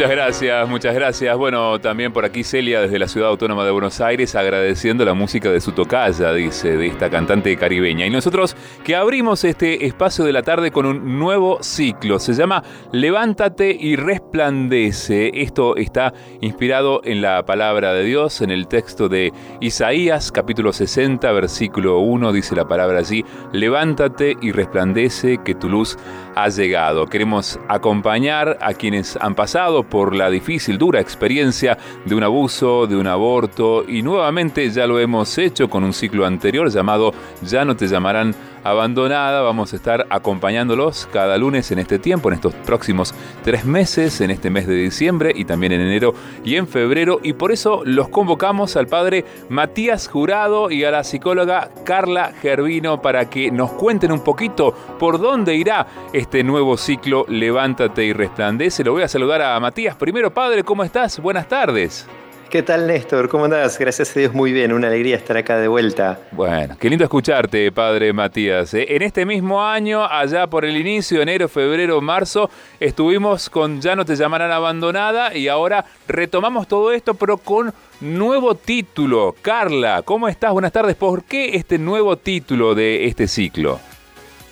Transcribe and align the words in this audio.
Muchas 0.00 0.16
gracias, 0.16 0.68
muchas 0.70 0.94
gracias. 0.94 1.36
Bueno, 1.36 1.78
también 1.78 2.10
por 2.10 2.24
aquí 2.24 2.42
Celia 2.42 2.80
desde 2.80 2.98
la 2.98 3.06
Ciudad 3.06 3.28
Autónoma 3.28 3.66
de 3.66 3.70
Buenos 3.70 4.00
Aires 4.00 4.34
agradeciendo 4.34 5.04
la 5.04 5.12
música 5.12 5.50
de 5.50 5.60
su 5.60 5.72
tocaya, 5.72 6.32
dice, 6.32 6.78
de 6.78 6.86
esta 6.86 7.10
cantante 7.10 7.54
caribeña. 7.58 8.06
Y 8.06 8.10
nosotros 8.10 8.56
que 8.82 8.96
abrimos 8.96 9.44
este 9.44 9.84
espacio 9.84 10.24
de 10.24 10.32
la 10.32 10.42
tarde 10.42 10.70
con 10.70 10.86
un 10.86 11.18
nuevo 11.18 11.58
ciclo. 11.62 12.18
Se 12.18 12.32
llama 12.32 12.62
Levántate 12.92 13.76
y 13.78 13.96
resplandece. 13.96 15.32
Esto 15.34 15.76
está 15.76 16.14
inspirado 16.40 17.02
en 17.04 17.20
la 17.20 17.44
palabra 17.44 17.92
de 17.92 18.02
Dios, 18.04 18.40
en 18.40 18.50
el 18.50 18.68
texto 18.68 19.10
de 19.10 19.34
Isaías, 19.60 20.32
capítulo 20.32 20.72
60, 20.72 21.30
versículo 21.32 21.98
1, 21.98 22.32
dice 22.32 22.56
la 22.56 22.66
palabra 22.66 23.00
allí, 23.00 23.22
Levántate 23.52 24.34
y 24.40 24.52
resplandece 24.52 25.40
que 25.44 25.54
tu 25.54 25.68
luz 25.68 25.98
ha 26.36 26.48
llegado. 26.48 27.04
Queremos 27.04 27.60
acompañar 27.68 28.56
a 28.62 28.72
quienes 28.72 29.18
han 29.20 29.34
pasado 29.34 29.89
por 29.90 30.14
la 30.14 30.30
difícil, 30.30 30.78
dura 30.78 31.00
experiencia 31.00 31.76
de 32.04 32.14
un 32.14 32.22
abuso, 32.22 32.86
de 32.86 32.96
un 32.96 33.06
aborto 33.06 33.84
y 33.86 34.02
nuevamente 34.02 34.70
ya 34.70 34.86
lo 34.86 34.98
hemos 34.98 35.36
hecho 35.36 35.68
con 35.68 35.84
un 35.84 35.92
ciclo 35.92 36.24
anterior 36.24 36.70
llamado 36.70 37.12
Ya 37.42 37.64
no 37.64 37.76
te 37.76 37.88
llamarán 37.88 38.34
abandonada. 38.64 39.42
Vamos 39.42 39.72
a 39.72 39.76
estar 39.76 40.06
acompañándolos 40.10 41.08
cada 41.12 41.36
lunes 41.38 41.70
en 41.70 41.78
este 41.78 41.98
tiempo, 41.98 42.28
en 42.28 42.34
estos 42.34 42.54
próximos 42.54 43.14
tres 43.42 43.64
meses, 43.64 44.20
en 44.20 44.30
este 44.30 44.50
mes 44.50 44.66
de 44.66 44.74
diciembre 44.74 45.32
y 45.34 45.44
también 45.44 45.72
en 45.72 45.80
enero 45.80 46.14
y 46.44 46.56
en 46.56 46.66
febrero. 46.66 47.20
Y 47.22 47.32
por 47.34 47.52
eso 47.52 47.82
los 47.84 48.08
convocamos 48.08 48.76
al 48.76 48.86
padre 48.86 49.24
Matías 49.48 50.08
Jurado 50.08 50.70
y 50.70 50.84
a 50.84 50.90
la 50.90 51.04
psicóloga 51.04 51.70
Carla 51.84 52.32
Gervino 52.40 53.00
para 53.02 53.30
que 53.30 53.50
nos 53.50 53.72
cuenten 53.72 54.12
un 54.12 54.24
poquito 54.24 54.74
por 54.98 55.20
dónde 55.20 55.54
irá 55.54 55.86
este 56.12 56.44
nuevo 56.44 56.76
ciclo 56.76 57.24
Levántate 57.28 58.04
y 58.04 58.12
resplandece. 58.12 58.84
Lo 58.84 58.92
voy 58.92 59.02
a 59.02 59.08
saludar 59.08 59.42
a 59.42 59.58
Matías. 59.60 59.96
Primero, 59.96 60.32
padre, 60.32 60.64
¿cómo 60.64 60.84
estás? 60.84 61.20
Buenas 61.20 61.48
tardes. 61.48 62.06
¿Qué 62.50 62.64
tal, 62.64 62.88
Néstor? 62.88 63.28
¿Cómo 63.28 63.44
andás? 63.44 63.78
Gracias 63.78 64.10
a 64.16 64.18
Dios, 64.18 64.34
muy 64.34 64.52
bien. 64.52 64.72
Una 64.72 64.88
alegría 64.88 65.14
estar 65.14 65.36
acá 65.36 65.56
de 65.58 65.68
vuelta. 65.68 66.18
Bueno, 66.32 66.76
qué 66.80 66.90
lindo 66.90 67.04
escucharte, 67.04 67.70
padre 67.70 68.12
Matías. 68.12 68.74
¿eh? 68.74 68.86
En 68.88 69.02
este 69.02 69.24
mismo 69.24 69.62
año, 69.62 70.04
allá 70.04 70.48
por 70.48 70.64
el 70.64 70.76
inicio, 70.76 71.22
enero, 71.22 71.48
febrero, 71.48 72.00
marzo, 72.00 72.50
estuvimos 72.80 73.48
con 73.48 73.80
Ya 73.80 73.94
no 73.94 74.04
te 74.04 74.16
llamarán 74.16 74.50
abandonada 74.50 75.32
y 75.36 75.46
ahora 75.46 75.84
retomamos 76.08 76.66
todo 76.66 76.90
esto, 76.90 77.14
pero 77.14 77.36
con 77.36 77.72
nuevo 78.00 78.56
título. 78.56 79.36
Carla, 79.40 80.02
¿cómo 80.04 80.26
estás? 80.26 80.50
Buenas 80.52 80.72
tardes. 80.72 80.96
¿Por 80.96 81.22
qué 81.22 81.54
este 81.54 81.78
nuevo 81.78 82.16
título 82.16 82.74
de 82.74 83.06
este 83.06 83.28
ciclo? 83.28 83.78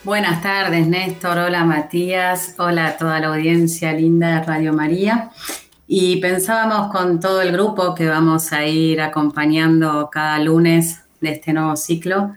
Buenas 0.04 0.40
tardes, 0.40 0.86
Néstor. 0.86 1.36
Hola, 1.36 1.64
Matías. 1.64 2.54
Hola 2.58 2.86
a 2.86 2.96
toda 2.96 3.18
la 3.18 3.26
audiencia 3.26 3.92
linda 3.92 4.38
de 4.38 4.46
Radio 4.46 4.72
María. 4.72 5.32
Y 5.90 6.16
pensábamos 6.16 6.92
con 6.92 7.18
todo 7.18 7.40
el 7.40 7.50
grupo 7.50 7.94
que 7.94 8.06
vamos 8.06 8.52
a 8.52 8.66
ir 8.66 9.00
acompañando 9.00 10.10
cada 10.12 10.38
lunes 10.38 11.00
de 11.22 11.30
este 11.30 11.54
nuevo 11.54 11.76
ciclo, 11.76 12.34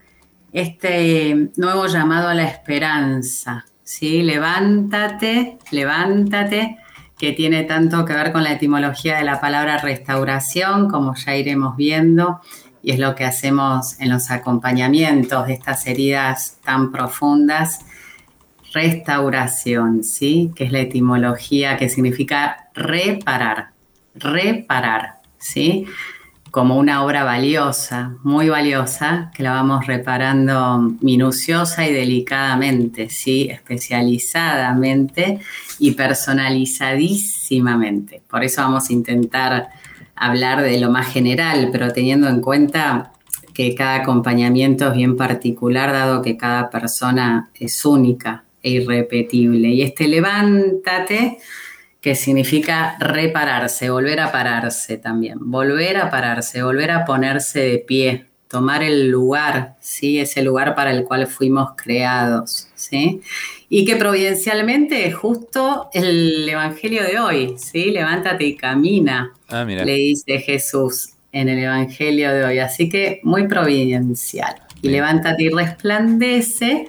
este 0.53 1.49
nuevo 1.57 1.85
llamado 1.87 2.29
a 2.29 2.33
la 2.33 2.45
esperanza. 2.45 3.65
¿sí? 3.83 4.23
Levántate, 4.23 5.57
levántate, 5.69 6.77
que 7.17 7.33
tiene 7.33 7.63
tanto 7.63 8.05
que 8.05 8.13
ver 8.13 8.31
con 8.31 8.45
la 8.45 8.53
etimología 8.53 9.17
de 9.17 9.25
la 9.25 9.41
palabra 9.41 9.79
restauración, 9.79 10.89
como 10.89 11.13
ya 11.15 11.35
iremos 11.35 11.75
viendo, 11.75 12.39
y 12.81 12.91
es 12.91 12.99
lo 12.99 13.15
que 13.15 13.25
hacemos 13.25 13.99
en 13.99 14.11
los 14.11 14.31
acompañamientos 14.31 15.45
de 15.45 15.53
estas 15.55 15.85
heridas 15.87 16.57
tan 16.63 16.89
profundas 16.93 17.81
restauración, 18.71 20.03
¿sí? 20.03 20.51
Que 20.55 20.63
es 20.65 20.71
la 20.71 20.79
etimología 20.79 21.77
que 21.77 21.89
significa 21.89 22.69
reparar, 22.73 23.69
reparar, 24.15 25.19
¿sí? 25.37 25.85
Como 26.49 26.77
una 26.77 27.05
obra 27.05 27.23
valiosa, 27.23 28.15
muy 28.23 28.49
valiosa, 28.49 29.29
que 29.33 29.43
la 29.43 29.53
vamos 29.53 29.85
reparando 29.87 30.79
minuciosa 31.01 31.87
y 31.87 31.93
delicadamente, 31.93 33.09
¿sí? 33.09 33.47
Especializadamente 33.49 35.39
y 35.79 35.91
personalizadísimamente. 35.91 38.21
Por 38.29 38.43
eso 38.43 38.61
vamos 38.61 38.89
a 38.89 38.93
intentar 38.93 39.69
hablar 40.15 40.61
de 40.61 40.77
lo 40.79 40.91
más 40.91 41.07
general, 41.07 41.69
pero 41.71 41.93
teniendo 41.93 42.27
en 42.27 42.41
cuenta 42.41 43.13
que 43.53 43.75
cada 43.75 43.95
acompañamiento 43.95 44.89
es 44.89 44.95
bien 44.95 45.17
particular, 45.17 45.91
dado 45.91 46.21
que 46.21 46.37
cada 46.37 46.69
persona 46.69 47.49
es 47.55 47.83
única, 47.85 48.43
e 48.63 48.71
irrepetible. 48.71 49.69
Y 49.69 49.81
este 49.81 50.07
levántate, 50.07 51.39
que 52.01 52.15
significa 52.15 52.97
repararse, 52.99 53.89
volver 53.89 54.19
a 54.19 54.31
pararse 54.31 54.97
también, 54.97 55.37
volver 55.39 55.97
a 55.97 56.09
pararse, 56.09 56.63
volver 56.63 56.91
a 56.91 57.05
ponerse 57.05 57.59
de 57.59 57.77
pie, 57.77 58.25
tomar 58.47 58.83
el 58.83 59.09
lugar, 59.09 59.75
¿sí? 59.79 60.19
ese 60.19 60.41
lugar 60.41 60.75
para 60.75 60.91
el 60.91 61.05
cual 61.05 61.27
fuimos 61.27 61.71
creados. 61.77 62.67
¿sí? 62.75 63.21
Y 63.69 63.85
que 63.85 63.95
providencialmente 63.95 65.07
es 65.07 65.15
justo 65.15 65.89
el 65.93 66.49
Evangelio 66.49 67.03
de 67.03 67.19
hoy, 67.19 67.55
¿sí? 67.57 67.91
levántate 67.91 68.45
y 68.45 68.55
camina, 68.57 69.31
ah, 69.47 69.63
le 69.63 69.93
dice 69.93 70.39
Jesús 70.39 71.13
en 71.31 71.49
el 71.49 71.59
Evangelio 71.59 72.33
de 72.33 72.43
hoy. 72.43 72.59
Así 72.59 72.89
que 72.89 73.21
muy 73.23 73.47
providencial. 73.47 74.55
Y 74.81 74.89
levántate 74.89 75.43
y 75.43 75.49
resplandece, 75.49 76.87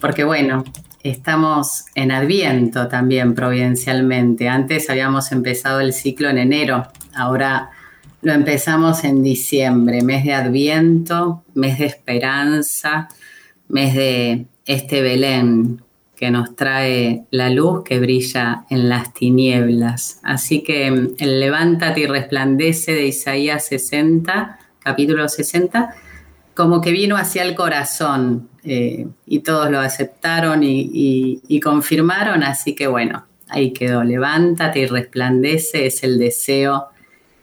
porque 0.00 0.24
bueno, 0.24 0.64
Estamos 1.02 1.84
en 1.94 2.10
Adviento 2.10 2.88
también 2.88 3.34
providencialmente. 3.34 4.48
Antes 4.48 4.90
habíamos 4.90 5.30
empezado 5.30 5.80
el 5.80 5.92
ciclo 5.92 6.28
en 6.28 6.38
enero, 6.38 6.88
ahora 7.14 7.70
lo 8.20 8.32
empezamos 8.32 9.04
en 9.04 9.22
diciembre, 9.22 10.02
mes 10.02 10.24
de 10.24 10.34
Adviento, 10.34 11.44
mes 11.54 11.78
de 11.78 11.86
esperanza, 11.86 13.08
mes 13.68 13.94
de 13.94 14.46
este 14.66 15.02
Belén 15.02 15.82
que 16.16 16.32
nos 16.32 16.56
trae 16.56 17.26
la 17.30 17.48
luz 17.48 17.84
que 17.84 18.00
brilla 18.00 18.64
en 18.68 18.88
las 18.88 19.14
tinieblas. 19.14 20.18
Así 20.24 20.64
que 20.64 20.88
el 20.88 21.40
levántate 21.40 22.00
y 22.00 22.06
resplandece 22.06 22.92
de 22.92 23.06
Isaías 23.06 23.66
60, 23.66 24.58
capítulo 24.80 25.28
60, 25.28 25.94
como 26.54 26.80
que 26.80 26.90
vino 26.90 27.16
hacia 27.16 27.44
el 27.44 27.54
corazón 27.54 28.48
eh, 28.70 29.06
y 29.26 29.38
todos 29.38 29.70
lo 29.70 29.80
aceptaron 29.80 30.60
y, 30.62 31.60
confirmaron, 31.62 32.42
así 32.42 32.74
que 32.74 32.86
bueno, 32.86 33.24
ahí 33.48 33.72
quedó, 33.72 34.04
levántate 34.04 34.80
y 34.80 34.86
resplandece, 34.86 35.86
es 35.86 36.02
el 36.02 36.18
deseo, 36.18 36.88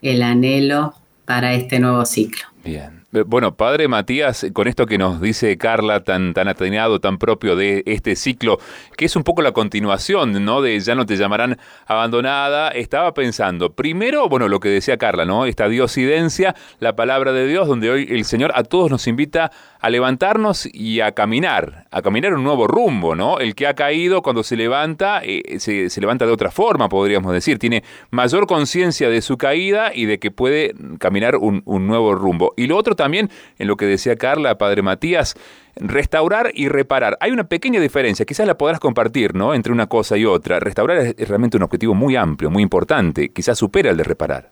el 0.03 0.21
anhelo 0.21 0.93
para 1.25 1.55
este 1.55 1.79
nuevo 1.79 2.05
ciclo. 2.05 2.45
Bien. 2.63 2.94
Eh, 3.15 3.23
bueno, 3.25 3.55
padre 3.55 3.87
Matías, 3.87 4.45
con 4.51 4.67
esto 4.67 4.85
que 4.85 4.97
nos 4.97 5.21
dice 5.21 5.57
Carla, 5.57 6.03
tan, 6.03 6.33
tan 6.33 6.53
tan 6.99 7.17
propio 7.17 7.55
de 7.55 7.81
este 7.85 8.17
ciclo, 8.17 8.59
que 8.97 9.05
es 9.05 9.15
un 9.15 9.23
poco 9.23 9.41
la 9.41 9.53
continuación, 9.53 10.43
¿no? 10.43 10.61
De 10.61 10.77
ya 10.81 10.95
no 10.95 11.05
te 11.05 11.15
llamarán 11.15 11.57
abandonada, 11.87 12.69
estaba 12.69 13.13
pensando, 13.13 13.71
primero, 13.71 14.27
bueno, 14.27 14.49
lo 14.49 14.59
que 14.59 14.67
decía 14.67 14.97
Carla, 14.97 15.23
¿no? 15.23 15.45
Esta 15.45 15.69
diosidencia, 15.69 16.55
la 16.79 16.97
palabra 16.97 17.31
de 17.31 17.47
Dios, 17.47 17.69
donde 17.69 17.89
hoy 17.89 18.05
el 18.09 18.25
Señor 18.25 18.51
a 18.53 18.63
todos 18.63 18.91
nos 18.91 19.07
invita 19.07 19.49
a 19.79 19.89
levantarnos 19.89 20.67
y 20.73 20.99
a 20.99 21.13
caminar, 21.13 21.85
a 21.91 22.01
caminar 22.01 22.33
un 22.33 22.43
nuevo 22.43 22.67
rumbo, 22.67 23.15
¿no? 23.15 23.39
El 23.39 23.55
que 23.55 23.67
ha 23.67 23.75
caído 23.75 24.23
cuando 24.23 24.43
se 24.43 24.57
levanta, 24.57 25.21
eh, 25.23 25.59
se, 25.59 26.01
levanta 26.01 26.25
de 26.25 26.33
otra 26.33 26.51
forma, 26.51 26.89
podríamos 26.89 27.31
decir, 27.31 27.59
tiene 27.59 27.83
mayor 28.09 28.45
conciencia 28.45 29.09
de 29.09 29.21
su 29.21 29.37
caída 29.37 29.91
y 29.93 30.05
de 30.05 30.19
que 30.19 30.31
puede 30.31 30.73
caminar 30.99 31.37
un, 31.37 31.61
un 31.65 31.87
nuevo 31.87 32.13
rumbo. 32.13 32.53
Y 32.57 32.67
lo 32.67 32.75
otro 32.75 32.95
también, 32.95 33.04
en 33.13 33.29
lo 33.59 33.77
que 33.77 33.85
decía 33.85 34.15
Carla, 34.15 34.57
Padre 34.57 34.81
Matías, 34.81 35.35
restaurar 35.75 36.51
y 36.53 36.67
reparar. 36.67 37.17
Hay 37.19 37.31
una 37.31 37.47
pequeña 37.47 37.79
diferencia, 37.79 38.25
quizás 38.25 38.47
la 38.47 38.57
podrás 38.57 38.79
compartir, 38.79 39.35
¿no? 39.35 39.53
Entre 39.53 39.71
una 39.71 39.87
cosa 39.87 40.17
y 40.17 40.25
otra. 40.25 40.59
Restaurar 40.59 40.97
es 40.97 41.27
realmente 41.27 41.57
un 41.57 41.63
objetivo 41.63 41.93
muy 41.93 42.15
amplio, 42.15 42.49
muy 42.49 42.63
importante, 42.63 43.29
quizás 43.29 43.57
supera 43.57 43.91
el 43.91 43.97
de 43.97 44.03
reparar. 44.03 44.51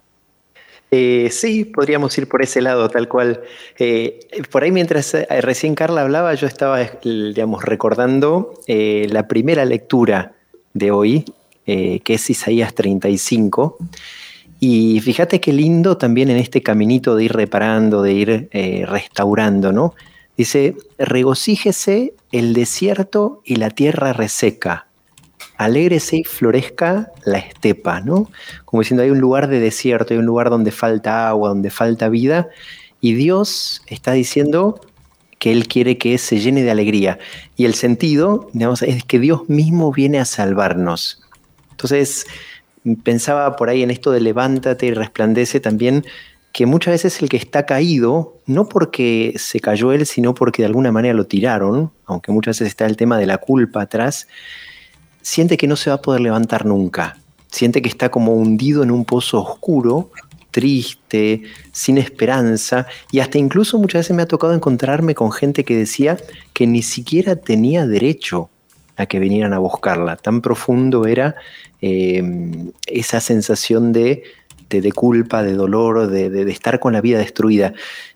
Eh, 0.95 1.29
sí, 1.31 1.65
podríamos 1.65 2.15
ir 2.19 2.29
por 2.29 2.43
ese 2.43 2.61
lado, 2.61 2.87
tal 2.87 3.07
cual. 3.07 3.41
Eh, 3.79 4.19
por 4.51 4.63
ahí 4.63 4.71
mientras 4.71 5.15
eh, 5.15 5.25
recién 5.41 5.73
Carla 5.73 6.01
hablaba, 6.01 6.35
yo 6.35 6.45
estaba, 6.45 6.79
digamos, 7.03 7.63
recordando 7.63 8.53
la 8.67 9.27
primera 9.27 9.65
lectura 9.65 10.33
de 10.73 10.91
hoy, 10.91 11.25
que 11.65 12.01
es 12.05 12.29
Isaías 12.29 12.75
35. 12.75 13.77
Y 14.65 15.01
fíjate 15.01 15.41
qué 15.41 15.51
lindo 15.51 15.97
también 15.97 16.29
en 16.29 16.37
este 16.37 16.63
caminito 16.63 17.17
de 17.17 17.25
ir 17.25 17.33
reparando, 17.33 18.01
de 18.01 18.13
ir 18.13 18.49
restaurando, 18.87 19.73
¿no? 19.73 19.93
Dice, 20.37 20.77
regocíjese 20.97 22.13
el 22.31 22.53
desierto 22.53 23.41
y 23.43 23.57
la 23.57 23.71
tierra 23.71 24.13
reseca 24.13 24.87
alégrese 25.57 26.19
y 26.19 26.23
florezca 26.23 27.11
la 27.25 27.39
estepa, 27.39 27.99
¿no? 27.99 28.31
Como 28.63 28.81
diciendo, 28.81 29.03
hay 29.03 29.09
un 29.09 29.19
lugar 29.19 29.49
de 29.49 29.59
desierto, 29.59 30.13
hay 30.13 30.19
un 30.21 30.25
lugar 30.25 30.49
donde 30.49 30.71
falta 30.71 31.27
agua, 31.27 31.49
donde 31.49 31.69
falta 31.69 32.07
vida, 32.07 32.47
y 33.01 33.15
Dios 33.15 33.81
está 33.87 34.13
diciendo 34.13 34.79
que 35.39 35.51
Él 35.51 35.67
quiere 35.67 35.97
que 35.97 36.17
se 36.17 36.39
llene 36.39 36.63
de 36.63 36.71
alegría. 36.71 37.19
Y 37.57 37.65
el 37.65 37.73
sentido, 37.73 38.49
digamos, 38.53 38.81
es 38.81 39.03
que 39.03 39.19
Dios 39.19 39.49
mismo 39.49 39.91
viene 39.91 40.19
a 40.19 40.25
salvarnos. 40.25 41.21
Entonces, 41.71 42.25
pensaba 43.03 43.55
por 43.55 43.69
ahí 43.69 43.83
en 43.83 43.91
esto 43.91 44.11
de 44.11 44.21
levántate 44.21 44.87
y 44.87 44.93
resplandece 44.93 45.59
también 45.59 46.05
que 46.51 46.67
muchas 46.67 46.93
veces 46.93 47.21
el 47.21 47.29
que 47.29 47.37
está 47.37 47.65
caído, 47.65 48.37
no 48.45 48.69
porque 48.69 49.33
se 49.37 49.59
cayó 49.59 49.91
él, 49.91 50.05
sino 50.05 50.35
porque 50.35 50.61
de 50.61 50.67
alguna 50.67 50.91
manera 50.91 51.15
lo 51.15 51.25
tiraron, 51.25 51.91
aunque 52.05 52.31
muchas 52.31 52.59
veces 52.59 52.67
está 52.67 52.85
el 52.85 52.95
tema 52.95 53.17
de 53.17 53.25
la 53.25 53.39
culpa 53.39 53.81
atrás, 53.81 54.27
siente 55.21 55.57
que 55.57 55.67
no 55.67 55.75
se 55.75 55.89
va 55.89 55.95
a 55.95 56.01
poder 56.01 56.21
levantar 56.21 56.65
nunca, 56.65 57.17
siente 57.49 57.81
que 57.81 57.89
está 57.89 58.09
como 58.09 58.35
hundido 58.35 58.83
en 58.83 58.91
un 58.91 59.03
pozo 59.03 59.41
oscuro, 59.41 60.11
triste, 60.51 61.41
sin 61.71 61.97
esperanza, 61.97 62.85
y 63.11 63.19
hasta 63.19 63.39
incluso 63.39 63.79
muchas 63.79 64.01
veces 64.01 64.15
me 64.15 64.21
ha 64.21 64.27
tocado 64.27 64.53
encontrarme 64.53 65.15
con 65.15 65.31
gente 65.31 65.63
que 65.63 65.75
decía 65.75 66.17
que 66.53 66.67
ni 66.67 66.83
siquiera 66.83 67.35
tenía 67.35 67.87
derecho 67.87 68.51
a 68.95 69.05
que 69.05 69.19
vinieran 69.19 69.53
a 69.53 69.59
buscarla, 69.59 70.15
tan 70.15 70.41
profundo 70.41 71.05
era 71.05 71.35
eh, 71.81 72.21
esa 72.87 73.19
sensación 73.19 73.91
de 73.91 74.23
de, 74.81 74.91
culpa, 74.91 75.43
de 75.43 75.53
dolor, 75.53 76.07
de, 76.07 76.51
estar 76.51 76.79
con 76.79 76.93
la 76.93 77.01
vida 77.01 77.19
destruida. 77.19 77.73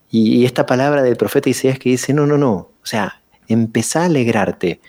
Y, 0.09 0.45
esta 0.45 0.65
palabra 0.65 1.03
del 1.03 1.17
profeta 1.17 1.49
Isaías 1.49 1.79
que 1.79 1.89
dice, 1.89 2.13
no, 2.13 2.25
no, 2.25 2.37
no, 2.37 2.53
o 2.53 2.85
sea, 2.85 3.21
empezá 3.47 4.03
a 4.03 4.05
alegrarte. 4.05 4.79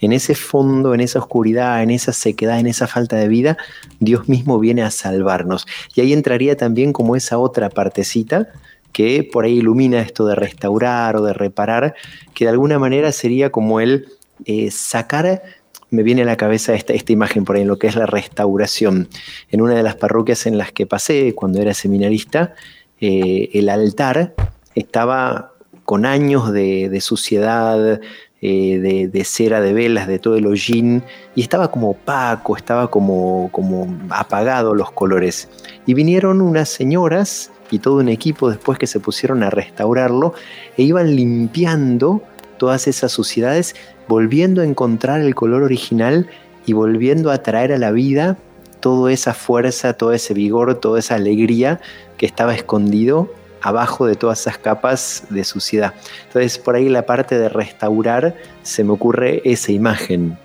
En 0.00 0.12
ese 0.12 0.34
fondo, 0.34 0.94
en 0.94 1.00
esa 1.00 1.18
oscuridad, 1.18 1.82
en 1.82 1.90
esa 1.90 2.12
sequedad, 2.12 2.60
en 2.60 2.68
esa 2.68 2.86
falta 2.86 3.16
de 3.16 3.26
vida, 3.26 3.56
Dios 3.98 4.28
mismo 4.28 4.58
viene 4.60 4.82
a 4.82 4.90
salvarnos. 4.90 5.66
Y 5.94 6.00
ahí 6.00 6.12
entraría 6.12 6.56
también 6.56 6.92
como 6.92 7.16
esa 7.16 7.38
otra 7.38 7.68
partecita 7.68 8.48
que 8.92 9.22
por 9.22 9.44
ahí 9.44 9.58
ilumina 9.58 10.00
esto 10.00 10.26
de 10.26 10.34
restaurar 10.34 11.16
o 11.16 11.22
de 11.22 11.32
reparar, 11.32 11.94
que 12.34 12.44
de 12.44 12.50
alguna 12.50 12.78
manera 12.78 13.12
sería 13.12 13.50
como 13.50 13.80
el 13.80 14.08
eh, 14.44 14.70
sacar 14.70 15.42
me 15.90 16.02
viene 16.02 16.22
a 16.22 16.24
la 16.26 16.36
cabeza 16.36 16.74
esta, 16.74 16.92
esta 16.92 17.12
imagen 17.12 17.44
por 17.44 17.56
ahí, 17.56 17.62
en 17.62 17.68
lo 17.68 17.78
que 17.78 17.86
es 17.86 17.96
la 17.96 18.06
restauración. 18.06 19.08
En 19.50 19.60
una 19.60 19.74
de 19.74 19.82
las 19.82 19.96
parroquias 19.96 20.46
en 20.46 20.58
las 20.58 20.72
que 20.72 20.86
pasé 20.86 21.34
cuando 21.34 21.60
era 21.60 21.74
seminarista, 21.74 22.54
eh, 23.00 23.50
el 23.54 23.68
altar 23.68 24.34
estaba 24.74 25.52
con 25.84 26.04
años 26.04 26.52
de, 26.52 26.98
suciedad, 27.00 28.00
eh, 28.42 29.08
de, 29.10 29.24
cera, 29.24 29.62
de 29.62 29.72
velas, 29.72 30.06
de 30.06 30.18
todo 30.18 30.36
el 30.36 30.46
hollín, 30.46 31.02
y 31.34 31.40
estaba 31.40 31.70
como 31.70 31.90
opaco, 31.90 32.56
estaba 32.56 32.90
como, 32.90 33.48
como 33.50 33.98
apagado 34.10 34.74
los 34.74 34.90
colores. 34.92 35.48
Y 35.86 35.94
vinieron 35.94 36.42
unas 36.42 36.68
señoras 36.68 37.50
y 37.70 37.78
todo 37.78 37.96
un 37.96 38.10
equipo 38.10 38.50
después 38.50 38.78
que 38.78 38.86
se 38.86 39.00
pusieron 39.00 39.42
a 39.42 39.50
restaurarlo 39.50 40.34
e 40.76 40.82
iban 40.82 41.16
limpiando 41.16 42.22
todas 42.58 42.86
esas 42.88 43.12
suciedades 43.12 43.74
volviendo 44.08 44.62
a 44.62 44.64
encontrar 44.64 45.20
el 45.20 45.34
color 45.34 45.62
original 45.62 46.28
y 46.66 46.72
volviendo 46.72 47.30
a 47.30 47.42
traer 47.42 47.72
a 47.72 47.78
la 47.78 47.90
vida 47.90 48.36
toda 48.80 49.12
esa 49.12 49.34
fuerza, 49.34 49.94
todo 49.94 50.12
ese 50.12 50.34
vigor, 50.34 50.74
toda 50.76 50.98
esa 50.98 51.16
alegría 51.16 51.80
que 52.16 52.26
estaba 52.26 52.54
escondido 52.54 53.30
abajo 53.60 54.06
de 54.06 54.14
todas 54.14 54.40
esas 54.40 54.58
capas 54.58 55.24
de 55.30 55.44
suciedad. 55.44 55.94
Entonces 56.26 56.58
por 56.58 56.76
ahí 56.76 56.88
la 56.88 57.06
parte 57.06 57.38
de 57.38 57.48
restaurar 57.48 58.36
se 58.62 58.84
me 58.84 58.92
ocurre 58.92 59.42
esa 59.44 59.72
imagen. 59.72 60.38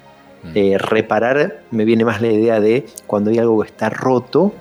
Mm. 0.44 0.52
Eh, 0.56 0.78
reparar 0.78 1.62
me 1.72 1.86
viene 1.86 2.06
más 2.06 2.22
la 2.22 2.28
idea 2.28 2.60
de 2.60 2.86
cuando 3.08 3.30
hay 3.30 3.38
algo 3.38 3.62
que 3.62 3.68
está 3.68 3.90
roto, 3.90 4.54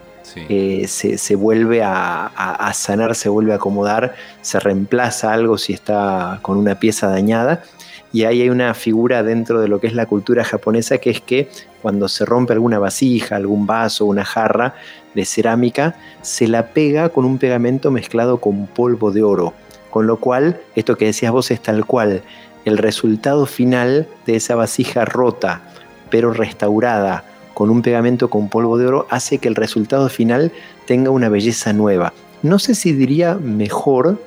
eh, 0.49 0.87
se, 0.87 1.35
vuelve 1.35 1.83
a, 1.83 2.71
sanar, 2.75 3.15
se 3.15 3.29
vuelve 3.29 3.53
a 3.53 3.57
acomodar, 3.57 4.15
se 4.41 4.61
reemplaza 4.61 5.33
algo 5.33 5.59
si 5.59 5.73
está 5.73 6.39
con 6.43 6.57
una 6.57 6.77
pieza 6.79 7.09
dañada 7.09 7.65
y 8.13 8.25
ahí 8.25 8.43
hay 8.43 8.51
una 8.51 8.75
figura 8.75 9.23
dentro 9.23 9.61
de 9.61 9.69
lo 9.69 9.81
que 9.81 9.87
es 9.87 9.95
la 9.95 10.07
cultura 10.07 10.45
japonesa 10.45 10.99
que 10.99 11.11
es 11.11 11.21
que 11.21 11.49
cuando 11.81 12.09
se 12.09 12.25
rompe 12.25 12.53
alguna 12.53 12.79
vasija, 12.79 13.37
algún 13.37 13.67
vaso, 13.67 14.05
una 14.05 14.25
jarra 14.25 14.75
de 15.15 15.25
cerámica, 15.25 15.97
se 16.21 16.47
la 16.47 16.69
pega 16.69 17.09
con 17.09 17.25
un 17.25 17.39
pegamento 17.39 17.91
mezclado 17.91 18.39
con 18.39 18.67
polvo 18.67 19.11
de 19.11 19.23
oro. 19.23 19.55
Con 19.91 20.07
lo 20.07 20.19
cual, 20.19 20.61
esto 20.77 20.97
que 20.97 21.07
decías 21.07 21.33
vos 21.33 21.51
es 21.51 21.61
tal 21.61 21.85
cual. 21.85 22.23
El 22.65 22.79
resultado 22.79 23.47
final 23.47 24.07
de 24.27 24.37
esa 24.37 24.55
vasija 24.55 25.05
rota, 25.05 25.63
pero 26.09 26.33
restaurada 26.33 27.25
con 27.55 27.69
un 27.69 27.83
pegamento 27.83 28.31
con 28.31 28.49
polvo 28.49 28.79
de 28.79 28.87
oro, 28.87 29.07
hace 29.11 29.39
que 29.39 29.49
el 29.49 29.57
resultado 29.57 30.09
final 30.09 30.53
tenga 30.87 31.11
una 31.11 31.29
belleza 31.29 31.73
nueva. 31.73 32.13
No 32.43 32.59
sé 32.59 32.75
si 32.75 32.93
diría 32.93 33.35
mejor, 33.35 34.19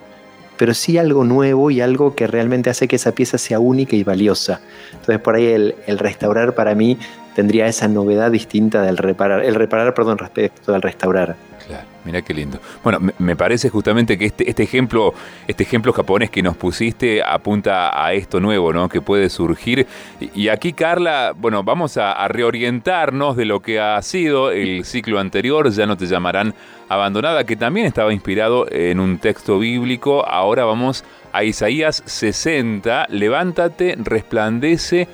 pero 0.58 0.74
sí 0.74 0.98
algo 0.98 1.24
nuevo 1.24 1.72
y 1.72 1.82
algo 1.82 2.16
que 2.16 2.28
realmente 2.28 2.70
hace 2.70 2.88
que 2.88 2.96
esa 2.96 3.14
pieza 3.14 3.38
sea 3.38 3.60
única 3.60 3.96
y 3.96 4.04
valiosa. 4.04 4.62
Entonces 4.92 5.20
por 5.20 5.36
ahí 5.36 5.46
el, 5.46 5.76
restaurar 6.00 6.56
para 6.56 6.76
mí 6.76 6.98
tendría 7.36 7.68
esa 7.68 7.88
novedad 7.88 8.32
distinta 8.32 8.82
del 8.82 8.98
reparar, 8.98 9.44
el 9.44 9.56
reparar, 9.56 9.94
perdón, 9.94 10.18
respecto 10.18 10.74
al 10.74 10.82
restaurar. 10.82 11.36
Claro, 11.68 11.88
mira 12.04 12.22
qué 12.22 12.34
lindo. 12.34 12.60
Bueno, 12.84 13.00
me 13.18 13.36
parece 13.36 13.70
justamente 13.70 14.20
que 14.20 14.26
este, 14.26 14.48
este, 14.48 14.62
ejemplo, 14.62 15.16
este 15.48 15.64
ejemplo 15.64 15.94
japonés 15.94 16.30
que 16.30 16.44
nos 16.44 16.56
pusiste 16.56 17.24
apunta 17.24 18.06
a 18.06 18.14
esto 18.14 18.40
nuevo, 18.40 18.72
¿no? 18.72 18.88
Que 18.88 19.02
puede 19.02 19.30
surgir. 19.30 19.88
Y 20.36 20.50
aquí, 20.50 20.74
Carla, 20.74 21.34
bueno, 21.36 21.64
vamos 21.64 21.98
a, 21.98 22.12
a 22.12 22.28
reorientarnos 22.28 23.36
de 23.36 23.46
lo 23.46 23.62
que 23.62 23.80
ha 23.80 24.00
sido 24.04 24.52
el 24.52 24.86
ciclo 24.86 25.20
anterior. 25.20 25.72
Ya 25.72 25.88
no 25.88 25.98
te 25.98 26.06
llamarán 26.06 26.54
abandonada, 26.88 27.46
que 27.46 27.56
también 27.56 27.88
estaba 27.88 28.14
inspirado 28.14 28.68
en 28.70 29.00
un 29.00 29.18
texto 29.18 29.58
bíblico. 29.58 30.24
Ahora 30.28 30.66
vamos 30.66 31.04
a 31.34 31.44
Isaías 31.44 32.04
60. 32.06 33.08
Levántate, 33.10 33.96
resplandece, 33.98 35.08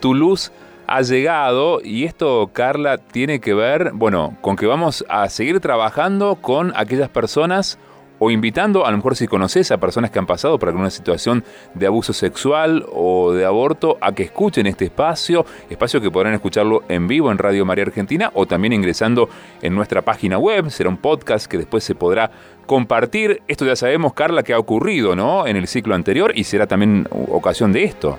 tu 0.00 0.14
luz 0.14 0.52
ha 0.88 1.02
llegado 1.02 1.80
y 1.84 2.04
esto, 2.04 2.50
Carla, 2.52 2.98
tiene 2.98 3.40
que 3.40 3.52
ver, 3.54 3.92
bueno, 3.92 4.36
con 4.40 4.56
que 4.56 4.66
vamos 4.66 5.04
a 5.08 5.28
seguir 5.28 5.60
trabajando 5.60 6.36
con 6.36 6.72
aquellas 6.74 7.10
personas 7.10 7.78
o 8.18 8.30
invitando, 8.30 8.84
a 8.84 8.90
lo 8.90 8.96
mejor 8.96 9.14
si 9.14 9.28
conoces 9.28 9.70
a 9.70 9.78
personas 9.78 10.10
que 10.10 10.18
han 10.18 10.26
pasado 10.26 10.58
por 10.58 10.70
alguna 10.70 10.90
situación 10.90 11.44
de 11.74 11.86
abuso 11.86 12.12
sexual 12.12 12.84
o 12.92 13.32
de 13.32 13.44
aborto, 13.44 13.96
a 14.00 14.12
que 14.12 14.24
escuchen 14.24 14.66
este 14.66 14.86
espacio, 14.86 15.44
espacio 15.70 16.00
que 16.00 16.10
podrán 16.10 16.34
escucharlo 16.34 16.82
en 16.88 17.06
vivo 17.06 17.30
en 17.30 17.38
Radio 17.38 17.64
María 17.64 17.84
Argentina 17.84 18.30
o 18.34 18.46
también 18.46 18.72
ingresando 18.72 19.28
en 19.62 19.74
nuestra 19.74 20.02
página 20.02 20.38
web, 20.38 20.70
será 20.70 20.88
un 20.88 20.96
podcast 20.96 21.46
que 21.46 21.58
después 21.58 21.84
se 21.84 21.94
podrá 21.94 22.30
compartir. 22.66 23.42
Esto 23.46 23.64
ya 23.64 23.76
sabemos, 23.76 24.14
Carla, 24.14 24.42
que 24.42 24.54
ha 24.54 24.58
ocurrido, 24.58 25.14
¿no? 25.14 25.46
En 25.46 25.56
el 25.56 25.68
ciclo 25.68 25.94
anterior 25.94 26.32
y 26.34 26.44
será 26.44 26.66
también 26.66 27.06
ocasión 27.10 27.72
de 27.72 27.84
esto. 27.84 28.18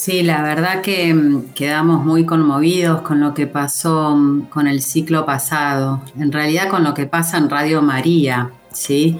Sí, 0.00 0.22
la 0.22 0.40
verdad 0.42 0.80
que 0.80 1.12
mm, 1.12 1.52
quedamos 1.52 2.06
muy 2.06 2.24
conmovidos 2.24 3.02
con 3.02 3.20
lo 3.20 3.34
que 3.34 3.46
pasó 3.46 4.16
mm, 4.16 4.46
con 4.46 4.66
el 4.66 4.80
ciclo 4.80 5.26
pasado, 5.26 6.02
en 6.18 6.32
realidad 6.32 6.70
con 6.70 6.84
lo 6.84 6.94
que 6.94 7.04
pasa 7.04 7.36
en 7.36 7.50
Radio 7.50 7.82
María, 7.82 8.50
¿sí? 8.72 9.18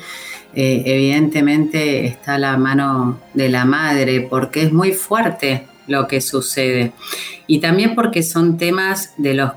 Eh, 0.55 0.83
evidentemente 0.87 2.07
está 2.07 2.39
la 2.39 2.57
mano 2.57 3.21
de 3.35 3.51
la 3.51 3.67
madre 3.67 4.23
porque 4.23 4.63
es 4.63 4.73
muy 4.73 4.93
fuerte 4.93 5.67
lo 5.87 6.09
que 6.09 6.23
sucede 6.23 6.93
y 7.47 7.61
también 7.61 7.95
porque 7.95 8.23
son 8.23 8.57
temas 8.57 9.13
de 9.19 9.35
los 9.35 9.53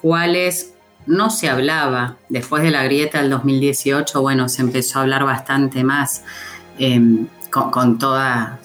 cuales 0.00 0.74
no 1.06 1.30
se 1.30 1.48
hablaba. 1.48 2.18
Después 2.28 2.62
de 2.62 2.70
la 2.70 2.84
grieta 2.84 3.20
del 3.20 3.30
2018, 3.30 4.22
bueno, 4.22 4.48
se 4.48 4.62
empezó 4.62 5.00
a 5.00 5.02
hablar 5.02 5.24
bastante 5.24 5.82
más 5.82 6.22
em, 6.78 7.26
con, 7.50 7.72
con 7.72 7.98
toda 7.98 8.60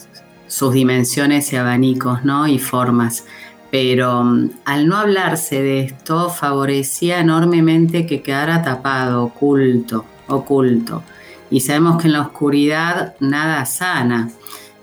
sus 0.53 0.71
dimensiones 0.71 1.51
y 1.51 1.55
abanicos, 1.55 2.23
¿no? 2.23 2.47
Y 2.47 2.59
formas. 2.59 3.25
Pero 3.71 4.23
mm, 4.23 4.51
al 4.65 4.87
no 4.87 4.97
hablarse 4.97 5.63
de 5.63 5.79
esto, 5.79 6.29
favorecía 6.29 7.19
enormemente 7.19 8.05
que 8.05 8.21
quedara 8.21 8.61
tapado, 8.61 9.23
oculto, 9.23 10.05
oculto. 10.27 11.01
Y 11.49 11.61
sabemos 11.61 11.99
que 11.99 12.07
en 12.07 12.13
la 12.13 12.21
oscuridad 12.21 13.15
nada 13.19 13.65
sana. 13.65 14.29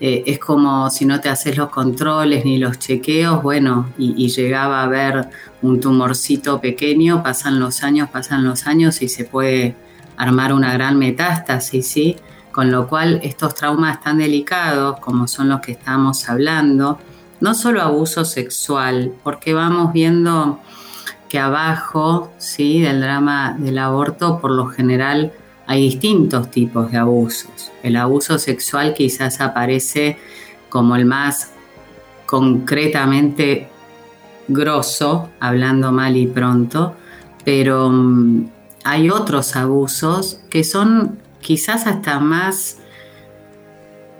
Eh, 0.00 0.24
es 0.26 0.40
como 0.40 0.90
si 0.90 1.04
no 1.04 1.20
te 1.20 1.28
haces 1.28 1.56
los 1.56 1.68
controles 1.68 2.44
ni 2.44 2.58
los 2.58 2.78
chequeos, 2.80 3.40
bueno, 3.40 3.90
y, 3.96 4.28
llegaba 4.28 4.82
a 4.82 4.88
ver 4.88 5.28
un 5.62 5.78
tumorcito 5.78 6.60
pequeño, 6.60 7.22
pasan 7.22 7.60
los 7.60 7.84
años, 7.84 8.08
pasan 8.10 8.42
los 8.44 8.66
años 8.66 9.02
y 9.02 9.08
se 9.08 9.24
puede 9.24 9.76
armar 10.16 10.52
una 10.52 10.72
gran 10.72 10.98
metástasis, 10.98 11.86
¿sí? 11.86 12.16
Con 12.52 12.70
lo 12.70 12.88
cual 12.88 13.20
estos 13.22 13.54
traumas 13.54 14.00
tan 14.00 14.18
delicados 14.18 14.98
como 15.00 15.28
son 15.28 15.48
los 15.48 15.60
que 15.60 15.72
estamos 15.72 16.28
hablando, 16.28 16.98
no 17.40 17.54
solo 17.54 17.82
abuso 17.82 18.24
sexual, 18.24 19.12
porque 19.22 19.54
vamos 19.54 19.92
viendo 19.92 20.60
que 21.28 21.38
abajo 21.38 22.32
¿sí? 22.38 22.80
del 22.80 23.00
drama 23.00 23.56
del 23.58 23.78
aborto 23.78 24.40
por 24.40 24.50
lo 24.50 24.66
general 24.66 25.32
hay 25.66 25.82
distintos 25.82 26.50
tipos 26.50 26.90
de 26.90 26.98
abusos. 26.98 27.70
El 27.84 27.94
abuso 27.94 28.38
sexual 28.38 28.92
quizás 28.92 29.40
aparece 29.40 30.18
como 30.68 30.96
el 30.96 31.06
más 31.06 31.52
concretamente 32.26 33.68
grosso, 34.48 35.28
hablando 35.38 35.92
mal 35.92 36.16
y 36.16 36.26
pronto, 36.26 36.96
pero 37.44 37.88
mm, 37.88 38.48
hay 38.82 39.10
otros 39.10 39.54
abusos 39.54 40.40
que 40.50 40.64
son 40.64 41.18
quizás 41.40 41.86
hasta 41.86 42.18
más 42.20 42.78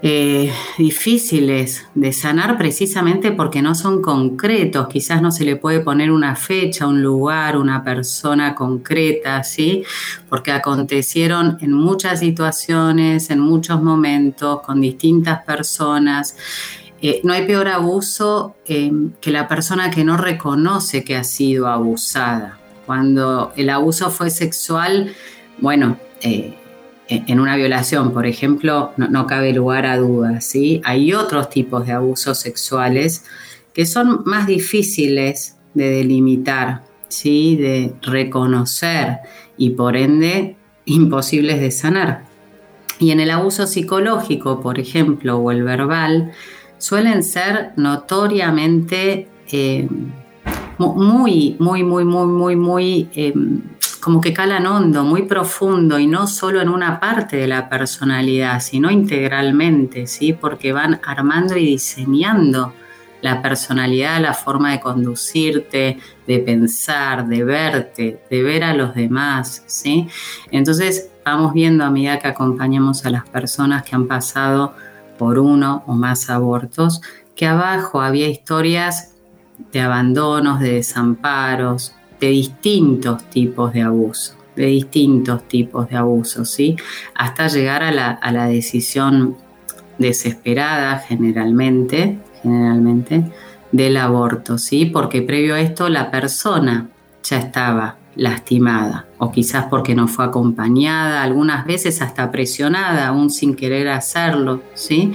eh, 0.02 0.50
difíciles 0.78 1.86
de 1.94 2.14
sanar 2.14 2.56
precisamente 2.56 3.32
porque 3.32 3.60
no 3.60 3.74
son 3.74 4.00
concretos, 4.00 4.88
quizás 4.88 5.20
no 5.20 5.30
se 5.30 5.44
le 5.44 5.56
puede 5.56 5.80
poner 5.80 6.10
una 6.10 6.36
fecha, 6.36 6.86
un 6.86 7.02
lugar, 7.02 7.58
una 7.58 7.84
persona 7.84 8.54
concreta, 8.54 9.44
¿sí? 9.44 9.84
Porque 10.30 10.52
acontecieron 10.52 11.58
en 11.60 11.74
muchas 11.74 12.20
situaciones, 12.20 13.28
en 13.28 13.40
muchos 13.40 13.82
momentos, 13.82 14.62
con 14.62 14.80
distintas 14.80 15.44
personas. 15.44 16.34
Eh, 17.02 17.20
no 17.22 17.34
hay 17.34 17.46
peor 17.46 17.68
abuso 17.68 18.56
eh, 18.66 18.90
que 19.20 19.30
la 19.30 19.48
persona 19.48 19.90
que 19.90 20.02
no 20.02 20.16
reconoce 20.16 21.04
que 21.04 21.16
ha 21.16 21.24
sido 21.24 21.66
abusada. 21.66 22.58
Cuando 22.86 23.52
el 23.54 23.68
abuso 23.68 24.10
fue 24.10 24.30
sexual, 24.30 25.14
bueno, 25.58 25.98
en 27.10 27.40
una 27.40 27.56
violación, 27.56 28.12
por 28.12 28.24
ejemplo, 28.24 28.92
no, 28.96 29.26
cabe 29.26 29.52
lugar 29.52 29.84
a 29.84 29.96
dudas, 29.96 30.44
¿sí? 30.44 30.80
Hay 30.84 31.12
otros 31.12 31.50
tipos 31.50 31.84
de 31.86 31.92
abusos 31.92 32.38
sexuales 32.38 33.24
que 33.74 33.84
son 33.84 34.22
más 34.24 34.46
difíciles 34.46 35.56
de 35.74 35.90
delimitar, 35.90 36.82
¿sí? 37.08 37.56
De 37.56 37.94
reconocer 38.02 39.18
y 39.56 39.70
por 39.70 39.96
ende 39.96 40.56
imposibles 40.84 41.60
de 41.60 41.72
sanar. 41.72 42.24
Y 43.00 43.10
en 43.10 43.18
el 43.18 43.32
abuso 43.32 43.66
psicológico, 43.66 44.60
por 44.60 44.78
ejemplo, 44.78 45.38
o 45.38 45.50
el 45.50 45.64
verbal, 45.64 46.30
suelen 46.78 47.24
ser 47.24 47.72
notoriamente 47.76 49.26
eh, 49.50 49.88
muy, 50.78 51.56
muy, 51.58 51.82
muy, 51.82 52.04
muy, 52.04 52.26
muy, 52.26 52.56
muy 52.56 53.08
em, 53.14 53.62
como 54.00 54.20
que 54.20 54.32
calan 54.32 54.66
hondo, 54.66 55.04
muy 55.04 55.22
profundo 55.22 55.98
y 55.98 56.06
no 56.06 56.26
solo 56.26 56.60
en 56.60 56.68
una 56.68 56.98
parte 56.98 57.36
de 57.36 57.46
la 57.46 57.68
personalidad, 57.68 58.60
sino 58.60 58.90
integralmente, 58.90 60.06
¿sí? 60.06 60.32
Porque 60.32 60.72
van 60.72 61.00
armando 61.04 61.56
y 61.56 61.66
diseñando 61.66 62.72
la 63.22 63.42
personalidad, 63.42 64.20
la 64.20 64.32
forma 64.32 64.72
de 64.72 64.80
conducirte, 64.80 65.98
de 66.26 66.38
pensar, 66.38 67.26
de 67.26 67.44
verte, 67.44 68.22
de 68.30 68.42
ver 68.42 68.64
a 68.64 68.74
los 68.74 68.94
demás, 68.94 69.62
¿sí? 69.66 70.08
Entonces 70.50 71.10
vamos 71.24 71.52
viendo 71.52 71.84
a 71.84 71.90
medida 71.90 72.18
que 72.18 72.28
acompañamos 72.28 73.04
a 73.04 73.10
las 73.10 73.28
personas 73.28 73.82
que 73.82 73.94
han 73.94 74.06
pasado 74.06 74.74
por 75.18 75.38
uno 75.38 75.84
o 75.86 75.94
más 75.94 76.30
abortos, 76.30 77.02
que 77.36 77.46
abajo 77.46 78.00
había 78.00 78.28
historias 78.28 79.14
de 79.72 79.80
abandonos, 79.82 80.60
de 80.60 80.72
desamparos, 80.72 81.94
de 82.20 82.28
distintos 82.28 83.24
tipos 83.30 83.72
de 83.72 83.82
abuso, 83.82 84.34
de 84.54 84.66
distintos 84.66 85.48
tipos 85.48 85.88
de 85.88 85.96
abuso, 85.96 86.44
¿sí? 86.44 86.76
Hasta 87.14 87.48
llegar 87.48 87.82
a 87.82 87.90
la, 87.90 88.46
decisión 88.46 89.36
desesperada 89.98 90.98
generalmente, 90.98 92.18
generalmente, 92.42 93.24
del 93.72 93.96
aborto, 93.96 94.58
¿sí? 94.58 94.86
Porque 94.86 95.22
previo 95.22 95.54
a 95.54 95.60
esto 95.60 95.88
la 95.88 96.10
persona 96.10 96.88
ya 97.22 97.38
estaba 97.38 97.96
lastimada 98.16 99.06
o 99.18 99.30
quizás 99.30 99.66
porque 99.70 99.94
no 99.94 100.08
fue 100.08 100.24
acompañada, 100.24 101.22
algunas 101.22 101.64
veces 101.64 102.02
hasta 102.02 102.30
presionada, 102.30 103.08
aún 103.08 103.30
sin 103.30 103.54
querer 103.54 103.88
hacerlo, 103.88 104.62
¿sí? 104.74 105.12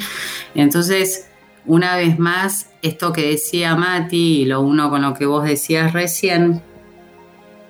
Entonces, 0.55 1.27
una 1.65 1.97
vez 1.97 2.17
más, 2.17 2.69
esto 2.81 3.11
que 3.11 3.29
decía 3.29 3.75
Mati 3.75 4.41
y 4.41 4.45
lo 4.45 4.61
uno 4.61 4.89
con 4.89 5.01
lo 5.01 5.13
que 5.13 5.25
vos 5.25 5.43
decías 5.43 5.93
recién, 5.93 6.61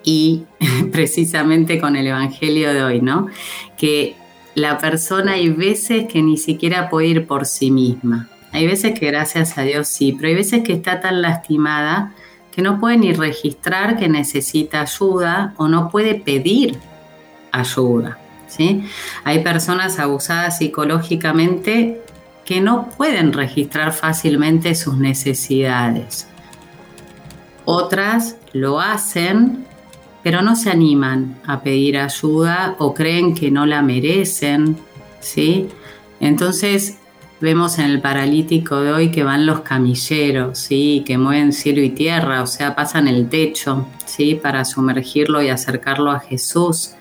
y 0.05 0.45
precisamente 0.91 1.79
con 1.81 1.97
el 1.97 2.07
Evangelio 2.07 2.73
de 2.73 2.83
hoy, 2.83 3.01
¿no? 3.01 3.27
Que 3.77 4.15
la 4.53 4.77
persona 4.77 5.33
hay 5.33 5.49
veces 5.49 6.05
que 6.07 6.21
ni 6.21 6.37
siquiera 6.37 6.89
puede 6.89 7.07
ir 7.07 7.27
por 7.27 7.45
sí 7.45 7.71
misma. 7.71 8.29
Hay 8.53 8.67
veces 8.67 8.97
que 8.97 9.07
gracias 9.07 9.57
a 9.57 9.63
Dios 9.63 9.89
sí, 9.89 10.13
pero 10.13 10.29
hay 10.29 10.35
veces 10.35 10.63
que 10.63 10.71
está 10.71 11.01
tan 11.01 11.21
lastimada 11.21 12.13
que 12.53 12.61
no 12.61 12.79
puede 12.79 12.97
ni 12.97 13.11
registrar 13.11 13.97
que 13.97 14.07
necesita 14.07 14.79
ayuda 14.79 15.53
o 15.57 15.67
no 15.67 15.89
puede 15.89 16.15
pedir 16.15 16.77
ayuda. 17.51 18.17
¿sí? 18.47 18.85
Hay 19.25 19.43
personas 19.43 19.99
abusadas 19.99 20.59
psicológicamente 20.59 22.01
que 22.45 22.61
no 22.61 22.89
pueden 22.91 23.33
registrar 23.33 23.91
fácilmente 23.91 24.73
sus 24.75 24.97
necesidades. 24.97 26.27
Otras 27.65 28.37
lo 28.53 28.79
hacen 28.79 29.64
pero 30.25 30.41
no 30.41 30.55
se 30.55 30.71
animan 30.71 31.35
a 31.45 31.61
pedir 31.61 31.99
ayuda 31.99 32.75
o 32.79 32.95
creen 32.95 33.35
que 33.35 33.51
no 33.51 33.67
la 33.67 33.83
merecen, 33.83 34.75
¿sí? 35.19 35.67
Entonces 36.19 36.97
vemos 37.39 37.77
en 37.77 37.85
el 37.85 38.01
paralítico 38.01 38.81
de 38.81 38.91
hoy 38.91 39.11
que 39.11 39.23
van 39.23 39.45
los 39.45 39.59
camilleros, 39.59 40.57
¿sí? 40.57 41.03
Que 41.05 41.19
mueven 41.19 41.53
cielo 41.53 41.83
y 41.83 41.91
tierra, 41.91 42.41
o 42.41 42.47
sea, 42.47 42.73
pasan 42.73 43.07
el 43.07 43.29
techo, 43.29 43.87
¿sí? 44.07 44.33
Para 44.33 44.65
sumergirlo 44.65 45.43
y 45.43 45.49
acercarlo 45.49 46.09
a 46.09 46.19
Jesús. 46.19 46.95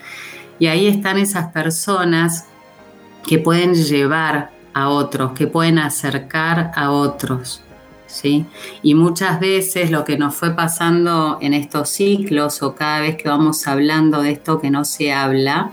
Y 0.58 0.66
ahí 0.66 0.86
están 0.86 1.16
esas 1.16 1.50
personas 1.50 2.44
que 3.26 3.38
pueden 3.38 3.74
llevar 3.74 4.50
a 4.74 4.90
otros, 4.90 5.32
que 5.32 5.46
pueden 5.46 5.78
acercar 5.78 6.72
a 6.76 6.90
otros. 6.90 7.63
Y 8.82 8.94
muchas 8.94 9.40
veces 9.40 9.90
lo 9.90 10.04
que 10.04 10.16
nos 10.16 10.34
fue 10.34 10.54
pasando 10.54 11.38
en 11.40 11.54
estos 11.54 11.88
ciclos 11.88 12.62
o 12.62 12.74
cada 12.74 13.00
vez 13.00 13.16
que 13.16 13.28
vamos 13.28 13.66
hablando 13.66 14.22
de 14.22 14.32
esto 14.32 14.60
que 14.60 14.70
no 14.70 14.84
se 14.84 15.12
habla, 15.12 15.72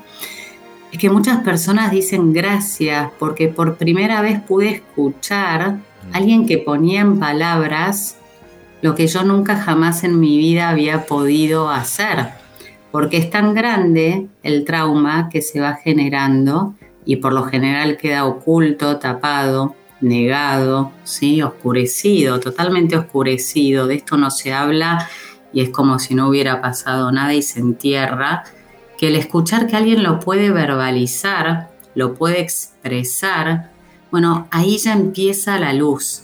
es 0.91 0.97
que 0.97 1.09
muchas 1.09 1.41
personas 1.43 1.91
dicen 1.91 2.33
gracias 2.33 3.11
porque 3.19 3.47
por 3.47 3.77
primera 3.77 4.21
vez 4.21 4.41
pude 4.41 4.69
escuchar 4.69 5.61
a 5.61 5.79
alguien 6.13 6.45
que 6.45 6.57
ponía 6.57 7.01
en 7.01 7.19
palabras 7.19 8.17
lo 8.81 8.95
que 8.95 9.07
yo 9.07 9.23
nunca 9.23 9.57
jamás 9.57 10.03
en 10.03 10.19
mi 10.19 10.37
vida 10.37 10.69
había 10.69 11.05
podido 11.05 11.69
hacer, 11.69 12.29
porque 12.91 13.17
es 13.17 13.29
tan 13.29 13.53
grande 13.53 14.27
el 14.41 14.65
trauma 14.65 15.29
que 15.29 15.41
se 15.41 15.59
va 15.59 15.75
generando 15.75 16.73
y 17.05 17.17
por 17.17 17.33
lo 17.33 17.43
general 17.43 17.97
queda 17.97 18.25
oculto, 18.25 18.97
tapado, 18.97 19.75
negado, 20.01 20.91
¿sí? 21.03 21.41
oscurecido, 21.41 22.39
totalmente 22.39 22.97
oscurecido. 22.97 23.87
De 23.87 23.95
esto 23.95 24.17
no 24.17 24.31
se 24.31 24.53
habla 24.53 25.07
y 25.53 25.61
es 25.61 25.69
como 25.69 25.99
si 25.99 26.15
no 26.15 26.27
hubiera 26.27 26.61
pasado 26.61 27.11
nada 27.11 27.33
y 27.33 27.41
se 27.41 27.59
entierra. 27.59 28.43
Que 28.97 29.07
el 29.07 29.15
escuchar 29.15 29.67
que 29.67 29.77
alguien 29.77 30.03
lo 30.03 30.19
puede 30.19 30.51
verbalizar, 30.51 31.71
lo 31.95 32.13
puede 32.13 32.41
expresar, 32.41 33.71
bueno, 34.11 34.47
ahí 34.51 34.77
ya 34.77 34.93
empieza 34.93 35.57
la 35.57 35.73
luz, 35.73 36.23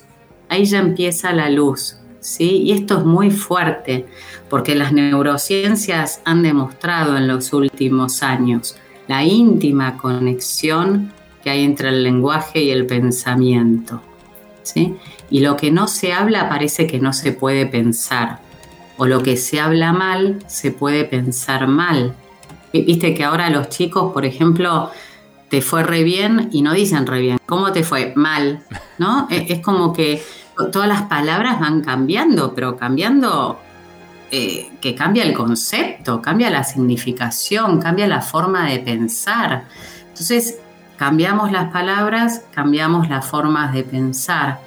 ahí 0.49 0.65
ya 0.65 0.79
empieza 0.79 1.33
la 1.33 1.49
luz. 1.49 1.97
¿Sí? 2.19 2.63
Y 2.63 2.71
esto 2.73 2.97
es 2.97 3.05
muy 3.05 3.31
fuerte 3.31 4.05
porque 4.49 4.75
las 4.75 4.91
neurociencias 4.91 6.19
han 6.25 6.43
demostrado 6.43 7.15
en 7.15 7.25
los 7.25 7.53
últimos 7.53 8.21
años 8.21 8.75
la 9.07 9.23
íntima 9.23 9.97
conexión 9.97 11.13
hay 11.45 11.63
entre 11.63 11.89
el 11.89 12.03
lenguaje 12.03 12.61
y 12.61 12.71
el 12.71 12.85
pensamiento. 12.85 14.01
¿sí? 14.63 14.97
Y 15.29 15.41
lo 15.41 15.57
que 15.57 15.71
no 15.71 15.87
se 15.87 16.13
habla 16.13 16.49
parece 16.49 16.87
que 16.87 16.99
no 16.99 17.13
se 17.13 17.31
puede 17.31 17.65
pensar. 17.65 18.39
O 18.97 19.05
lo 19.05 19.21
que 19.21 19.37
se 19.37 19.59
habla 19.59 19.93
mal 19.93 20.39
se 20.47 20.71
puede 20.71 21.05
pensar 21.05 21.67
mal. 21.67 22.15
Viste 22.73 23.13
que 23.13 23.23
ahora 23.23 23.49
los 23.49 23.69
chicos, 23.69 24.11
por 24.13 24.25
ejemplo, 24.25 24.91
te 25.49 25.61
fue 25.61 25.83
re 25.83 26.03
bien 26.03 26.49
y 26.51 26.61
no 26.61 26.73
dicen 26.73 27.05
re 27.05 27.19
bien. 27.21 27.37
¿Cómo 27.45 27.71
te 27.71 27.83
fue? 27.83 28.13
Mal. 28.15 28.63
¿No? 28.97 29.27
Es 29.31 29.61
como 29.61 29.93
que 29.93 30.21
todas 30.71 30.87
las 30.87 31.03
palabras 31.03 31.59
van 31.59 31.81
cambiando, 31.81 32.53
pero 32.53 32.77
cambiando 32.77 33.59
eh, 34.31 34.71
que 34.81 34.95
cambia 34.95 35.23
el 35.23 35.33
concepto, 35.33 36.21
cambia 36.21 36.49
la 36.49 36.63
significación, 36.63 37.79
cambia 37.79 38.07
la 38.07 38.21
forma 38.21 38.67
de 38.67 38.79
pensar. 38.79 39.65
Entonces, 40.09 40.59
Cambiamos 40.97 41.51
las 41.51 41.71
palabras, 41.71 42.43
cambiamos 42.53 43.07
las 43.07 43.25
formas 43.25 43.71
de 43.71 43.83
pensar. 43.83 44.59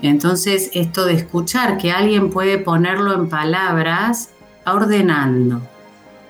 Entonces, 0.00 0.70
esto 0.72 1.04
de 1.04 1.12
escuchar 1.14 1.76
que 1.76 1.92
alguien 1.92 2.30
puede 2.30 2.58
ponerlo 2.58 3.14
en 3.14 3.28
palabras, 3.28 4.30
va 4.66 4.74
ordenando, 4.74 5.60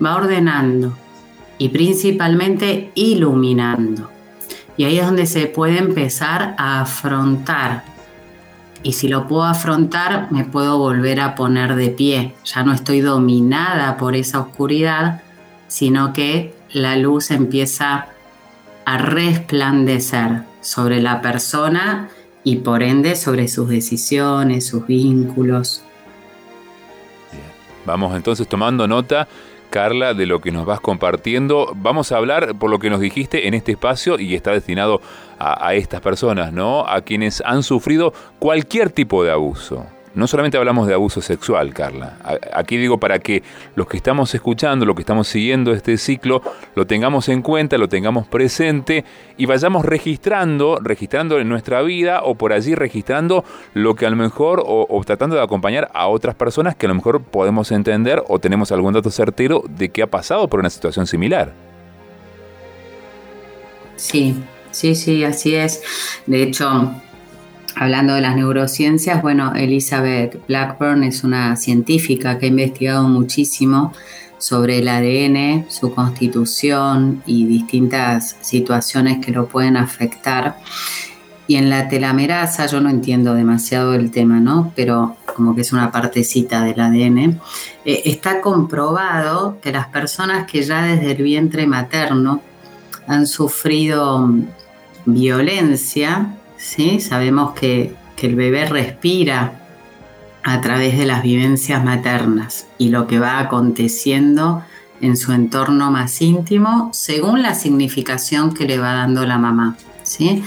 va 0.04 0.16
ordenando 0.16 0.96
y 1.58 1.68
principalmente 1.68 2.90
iluminando. 2.94 4.10
Y 4.76 4.84
ahí 4.84 4.98
es 4.98 5.06
donde 5.06 5.26
se 5.26 5.46
puede 5.46 5.78
empezar 5.78 6.54
a 6.58 6.80
afrontar. 6.80 7.84
Y 8.82 8.92
si 8.92 9.08
lo 9.08 9.26
puedo 9.26 9.44
afrontar, 9.44 10.26
me 10.30 10.44
puedo 10.44 10.78
volver 10.78 11.20
a 11.20 11.34
poner 11.34 11.76
de 11.76 11.88
pie. 11.88 12.34
Ya 12.44 12.62
no 12.62 12.72
estoy 12.72 13.00
dominada 13.00 13.96
por 13.96 14.16
esa 14.16 14.40
oscuridad, 14.40 15.22
sino 15.68 16.12
que 16.12 16.54
la 16.72 16.96
luz 16.96 17.30
empieza 17.30 18.08
a 18.86 18.98
resplandecer 18.98 20.42
sobre 20.62 21.02
la 21.02 21.20
persona 21.20 22.08
y 22.44 22.56
por 22.56 22.82
ende 22.82 23.16
sobre 23.16 23.48
sus 23.48 23.68
decisiones, 23.68 24.66
sus 24.66 24.86
vínculos. 24.86 25.82
Vamos 27.84 28.16
entonces 28.16 28.48
tomando 28.48 28.88
nota 28.88 29.28
Carla, 29.70 30.14
de 30.14 30.26
lo 30.26 30.40
que 30.40 30.52
nos 30.52 30.64
vas 30.64 30.80
compartiendo. 30.80 31.72
Vamos 31.74 32.12
a 32.12 32.16
hablar, 32.16 32.56
por 32.56 32.70
lo 32.70 32.78
que 32.78 32.88
nos 32.88 33.00
dijiste, 33.00 33.48
en 33.48 33.54
este 33.54 33.72
espacio 33.72 34.18
y 34.18 34.36
está 34.36 34.52
destinado 34.52 35.00
a, 35.38 35.66
a 35.66 35.74
estas 35.74 36.00
personas, 36.00 36.52
¿no? 36.52 36.86
A 36.86 37.00
quienes 37.00 37.42
han 37.44 37.64
sufrido 37.64 38.14
cualquier 38.38 38.90
tipo 38.90 39.24
de 39.24 39.32
abuso 39.32 39.84
no 40.16 40.26
solamente 40.26 40.56
hablamos 40.56 40.88
de 40.88 40.94
abuso 40.94 41.20
sexual, 41.20 41.74
Carla. 41.74 42.16
Aquí 42.54 42.78
digo 42.78 42.98
para 42.98 43.18
que 43.18 43.42
los 43.74 43.86
que 43.86 43.98
estamos 43.98 44.34
escuchando, 44.34 44.86
los 44.86 44.96
que 44.96 45.02
estamos 45.02 45.28
siguiendo 45.28 45.72
este 45.72 45.98
ciclo, 45.98 46.40
lo 46.74 46.86
tengamos 46.86 47.28
en 47.28 47.42
cuenta, 47.42 47.76
lo 47.76 47.88
tengamos 47.88 48.26
presente 48.26 49.04
y 49.36 49.44
vayamos 49.44 49.84
registrando, 49.84 50.78
registrando 50.80 51.38
en 51.38 51.50
nuestra 51.50 51.82
vida 51.82 52.22
o 52.24 52.34
por 52.34 52.54
allí 52.54 52.74
registrando 52.74 53.44
lo 53.74 53.94
que 53.94 54.06
a 54.06 54.10
lo 54.10 54.16
mejor 54.16 54.64
o, 54.66 55.02
tratando 55.04 55.36
de 55.36 55.42
acompañar 55.42 55.90
a 55.92 56.08
otras 56.08 56.34
personas 56.34 56.74
que 56.74 56.86
a 56.86 56.88
lo 56.88 56.94
mejor 56.94 57.22
podemos 57.22 57.70
entender 57.70 58.24
o 58.26 58.38
tenemos 58.38 58.72
algún 58.72 58.94
dato 58.94 59.10
certero 59.10 59.64
de 59.68 59.90
que 59.90 60.02
ha 60.02 60.06
pasado 60.06 60.48
por 60.48 60.60
una 60.60 60.70
situación 60.70 61.06
similar. 61.06 61.52
Sí, 63.96 64.42
sí, 64.70 64.94
sí, 64.94 65.24
así 65.24 65.54
es. 65.54 65.82
De 66.24 66.42
hecho, 66.42 66.90
Hablando 67.78 68.14
de 68.14 68.22
las 68.22 68.34
neurociencias, 68.36 69.20
bueno, 69.20 69.52
Elizabeth 69.54 70.40
Blackburn 70.48 71.04
es 71.04 71.24
una 71.24 71.56
científica 71.56 72.38
que 72.38 72.46
ha 72.46 72.48
investigado 72.48 73.06
muchísimo 73.06 73.92
sobre 74.38 74.78
el 74.78 74.88
ADN, 74.88 75.66
su 75.68 75.94
constitución 75.94 77.22
y 77.26 77.44
distintas 77.44 78.38
situaciones 78.40 79.18
que 79.22 79.30
lo 79.30 79.46
pueden 79.46 79.76
afectar. 79.76 80.56
Y 81.46 81.56
en 81.56 81.68
la 81.68 81.86
telamerasa, 81.88 82.64
yo 82.64 82.80
no 82.80 82.88
entiendo 82.88 83.34
demasiado 83.34 83.92
el 83.92 84.10
tema, 84.10 84.40
¿no? 84.40 84.72
Pero 84.74 85.18
como 85.34 85.54
que 85.54 85.60
es 85.60 85.74
una 85.74 85.92
partecita 85.92 86.64
del 86.64 86.80
ADN, 86.80 87.38
eh, 87.84 88.02
está 88.06 88.40
comprobado 88.40 89.58
que 89.60 89.70
las 89.70 89.88
personas 89.88 90.50
que 90.50 90.62
ya 90.62 90.80
desde 90.80 91.12
el 91.12 91.22
vientre 91.22 91.66
materno 91.66 92.40
han 93.06 93.26
sufrido 93.26 94.30
violencia, 95.04 96.36
¿sí? 96.66 97.00
Sabemos 97.00 97.54
que, 97.54 97.94
el 98.22 98.34
bebé 98.34 98.64
respira 98.64 99.52
a 100.42 100.60
través 100.62 100.96
de 100.96 101.04
las 101.04 101.22
vivencias 101.22 101.84
maternas 101.84 102.66
y 102.78 102.88
lo 102.88 103.06
que 103.06 103.18
va 103.18 103.38
aconteciendo 103.38 104.64
en 105.02 105.18
su 105.18 105.32
entorno 105.32 105.90
más 105.90 106.22
íntimo 106.22 106.88
según 106.94 107.42
la 107.42 107.54
significación 107.54 108.54
que 108.54 108.64
le 108.64 108.78
va 108.78 108.94
dando 108.94 109.26
la 109.26 109.36
mamá. 109.36 109.76
¿sí? 110.02 110.42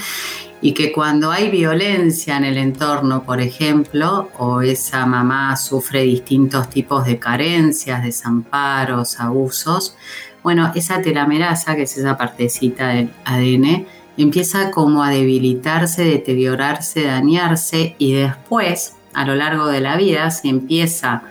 Y 0.61 0.73
que 0.73 0.91
cuando 0.91 1.31
hay 1.31 1.51
violencia 1.51 2.37
en 2.37 2.43
el 2.43 2.57
entorno, 2.57 3.23
por 3.23 3.39
ejemplo, 3.39 4.29
o 4.39 4.61
esa 4.61 5.05
mamá 5.05 5.55
sufre 5.55 6.01
distintos 6.01 6.71
tipos 6.71 7.05
de 7.05 7.19
carencias, 7.19 8.03
desamparos, 8.03 9.19
abusos, 9.19 9.95
bueno, 10.41 10.71
esa 10.73 11.01
telamerasa, 11.01 11.75
que 11.75 11.83
es 11.83 11.97
esa 11.97 12.17
partecita 12.17 12.87
del 12.89 13.11
ADN, 13.25 13.85
empieza 14.23 14.71
como 14.71 15.03
a 15.03 15.09
debilitarse, 15.09 16.03
deteriorarse, 16.03 17.03
dañarse 17.03 17.95
y 17.97 18.13
después, 18.13 18.95
a 19.13 19.25
lo 19.25 19.35
largo 19.35 19.67
de 19.67 19.81
la 19.81 19.95
vida, 19.97 20.29
se 20.31 20.49
empieza 20.49 21.23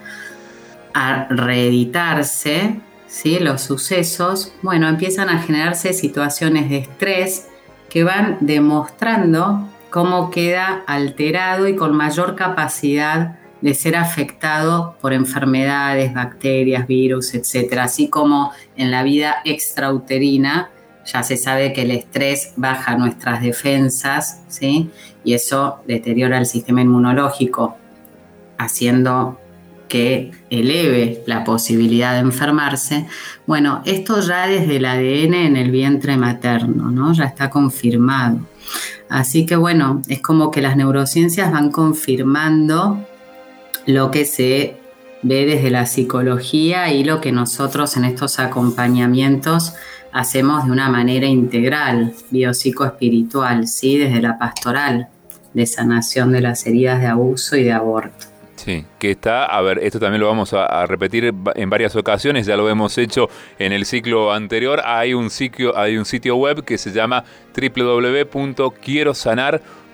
a 0.94 1.26
reeditarse, 1.28 2.80
¿sí? 3.06 3.38
los 3.38 3.62
sucesos, 3.62 4.52
bueno, 4.62 4.88
empiezan 4.88 5.28
a 5.28 5.42
generarse 5.42 5.92
situaciones 5.92 6.70
de 6.70 6.78
estrés 6.78 7.48
que 7.90 8.04
van 8.04 8.38
demostrando 8.40 9.68
cómo 9.90 10.30
queda 10.30 10.82
alterado 10.86 11.68
y 11.68 11.76
con 11.76 11.96
mayor 11.96 12.36
capacidad 12.36 13.38
de 13.60 13.74
ser 13.74 13.96
afectado 13.96 14.96
por 15.00 15.12
enfermedades, 15.12 16.14
bacterias, 16.14 16.86
virus, 16.86 17.34
etc. 17.34 17.78
Así 17.80 18.08
como 18.08 18.52
en 18.76 18.90
la 18.90 19.02
vida 19.02 19.36
extrauterina 19.44 20.70
ya 21.10 21.22
se 21.22 21.36
sabe 21.36 21.72
que 21.72 21.82
el 21.82 21.90
estrés 21.90 22.52
baja 22.56 22.96
nuestras 22.96 23.40
defensas, 23.40 24.42
¿sí? 24.48 24.90
Y 25.24 25.34
eso 25.34 25.78
deteriora 25.86 26.38
el 26.38 26.46
sistema 26.46 26.82
inmunológico, 26.82 27.76
haciendo 28.58 29.40
que 29.88 30.32
eleve 30.50 31.22
la 31.26 31.44
posibilidad 31.44 32.12
de 32.12 32.20
enfermarse. 32.20 33.06
Bueno, 33.46 33.82
esto 33.86 34.20
ya 34.20 34.46
desde 34.46 34.76
el 34.76 34.84
ADN 34.84 35.34
en 35.34 35.56
el 35.56 35.70
vientre 35.70 36.16
materno, 36.18 36.90
¿no? 36.90 37.14
Ya 37.14 37.24
está 37.24 37.48
confirmado. 37.48 38.40
Así 39.08 39.46
que 39.46 39.56
bueno, 39.56 40.02
es 40.08 40.20
como 40.20 40.50
que 40.50 40.60
las 40.60 40.76
neurociencias 40.76 41.50
van 41.50 41.70
confirmando 41.70 43.06
lo 43.86 44.10
que 44.10 44.26
se 44.26 44.76
ve 45.22 45.46
desde 45.46 45.70
la 45.70 45.86
psicología 45.86 46.92
y 46.92 47.02
lo 47.04 47.22
que 47.22 47.32
nosotros 47.32 47.96
en 47.96 48.04
estos 48.04 48.38
acompañamientos 48.38 49.72
hacemos 50.12 50.64
de 50.66 50.72
una 50.72 50.88
manera 50.88 51.26
integral, 51.26 52.14
biopsicoespiritual, 52.30 53.66
¿sí? 53.66 53.98
desde 53.98 54.20
la 54.20 54.38
pastoral 54.38 55.08
de 55.54 55.66
sanación 55.66 56.32
de 56.32 56.40
las 56.40 56.66
heridas 56.66 57.00
de 57.00 57.06
abuso 57.06 57.56
y 57.56 57.64
de 57.64 57.72
aborto. 57.72 58.26
Sí, 58.56 58.84
que 58.98 59.12
está, 59.12 59.44
a 59.44 59.60
ver, 59.62 59.78
esto 59.78 60.00
también 60.00 60.20
lo 60.20 60.26
vamos 60.26 60.52
a, 60.52 60.84
repetir 60.86 61.32
en 61.54 61.70
varias 61.70 61.94
ocasiones, 61.94 62.44
ya 62.44 62.56
lo 62.56 62.68
hemos 62.68 62.98
hecho 62.98 63.30
en 63.58 63.72
el 63.72 63.86
ciclo 63.86 64.32
anterior, 64.32 64.82
hay 64.84 65.14
un 65.14 65.30
sitio, 65.30 65.78
hay 65.78 65.96
un 65.96 66.04
sitio 66.04 66.34
web 66.36 66.64
que 66.64 66.76
se 66.76 66.90
llama 66.90 67.24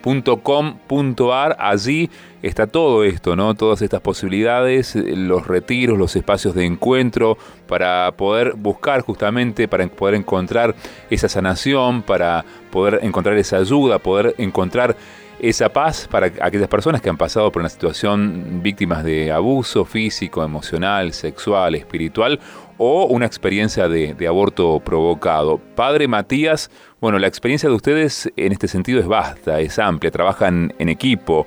www.quierosanar.com.ar, 0.05 1.57
allí 1.59 2.11
está 2.43 2.67
todo 2.67 3.05
esto, 3.05 3.37
¿no? 3.37 3.55
Todas 3.55 3.83
estas 3.83 4.01
posibilidades, 4.01 4.95
eh, 4.97 5.17
los 5.17 5.47
retiros, 5.47 5.99
los 5.99 6.15
espacios 6.17 6.55
de 6.55 6.67
encuentro, 6.67 7.39
para 7.67 8.13
poder 8.13 8.55
buscar 8.55 9.01
justamente, 9.01 9.67
para 9.69 9.87
poder 9.87 10.17
encontrar 10.17 10.75
esa 11.11 11.29
sanación, 11.29 12.03
para 12.03 12.45
poder 12.71 13.01
encontrar 13.03 13.37
esa 13.39 13.57
ayuda, 13.57 13.99
poder 13.99 14.35
encontrar 14.39 14.97
esa 15.41 15.69
paz 15.69 16.09
para 16.11 16.27
aquellas 16.41 16.69
personas 16.69 17.03
que 17.03 17.11
han 17.11 17.17
pasado 17.17 17.51
por 17.51 17.61
una 17.61 17.69
situación 17.69 18.61
víctimas 18.63 19.05
de 19.05 19.33
abuso 19.33 19.85
físico, 19.85 20.45
emocional, 20.45 21.13
sexual, 21.13 21.75
espiritual 21.75 22.39
o 22.79 23.07
una 23.07 23.27
experiencia 23.27 23.89
de, 23.89 24.27
aborto 24.27 24.81
provocado. 24.81 25.59
Padre 25.75 26.09
Matías, 26.09 26.71
bueno, 27.01 27.19
la 27.19 27.27
experiencia 27.27 27.69
de 27.69 27.75
ustedes 27.75 28.33
en 28.37 28.53
este 28.53 28.69
sentido 28.69 29.01
es 29.01 29.07
vasta, 29.07 29.61
es 29.61 29.79
amplia, 29.79 30.11
trabajan 30.11 30.73
en 30.79 30.89
equipo, 30.89 31.47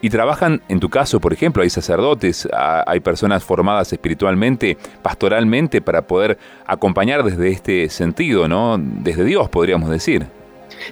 y 0.00 0.10
trabajan, 0.10 0.62
en 0.68 0.78
tu 0.78 0.88
caso, 0.88 1.20
por 1.20 1.32
ejemplo, 1.32 1.62
hay 1.62 1.70
sacerdotes, 1.70 2.48
hay 2.52 3.00
personas 3.00 3.42
formadas 3.42 3.92
espiritualmente, 3.92 4.76
pastoralmente, 5.02 5.80
para 5.80 6.02
poder 6.02 6.38
acompañar 6.66 7.24
desde 7.24 7.50
este 7.50 7.88
sentido, 7.88 8.46
¿no? 8.46 8.78
Desde 8.78 9.24
Dios, 9.24 9.48
podríamos 9.48 9.90
decir. 9.90 10.26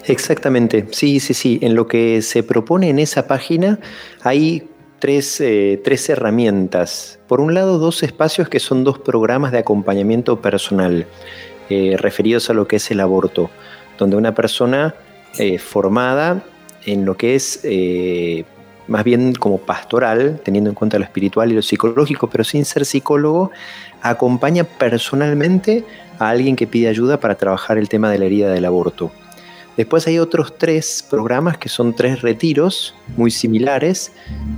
Exactamente, 0.07 0.87
sí, 0.91 1.21
sí, 1.21 1.35
sí. 1.35 1.61
En 1.63 1.77
lo 1.77 1.87
que 1.87 2.21
se 2.21 2.43
propone 2.43 2.91
en 2.91 2.99
esa 2.99 3.29
página 3.29 3.79
hay 4.23 4.69
tres, 4.99 5.41
eh, 5.41 5.81
tres 5.83 6.09
herramientas. 6.09 7.19
Por 7.27 7.41
un 7.41 7.55
lado, 7.55 7.79
dos 7.79 8.03
espacios 8.03 8.49
que 8.49 8.61
son 8.61 8.85
dos 8.85 8.99
programas 8.99 9.53
de 9.53 9.59
acompañamiento 9.59 10.41
personal 10.41 11.07
eh, 11.69 11.97
referidos 11.99 12.51
a 12.51 12.55
lo 12.55 12.67
que 12.67 12.77
es 12.77 12.91
el 12.91 13.01
aborto, 13.01 13.51
donde 13.99 14.17
una 14.17 14.35
persona 14.35 14.95
eh, 15.39 15.59
formada 15.59 16.45
en 16.85 17.05
lo 17.05 17.17
que 17.17 17.35
es 17.35 17.63
más 18.87 19.03
bien 19.03 19.35
como 19.35 19.59
pastoral, 19.59 20.41
teniendo 20.45 20.71
en 20.71 20.75
cuenta 20.75 20.99
lo 20.99 21.05
espiritual 21.05 21.51
y 21.51 21.57
lo 21.57 21.63
psicológico, 21.63 22.31
pero 22.31 22.45
sin 22.45 22.65
ser 22.65 22.85
psicólogo, 22.85 23.51
acompaña 24.01 24.63
personalmente 24.63 25.85
a 26.21 26.29
alguien 26.29 26.55
que 26.55 26.69
pide 26.69 26.89
ayuda 26.89 27.19
para 27.19 27.35
trabajar 27.35 27.79
el 27.79 27.89
tema 27.89 28.09
de 28.11 28.19
la 28.19 28.27
herida 28.27 28.53
del 28.53 28.65
aborto. 28.65 29.11
Después 29.77 30.07
hay 30.07 30.19
otros 30.19 30.57
tres 30.57 31.05
programas 31.09 31.59
que 31.59 31.69
son 31.69 31.95
tres 31.95 32.23
retiros 32.23 32.95
muy 33.17 33.31
similares 33.31 34.13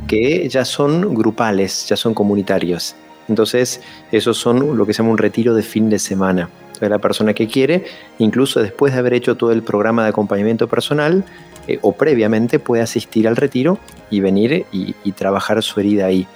que 0.07 0.48
ya 0.48 0.64
son 0.64 1.14
grupales, 1.14 1.87
ya 1.88 1.96
son 1.96 2.14
comunitarios. 2.14 2.94
Entonces, 3.28 3.81
esos 4.12 4.38
son 4.38 4.76
lo 4.76 4.87
que 4.87 4.94
se 4.94 4.98
llama 5.02 5.12
un 5.12 5.18
retiro 5.18 5.54
de 5.54 5.62
fin 5.62 5.90
de 5.90 5.98
semana. 5.98 6.48
Entonces, 6.68 6.90
la 6.90 6.98
persona 6.98 7.35
que 7.35 7.46
quiere, 7.46 7.85
incluso 8.18 8.61
después 8.61 8.92
de 8.92 9.00
haber 9.00 9.14
hecho 9.14 9.37
todo 9.37 9.52
el 9.52 9.62
programa 9.62 10.04
de 10.04 10.11
acompañamiento 10.11 10.68
personal, 10.68 11.24
eh, 11.66 11.78
o 11.83 11.92
previamente 11.92 12.59
puede 12.59 12.83
asistir 12.83 13.28
al 13.28 13.37
retiro 13.37 13.78
y 14.11 14.20
venir 14.20 14.64
y, 14.72 14.94
trabajar 15.12 15.62
su 15.62 15.78
herida 15.81 16.07
ahí. 16.07 16.26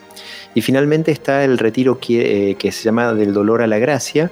Y 0.54 0.60
finalmente 0.60 1.10
está 1.10 1.44
el 1.44 1.56
retiro 1.56 1.98
que, 1.98 2.50
eh, 2.50 2.72
se 2.72 2.84
llama 2.84 3.14
del 3.14 3.32
dolor 3.32 3.62
a 3.62 3.66
la 3.66 3.78
gracia, 3.78 4.30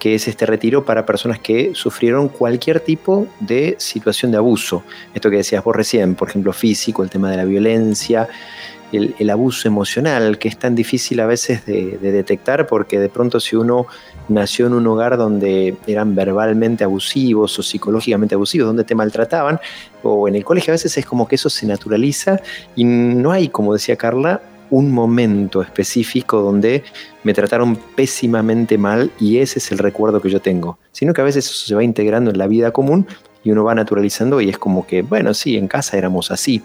que 0.00 0.16
es 0.16 0.26
este 0.26 0.46
retiro 0.46 0.84
para 0.84 1.06
personas 1.06 1.38
que 1.38 1.72
sufrieron 1.74 2.28
cualquier 2.28 2.80
tipo 2.80 3.28
de 3.38 3.76
situación 3.78 4.32
de 4.32 4.38
abuso. 4.38 4.82
Esto 5.14 5.30
que 5.30 5.36
decías 5.36 5.62
vos 5.62 5.76
recién, 5.76 6.16
por 6.16 6.28
ejemplo, 6.28 6.52
físico, 6.52 7.04
el 7.04 7.10
tema 7.10 7.30
de 7.30 7.36
la 7.36 7.44
violencia, 7.44 8.28
el, 8.92 9.30
abuso 9.30 9.68
emocional, 9.68 10.38
que 10.38 10.48
es 10.48 10.58
tan 10.58 10.74
difícil 10.74 11.20
a 11.20 11.26
veces 11.26 11.64
de, 11.64 11.98
detectar, 11.98 12.66
porque 12.66 12.98
de 12.98 13.08
pronto 13.08 13.38
si 13.38 13.56
uno 13.56 13.86
nació 14.28 14.66
en 14.66 14.72
un 14.72 14.86
hogar 14.86 15.16
donde 15.16 15.76
eran 15.86 16.14
verbalmente 16.14 16.82
abusivos 16.82 17.58
o 17.58 17.62
psicológicamente 17.62 18.34
abusivos, 18.34 18.66
donde 18.66 18.84
te 18.84 18.94
maltrataban, 18.94 19.60
o 20.02 20.26
en 20.26 20.34
el 20.34 20.44
colegio 20.44 20.72
a 20.72 20.74
veces 20.74 20.96
es 20.96 21.06
como 21.06 21.28
que 21.28 21.36
eso 21.36 21.50
se 21.50 21.66
naturaliza 21.66 22.40
y 22.74 22.84
no 22.84 23.30
hay, 23.32 23.48
como 23.48 23.74
decía 23.74 23.96
Carla, 23.96 24.40
un 24.70 24.90
momento 24.92 25.62
específico 25.62 26.40
donde 26.40 26.84
me 27.24 27.34
trataron 27.34 27.76
pésimamente 27.94 28.78
mal 28.78 29.10
y 29.18 29.38
ese 29.38 29.58
es 29.58 29.72
el 29.72 29.78
recuerdo 29.78 30.20
que 30.20 30.30
yo 30.30 30.40
tengo, 30.40 30.78
sino 30.92 31.12
que 31.12 31.20
a 31.20 31.24
veces 31.24 31.46
eso 31.46 31.66
se 31.66 31.74
va 31.74 31.84
integrando 31.84 32.30
en 32.30 32.38
la 32.38 32.46
vida 32.46 32.70
común 32.72 33.06
y 33.42 33.50
uno 33.50 33.64
va 33.64 33.74
naturalizando 33.74 34.40
y 34.40 34.48
es 34.48 34.58
como 34.58 34.86
que, 34.86 35.02
bueno, 35.02 35.34
sí, 35.34 35.56
en 35.56 35.68
casa 35.68 35.96
éramos 35.96 36.30
así. 36.30 36.62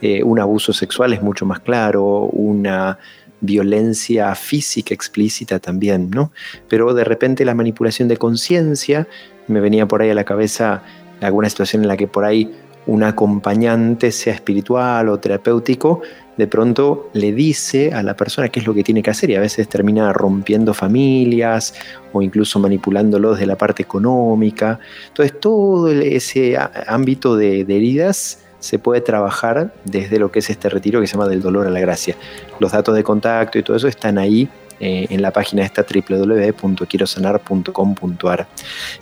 Eh, 0.00 0.22
un 0.22 0.38
abuso 0.40 0.72
sexual 0.72 1.12
es 1.12 1.22
mucho 1.22 1.46
más 1.46 1.60
claro, 1.60 2.04
una 2.32 2.98
violencia 3.40 4.34
física 4.34 4.94
explícita 4.94 5.58
también, 5.58 6.10
¿no? 6.10 6.32
Pero 6.68 6.94
de 6.94 7.04
repente 7.04 7.44
la 7.44 7.54
manipulación 7.54 8.08
de 8.08 8.16
conciencia, 8.16 9.08
me 9.48 9.60
venía 9.60 9.86
por 9.86 10.02
ahí 10.02 10.10
a 10.10 10.14
la 10.14 10.24
cabeza 10.24 10.82
alguna 11.20 11.48
situación 11.48 11.82
en 11.82 11.88
la 11.88 11.96
que 11.96 12.06
por 12.06 12.24
ahí 12.24 12.50
un 12.86 13.02
acompañante, 13.02 14.10
sea 14.10 14.34
espiritual 14.34 15.08
o 15.08 15.18
terapéutico, 15.18 16.02
de 16.36 16.46
pronto 16.46 17.10
le 17.12 17.32
dice 17.32 17.92
a 17.92 18.02
la 18.02 18.16
persona 18.16 18.48
qué 18.48 18.60
es 18.60 18.66
lo 18.66 18.74
que 18.74 18.82
tiene 18.82 19.02
que 19.02 19.10
hacer 19.10 19.30
y 19.30 19.34
a 19.34 19.40
veces 19.40 19.68
termina 19.68 20.12
rompiendo 20.12 20.74
familias 20.74 21.74
o 22.12 22.22
incluso 22.22 22.58
manipulándolos 22.58 23.38
de 23.38 23.46
la 23.46 23.56
parte 23.56 23.82
económica. 23.82 24.78
Entonces 25.08 25.38
todo 25.40 25.90
ese 25.90 26.56
ámbito 26.86 27.36
de, 27.36 27.60
heridas 27.60 28.38
se 28.60 28.78
puede 28.78 29.00
trabajar 29.00 29.74
desde 29.84 30.18
lo 30.18 30.30
que 30.30 30.38
es 30.38 30.48
este 30.48 30.68
retiro 30.68 31.00
que 31.00 31.06
se 31.06 31.14
llama 31.14 31.28
del 31.28 31.42
dolor 31.42 31.66
a 31.66 31.70
la 31.70 31.80
gracia. 31.80 32.16
Los 32.60 32.72
datos 32.72 32.94
de 32.94 33.02
contacto 33.02 33.58
y 33.58 33.62
todo 33.62 33.76
eso 33.76 33.88
están 33.88 34.18
ahí 34.18 34.48
eh, 34.80 35.06
en 35.10 35.20
la 35.20 35.32
página 35.32 35.64
esta 35.64 35.84
www.quierosanar.com.ar. 35.84 38.46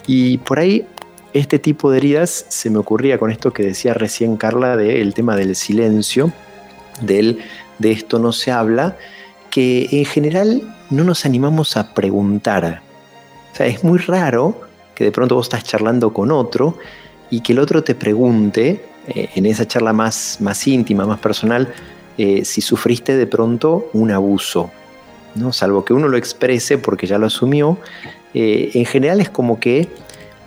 Y 0.07 0.37
por 0.39 0.59
ahí 0.59 0.85
este 1.33 1.59
tipo 1.59 1.91
de 1.91 1.99
heridas 1.99 2.45
se 2.49 2.69
me 2.69 2.77
ocurría 2.77 3.17
con 3.17 3.31
esto 3.31 3.53
que 3.53 3.63
decía 3.63 3.93
recién 3.93 4.35
Carla 4.35 4.75
del 4.75 5.13
tema 5.13 5.37
del 5.37 5.55
silencio 5.55 6.33
del 7.01 7.39
de 7.79 7.91
esto 7.91 8.19
no 8.19 8.31
se 8.31 8.51
habla, 8.51 8.97
que 9.49 9.87
en 9.91 10.05
general 10.05 10.75
no 10.89 11.03
nos 11.03 11.25
animamos 11.25 11.77
a 11.77 11.93
preguntar. 11.93 12.81
O 13.51 13.55
sea, 13.55 13.65
es 13.65 13.83
muy 13.83 13.99
raro 13.99 14.61
que 14.95 15.05
de 15.05 15.11
pronto 15.11 15.35
vos 15.35 15.47
estás 15.47 15.63
charlando 15.63 16.13
con 16.13 16.31
otro 16.31 16.77
y 17.29 17.41
que 17.41 17.53
el 17.53 17.59
otro 17.59 17.83
te 17.83 17.95
pregunte, 17.95 18.85
eh, 19.07 19.29
en 19.35 19.45
esa 19.45 19.67
charla 19.67 19.93
más, 19.93 20.37
más 20.41 20.67
íntima, 20.67 21.05
más 21.05 21.19
personal, 21.19 21.73
eh, 22.17 22.45
si 22.45 22.61
sufriste 22.61 23.17
de 23.17 23.25
pronto 23.25 23.89
un 23.93 24.11
abuso. 24.11 24.69
¿no? 25.35 25.53
Salvo 25.53 25.83
que 25.85 25.93
uno 25.93 26.07
lo 26.07 26.17
exprese 26.17 26.77
porque 26.77 27.07
ya 27.07 27.17
lo 27.17 27.27
asumió, 27.27 27.77
eh, 28.33 28.71
en 28.73 28.85
general 28.85 29.21
es 29.21 29.29
como 29.29 29.59
que 29.59 29.89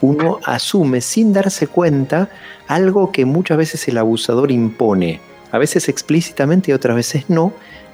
uno 0.01 0.39
asume 0.45 1.01
sin 1.01 1.33
darse 1.33 1.67
cuenta 1.67 2.29
algo 2.69 3.11
que 3.11 3.25
muchas 3.25 3.57
veces 3.57 3.89
el 3.89 3.99
abusador 3.99 4.51
impone 4.51 5.21
a 5.51 5.59
veces 5.59 5.89
explícitamente 5.89 6.71
y 6.71 6.75
otras 6.75 6.97
veces 6.97 7.25
no, 7.29 7.53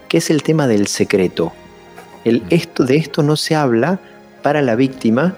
que 0.09 0.19
es 0.19 0.31
el 0.31 0.43
tema 0.43 0.67
del 0.67 0.87
secreto. 0.87 1.53
El 2.25 2.43
esto, 2.51 2.85
de 2.85 2.97
esto 2.97 3.23
no 3.23 3.37
se 3.37 3.55
habla 3.55 4.01
para 4.43 4.63
la 4.63 4.75
víctima, 4.75 5.37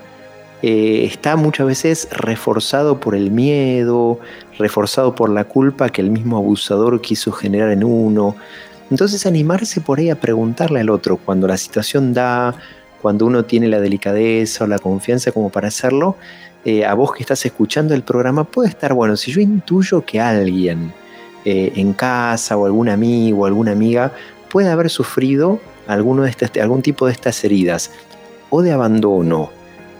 eh, 0.62 1.04
está 1.04 1.34
muchas 1.34 1.66
veces 1.66 2.08
reforzado 2.12 3.00
por 3.00 3.16
el 3.16 3.32
miedo, 3.32 4.20
reforzado 4.58 5.14
por 5.14 5.28
la 5.28 5.44
culpa 5.44 5.88
que 5.88 6.00
el 6.00 6.10
mismo 6.10 6.36
abusador 6.36 7.00
quiso 7.00 7.32
generar 7.32 7.70
en 7.70 7.82
uno. 7.82 8.36
Entonces 8.88 9.26
animarse 9.26 9.80
por 9.80 9.98
ahí 9.98 10.10
a 10.10 10.20
preguntarle 10.20 10.80
al 10.80 10.90
otro 10.90 11.16
cuando 11.16 11.48
la 11.48 11.56
situación 11.56 12.14
da, 12.14 12.54
cuando 13.00 13.26
uno 13.26 13.44
tiene 13.44 13.66
la 13.66 13.80
delicadeza 13.80 14.62
o 14.62 14.66
la 14.68 14.78
confianza 14.78 15.32
como 15.32 15.50
para 15.50 15.68
hacerlo, 15.68 16.16
eh, 16.64 16.84
a 16.84 16.94
vos 16.94 17.12
que 17.12 17.24
estás 17.24 17.44
escuchando 17.44 17.92
el 17.92 18.02
programa 18.02 18.44
puede 18.44 18.68
estar 18.68 18.94
bueno. 18.94 19.16
Si 19.16 19.32
yo 19.32 19.40
intuyo 19.40 20.04
que 20.04 20.20
alguien 20.20 20.92
eh, 21.44 21.72
en 21.76 21.92
casa 21.92 22.56
o 22.56 22.66
algún 22.66 22.88
amigo 22.88 23.40
o 23.40 23.46
alguna 23.46 23.72
amiga 23.72 24.12
puede 24.48 24.70
haber 24.70 24.90
sufrido 24.90 25.60
algún 25.86 26.82
tipo 26.82 27.06
de 27.06 27.12
estas 27.12 27.42
heridas, 27.44 27.90
o 28.50 28.62
de 28.62 28.72
abandono, 28.72 29.50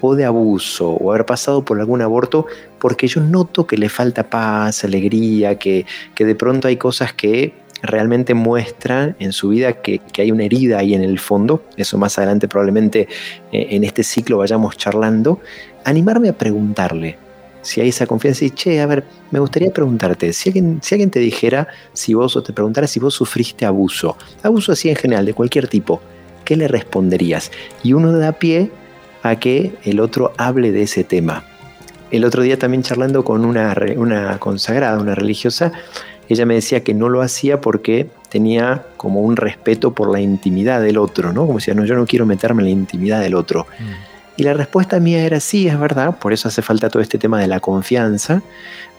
o 0.01 0.15
de 0.15 0.25
abuso, 0.25 0.91
o 0.91 1.11
haber 1.11 1.27
pasado 1.27 1.65
por 1.65 1.81
algún 1.81 2.03
aborto, 2.03 2.47
porque 2.79 3.09
yo 3.09 3.21
noto 3.21 3.67
que 3.67 3.77
le 3.77 3.89
falta 3.89 4.29
paz, 4.29 4.85
alegría, 4.85 5.59
que, 5.59 5.87
que 6.15 6.25
de 6.25 6.35
pronto 6.35 6.69
hay 6.69 6.77
cosas 6.77 7.13
que 7.13 7.55
realmente 7.83 8.35
muestran 8.35 9.17
en 9.19 9.33
su 9.33 9.49
vida 9.49 9.73
que, 9.75 10.01
hay 10.19 10.31
una 10.31 10.45
herida 10.45 10.79
ahí 10.79 10.95
en 10.95 11.03
el 11.03 11.19
fondo, 11.19 11.65
eso 11.77 11.99
más 11.99 12.17
adelante 12.17 12.49
probablemente 12.49 13.09
eh, 13.51 13.67
en 13.71 13.85
este 13.85 14.05
ciclo 14.05 14.39
vayamos 14.39 14.77
charlando, 14.77 15.41
animarme 15.85 16.29
a 16.29 16.33
preguntarle, 16.33 17.19
si 17.63 17.81
hay 17.81 17.89
esa 17.89 18.07
confianza 18.07 18.45
y, 18.45 18.51
che, 18.51 18.81
a 18.81 18.87
ver, 18.87 19.05
me 19.31 19.39
gustaría 19.39 19.73
preguntarte, 19.73 20.33
si 20.33 20.51
alguien, 20.51 20.81
si 20.83 20.95
alguien 20.95 21.11
te 21.11 21.21
dijera, 21.21 21.69
si 21.93 22.15
vos 22.15 22.37
o 22.37 22.43
te 22.43 22.53
preguntara 22.53 22.87
si 22.87 23.01
vos 23.01 23.15
sufriste 23.15 23.65
abuso, 23.65 24.17
abuso 24.43 24.73
así 24.73 24.91
en 24.91 24.97
general, 24.97 25.25
de 25.25 25.35
cualquier 25.35 25.69
tipo, 25.69 26.01
¿qué 26.45 26.57
le 26.57 26.69
responderías? 26.69 27.51
Y 27.83 27.93
uno 27.93 28.13
da 28.13 28.33
pie 28.33 28.71
a 29.23 29.37
que 29.37 29.73
el 29.85 30.01
otro 30.01 30.33
hable 30.37 30.73
de 30.73 30.83
ese 30.83 31.05
tema. 31.05 31.45
El 32.11 32.25
otro 32.25 32.43
día 32.43 32.59
también 32.59 32.83
charlando 32.83 33.25
con 33.25 33.45
una, 33.45 33.75
una 33.97 34.39
consagrada, 34.39 34.99
una 34.99 35.15
religiosa, 35.15 35.73
ella 36.29 36.47
me 36.47 36.55
decía 36.55 36.83
que 36.83 36.95
no 36.95 37.09
lo 37.09 37.23
hacía 37.23 37.61
porque 37.61 38.09
tenía 38.29 38.87
como 38.97 39.21
un 39.21 39.37
respeto 39.37 39.93
por 39.93 40.11
la 40.11 40.21
intimidad 40.21 40.81
del 40.81 40.99
otro, 40.99 41.33
¿no? 41.33 41.47
Como 41.47 41.59
decía, 41.59 41.75
no, 41.75 41.85
yo 41.85 41.95
no 41.95 42.07
quiero 42.07 42.27
meterme 42.27 42.63
en 42.63 42.67
la 42.67 42.71
intimidad 42.71 43.21
del 43.21 43.35
otro. 43.35 43.67
Mm. 43.79 44.12
Y 44.37 44.45
la 44.45 44.55
respuesta 44.55 44.99
mía 45.01 45.25
era 45.25 45.41
sí, 45.41 45.69
es 45.69 45.79
verdad, 45.79 46.19
por 46.19 46.33
eso 46.33 46.49
hace 46.49 46.63
falta 46.63 46.89
todo 46.89 47.03
este 47.03 47.19
tema 47.19 47.41
de 47.41 47.47
la 47.47 47.61
confianza, 47.61 48.43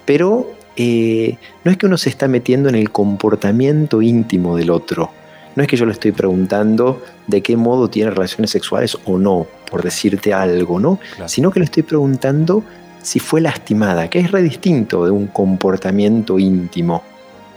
pero 0.06 0.54
eh, 0.76 1.38
no 1.64 1.72
es 1.72 1.78
que 1.78 1.86
uno 1.86 1.98
se 1.98 2.10
está 2.10 2.28
metiendo 2.28 2.70
en 2.70 2.76
el 2.76 2.92
comportamiento 2.92 4.02
íntimo 4.02 4.56
del 4.56 4.70
otro. 4.70 5.12
No 5.56 5.62
es 5.62 5.70
que 5.70 5.78
yo 5.78 5.86
le 5.86 5.92
estoy 5.92 6.12
preguntando 6.12 7.04
de 7.28 7.42
qué 7.42 7.56
modo 7.58 7.90
tiene 7.90 8.10
relaciones 8.10 8.50
sexuales 8.50 8.98
o 9.06 9.18
no, 9.18 9.46
por 9.70 9.84
decirte 9.84 10.34
algo, 10.34 10.80
¿no? 10.80 11.00
Sino 11.28 11.52
que 11.52 11.60
le 11.60 11.66
estoy 11.66 11.84
preguntando 11.84 12.64
si 13.04 13.20
fue 13.20 13.42
lastimada, 13.42 14.10
que 14.10 14.20
es 14.20 14.32
re 14.32 14.42
distinto 14.42 15.06
de 15.06 15.12
un 15.12 15.28
comportamiento 15.28 16.40
íntimo. 16.40 17.04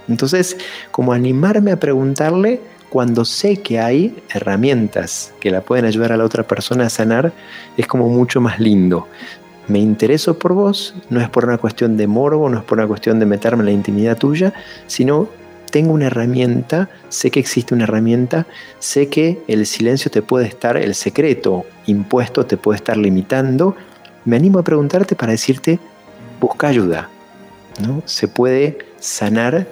Entonces, 0.08 0.58
como 0.90 1.12
animarme 1.12 1.72
a 1.72 1.80
preguntarle 1.80 2.60
cuando 2.88 3.24
sé 3.24 3.58
que 3.58 3.80
hay 3.80 4.16
herramientas 4.30 5.32
que 5.40 5.50
la 5.50 5.60
pueden 5.60 5.84
ayudar 5.84 6.12
a 6.12 6.16
la 6.16 6.24
otra 6.24 6.44
persona 6.44 6.86
a 6.86 6.90
sanar, 6.90 7.32
es 7.76 7.86
como 7.86 8.08
mucho 8.08 8.40
más 8.40 8.60
lindo. 8.60 9.08
Me 9.68 9.80
intereso 9.80 10.38
por 10.38 10.54
vos, 10.54 10.94
no 11.10 11.20
es 11.20 11.28
por 11.28 11.44
una 11.44 11.58
cuestión 11.58 11.96
de 11.96 12.06
morbo, 12.06 12.48
no 12.48 12.58
es 12.58 12.64
por 12.64 12.78
una 12.78 12.86
cuestión 12.86 13.18
de 13.18 13.26
meterme 13.26 13.62
en 13.62 13.66
la 13.66 13.72
intimidad 13.72 14.16
tuya, 14.16 14.52
sino 14.86 15.28
tengo 15.70 15.92
una 15.92 16.06
herramienta, 16.06 16.88
sé 17.08 17.30
que 17.30 17.40
existe 17.40 17.74
una 17.74 17.84
herramienta, 17.84 18.46
sé 18.78 19.08
que 19.08 19.42
el 19.48 19.66
silencio 19.66 20.10
te 20.10 20.22
puede 20.22 20.46
estar, 20.46 20.76
el 20.76 20.94
secreto 20.94 21.64
impuesto 21.86 22.46
te 22.46 22.56
puede 22.56 22.76
estar 22.76 22.96
limitando. 22.96 23.76
Me 24.24 24.36
animo 24.36 24.60
a 24.60 24.62
preguntarte 24.62 25.16
para 25.16 25.32
decirte, 25.32 25.80
busca 26.40 26.68
ayuda. 26.68 27.08
¿no? 27.84 28.02
Se 28.06 28.28
puede 28.28 28.78
sanar 29.00 29.66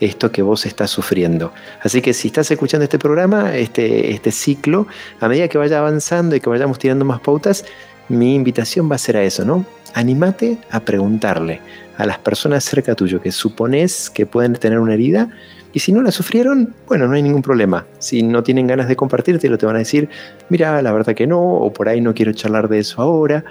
esto 0.00 0.32
que 0.32 0.42
vos 0.42 0.66
estás 0.66 0.90
sufriendo. 0.90 1.52
Así 1.82 2.00
que 2.02 2.12
si 2.14 2.28
estás 2.28 2.50
escuchando 2.50 2.84
este 2.84 2.98
programa, 2.98 3.56
este, 3.56 4.12
este 4.12 4.32
ciclo, 4.32 4.86
a 5.20 5.28
medida 5.28 5.48
que 5.48 5.58
vaya 5.58 5.78
avanzando 5.78 6.34
y 6.34 6.40
que 6.40 6.48
vayamos 6.48 6.78
tirando 6.78 7.04
más 7.04 7.20
pautas, 7.20 7.64
mi 8.08 8.34
invitación 8.34 8.90
va 8.90 8.96
a 8.96 8.98
ser 8.98 9.16
a 9.16 9.22
eso, 9.22 9.44
¿no? 9.44 9.64
Anímate 9.94 10.58
a 10.70 10.80
preguntarle 10.80 11.60
a 11.96 12.06
las 12.06 12.18
personas 12.18 12.64
cerca 12.64 12.94
tuyo 12.94 13.20
que 13.20 13.30
supones 13.30 14.10
que 14.10 14.26
pueden 14.26 14.54
tener 14.54 14.78
una 14.78 14.94
herida 14.94 15.30
y 15.72 15.80
si 15.80 15.92
no 15.92 16.02
la 16.02 16.10
sufrieron, 16.10 16.74
bueno, 16.86 17.06
no 17.06 17.14
hay 17.14 17.22
ningún 17.22 17.42
problema. 17.42 17.86
Si 17.98 18.22
no 18.22 18.42
tienen 18.42 18.66
ganas 18.66 18.88
de 18.88 18.96
compartirte, 18.96 19.48
lo 19.48 19.58
te 19.58 19.66
van 19.66 19.76
a 19.76 19.80
decir, 19.80 20.08
mira, 20.48 20.82
la 20.82 20.92
verdad 20.92 21.14
que 21.14 21.26
no, 21.26 21.40
o 21.40 21.72
por 21.72 21.88
ahí 21.88 22.00
no 22.00 22.14
quiero 22.14 22.32
charlar 22.32 22.68
de 22.68 22.80
eso 22.80 23.00
ahora. 23.00 23.44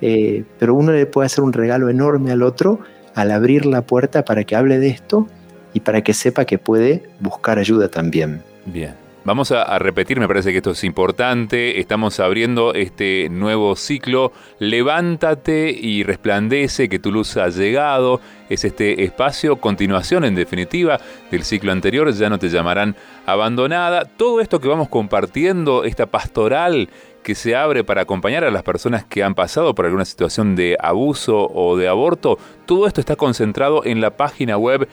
Eh, 0.00 0.44
pero 0.58 0.74
uno 0.74 0.92
le 0.92 1.06
puede 1.06 1.26
hacer 1.26 1.42
un 1.42 1.52
regalo 1.52 1.88
enorme 1.88 2.30
al 2.30 2.42
otro 2.42 2.80
al 3.14 3.30
abrir 3.30 3.64
la 3.64 3.82
puerta 3.82 4.24
para 4.24 4.44
que 4.44 4.56
hable 4.56 4.78
de 4.78 4.88
esto 4.88 5.28
y 5.74 5.80
para 5.80 6.00
que 6.00 6.14
sepa 6.14 6.46
que 6.46 6.56
puede 6.56 7.02
buscar 7.20 7.58
ayuda 7.58 7.88
también. 7.88 8.42
Bien. 8.64 9.04
Vamos 9.26 9.52
a, 9.52 9.78
repetir, 9.78 10.20
me 10.20 10.28
parece 10.28 10.52
que 10.52 10.58
esto 10.58 10.72
es 10.72 10.84
importante. 10.84 11.80
Estamos 11.80 12.20
abriendo 12.20 12.74
este 12.74 13.28
nuevo 13.30 13.74
ciclo. 13.74 14.32
Levántate 14.58 15.70
y 15.70 16.02
resplandece 16.02 16.90
que 16.90 16.98
tu 16.98 17.10
luz 17.10 17.38
ha 17.38 17.48
llegado. 17.48 18.20
Es 18.50 18.66
este 18.66 19.02
espacio, 19.02 19.56
continuación 19.56 20.26
en 20.26 20.34
definitiva 20.34 21.00
del 21.30 21.42
ciclo 21.42 21.72
anterior. 21.72 22.12
Ya 22.12 22.28
no 22.28 22.38
te 22.38 22.50
llamarán 22.50 22.96
abandonada. 23.24 24.04
Todo 24.04 24.42
esto 24.42 24.60
que 24.60 24.68
vamos 24.68 24.90
compartiendo, 24.90 25.84
esta 25.84 26.04
pastoral 26.04 26.90
que 27.24 27.34
se 27.34 27.56
abre 27.56 27.82
para 27.82 28.02
acompañar 28.02 28.44
a 28.44 28.52
las 28.52 28.62
personas 28.62 29.04
que 29.04 29.24
han 29.24 29.34
pasado 29.34 29.74
por 29.74 29.86
alguna 29.86 30.04
situación 30.04 30.54
de 30.54 30.76
abuso 30.78 31.50
o 31.52 31.76
de 31.76 31.88
aborto, 31.88 32.38
todo 32.66 32.86
esto 32.86 33.00
está 33.00 33.16
concentrado 33.16 33.84
en 33.84 34.00
la 34.00 34.10
página 34.10 34.56
web 34.56 34.86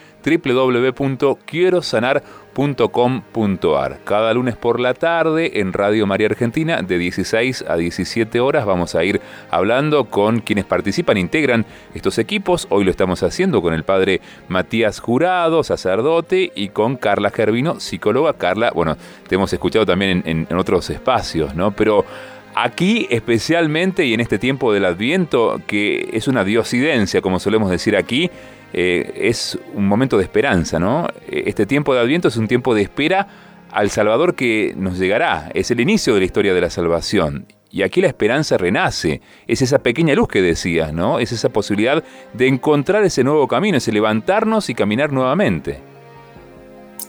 www.quierosanar.com.ar. 2.53 3.99
Cada 4.03 4.33
lunes 4.33 4.55
por 4.55 4.79
la 4.79 4.93
tarde 4.93 5.59
en 5.59 5.73
Radio 5.73 6.05
María 6.05 6.27
Argentina 6.27 6.81
de 6.81 6.97
16 6.97 7.65
a 7.67 7.77
17 7.77 8.39
horas 8.39 8.65
vamos 8.65 8.95
a 8.95 9.03
ir 9.03 9.21
hablando 9.49 10.05
con 10.05 10.39
quienes 10.39 10.65
participan, 10.65 11.17
integran 11.17 11.65
estos 11.93 12.17
equipos. 12.17 12.67
Hoy 12.69 12.83
lo 12.83 12.91
estamos 12.91 13.23
haciendo 13.23 13.61
con 13.61 13.73
el 13.73 13.83
padre 13.83 14.21
Matías 14.47 14.99
Jurado, 14.99 15.63
sacerdote, 15.63 16.51
y 16.55 16.69
con 16.69 16.97
Carla 16.97 17.31
Gervino, 17.31 17.79
psicóloga. 17.79 18.33
Carla, 18.33 18.71
bueno, 18.73 18.97
te 19.27 19.35
hemos 19.35 19.51
escuchado 19.53 19.85
también 19.85 20.23
en, 20.25 20.47
en 20.49 20.57
otros 20.57 20.89
espacios, 20.89 21.55
¿no? 21.55 21.71
Pero 21.71 22.05
Aquí 22.53 23.07
especialmente 23.09 24.05
y 24.05 24.13
en 24.13 24.19
este 24.19 24.37
tiempo 24.37 24.73
del 24.73 24.83
Adviento, 24.83 25.61
que 25.67 26.09
es 26.11 26.27
una 26.27 26.43
diosidencia, 26.43 27.21
como 27.21 27.39
solemos 27.39 27.71
decir 27.71 27.95
aquí, 27.95 28.29
eh, 28.73 29.13
es 29.15 29.59
un 29.73 29.87
momento 29.87 30.17
de 30.17 30.23
esperanza, 30.23 30.79
¿no? 30.79 31.07
Este 31.29 31.65
tiempo 31.65 31.93
de 31.93 32.01
Adviento 32.01 32.27
es 32.27 32.37
un 32.37 32.47
tiempo 32.47 32.73
de 32.73 32.81
espera 32.81 33.27
al 33.71 33.89
Salvador 33.89 34.35
que 34.35 34.73
nos 34.77 34.97
llegará, 34.97 35.49
es 35.53 35.71
el 35.71 35.79
inicio 35.79 36.13
de 36.13 36.19
la 36.19 36.25
historia 36.25 36.53
de 36.53 36.61
la 36.61 36.69
salvación. 36.69 37.45
Y 37.73 37.83
aquí 37.83 38.01
la 38.01 38.07
esperanza 38.07 38.57
renace, 38.57 39.21
es 39.47 39.61
esa 39.61 39.79
pequeña 39.79 40.13
luz 40.13 40.27
que 40.27 40.41
decías, 40.41 40.93
¿no? 40.93 41.19
Es 41.19 41.31
esa 41.31 41.49
posibilidad 41.49 42.03
de 42.33 42.47
encontrar 42.47 43.03
ese 43.05 43.23
nuevo 43.23 43.47
camino, 43.47 43.77
ese 43.77 43.93
levantarnos 43.93 44.69
y 44.69 44.75
caminar 44.75 45.13
nuevamente. 45.13 45.79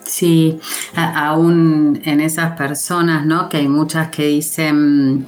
Sí, 0.05 0.61
aún 0.94 2.01
en 2.05 2.20
esas 2.20 2.57
personas, 2.57 3.27
¿no? 3.27 3.48
Que 3.48 3.57
hay 3.57 3.68
muchas 3.68 4.09
que 4.09 4.27
dicen, 4.27 5.27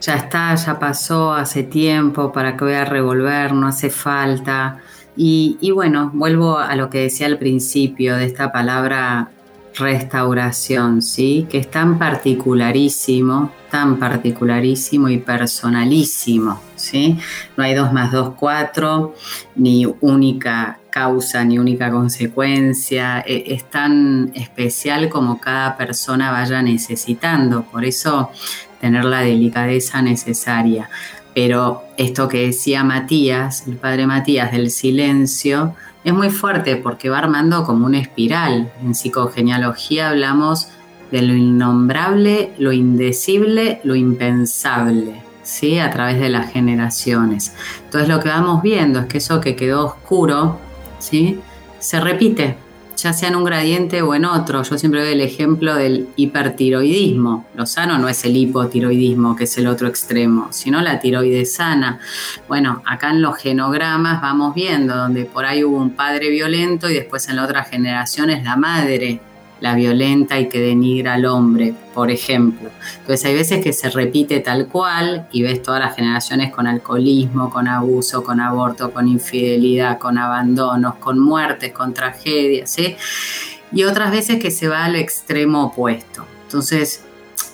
ya 0.00 0.14
está, 0.14 0.54
ya 0.54 0.78
pasó 0.78 1.32
hace 1.32 1.64
tiempo, 1.64 2.30
¿para 2.30 2.56
que 2.56 2.64
voy 2.64 2.74
a 2.74 2.84
revolver? 2.84 3.52
No 3.52 3.66
hace 3.66 3.90
falta. 3.90 4.78
Y, 5.22 5.70
bueno, 5.72 6.10
vuelvo 6.14 6.56
a 6.56 6.74
lo 6.76 6.88
que 6.88 7.00
decía 7.02 7.26
al 7.26 7.36
principio 7.36 8.16
de 8.16 8.24
esta 8.24 8.52
palabra 8.52 9.28
restauración, 9.74 11.02
¿sí? 11.02 11.46
Que 11.50 11.58
es 11.58 11.70
tan 11.70 11.98
particularísimo, 11.98 13.52
tan 13.70 13.98
particularísimo 13.98 15.10
y 15.10 15.18
personalísimo, 15.18 16.58
¿sí? 16.74 17.18
No 17.54 17.64
hay 17.64 17.74
dos 17.74 17.92
más 17.92 18.12
dos, 18.12 18.32
cuatro, 18.34 19.14
ni 19.56 19.84
única 20.00 20.78
causa 20.88 21.44
ni 21.44 21.58
única 21.58 21.90
consecuencia, 21.90 23.20
e, 23.20 23.44
es 23.54 23.68
tan 23.68 24.32
especial 24.34 25.10
como 25.10 25.38
cada 25.38 25.76
persona 25.76 26.32
vaya 26.32 26.62
necesitando, 26.62 27.64
por 27.64 27.84
eso 27.84 28.30
tener 28.80 29.04
la 29.04 29.20
delicadeza 29.20 30.00
necesaria. 30.00 30.88
Pero 31.34 31.82
esto 31.96 32.28
que 32.28 32.46
decía 32.46 32.84
Matías, 32.84 33.66
el 33.66 33.76
padre 33.76 34.06
Matías 34.06 34.52
del 34.52 34.70
silencio, 34.70 35.74
es 36.04 36.12
muy 36.12 36.30
fuerte 36.30 36.76
porque 36.76 37.08
va 37.08 37.18
armando 37.18 37.64
como 37.64 37.86
una 37.86 37.98
espiral. 37.98 38.72
En 38.82 38.94
psicogenealogía 38.94 40.10
hablamos 40.10 40.68
de 41.10 41.22
lo 41.22 41.34
innombrable, 41.34 42.52
lo 42.58 42.72
indecible, 42.72 43.80
lo 43.84 43.94
impensable. 43.94 45.22
¿Sí? 45.42 45.78
a 45.80 45.90
través 45.90 46.20
de 46.20 46.28
las 46.28 46.52
generaciones. 46.52 47.54
Entonces 47.84 48.08
lo 48.08 48.20
que 48.20 48.28
vamos 48.28 48.62
viendo 48.62 49.00
es 49.00 49.06
que 49.06 49.18
eso 49.18 49.40
que 49.40 49.56
quedó 49.56 49.86
oscuro 49.86 50.60
¿sí? 51.00 51.40
Se 51.78 51.98
repite, 51.98 52.56
ya 53.02 53.12
sea 53.12 53.30
en 53.30 53.36
un 53.36 53.44
gradiente 53.44 54.02
o 54.02 54.14
en 54.14 54.24
otro. 54.24 54.62
Yo 54.62 54.76
siempre 54.76 55.00
doy 55.00 55.12
el 55.12 55.20
ejemplo 55.20 55.74
del 55.74 56.08
hipertiroidismo. 56.16 57.46
Lo 57.54 57.66
sano 57.66 57.98
no 57.98 58.08
es 58.08 58.24
el 58.24 58.36
hipotiroidismo, 58.36 59.34
que 59.36 59.44
es 59.44 59.58
el 59.58 59.66
otro 59.66 59.88
extremo, 59.88 60.48
sino 60.50 60.80
la 60.82 61.00
tiroides 61.00 61.54
sana. 61.54 61.98
Bueno, 62.48 62.82
acá 62.86 63.10
en 63.10 63.22
los 63.22 63.36
genogramas 63.36 64.20
vamos 64.20 64.54
viendo 64.54 64.94
donde 64.96 65.24
por 65.24 65.46
ahí 65.46 65.64
hubo 65.64 65.78
un 65.78 65.90
padre 65.90 66.30
violento 66.30 66.90
y 66.90 66.94
después 66.94 67.28
en 67.28 67.36
la 67.36 67.44
otra 67.44 67.64
generación 67.64 68.30
es 68.30 68.44
la 68.44 68.56
madre 68.56 69.20
la 69.60 69.74
violenta 69.74 70.38
y 70.40 70.48
que 70.48 70.60
denigra 70.60 71.14
al 71.14 71.26
hombre, 71.26 71.74
por 71.94 72.10
ejemplo. 72.10 72.70
Entonces 72.98 73.24
hay 73.26 73.34
veces 73.34 73.62
que 73.62 73.72
se 73.72 73.90
repite 73.90 74.40
tal 74.40 74.66
cual 74.66 75.28
y 75.32 75.42
ves 75.42 75.62
todas 75.62 75.80
las 75.80 75.96
generaciones 75.96 76.50
con 76.52 76.66
alcoholismo, 76.66 77.50
con 77.50 77.68
abuso, 77.68 78.24
con 78.24 78.40
aborto, 78.40 78.92
con 78.92 79.06
infidelidad, 79.08 79.98
con 79.98 80.18
abandonos, 80.18 80.96
con 80.96 81.18
muertes, 81.18 81.72
con 81.72 81.94
tragedias, 81.94 82.70
¿sí? 82.70 82.96
Y 83.72 83.84
otras 83.84 84.10
veces 84.10 84.40
que 84.40 84.50
se 84.50 84.68
va 84.68 84.84
al 84.84 84.96
extremo 84.96 85.66
opuesto. 85.66 86.24
Entonces, 86.44 87.04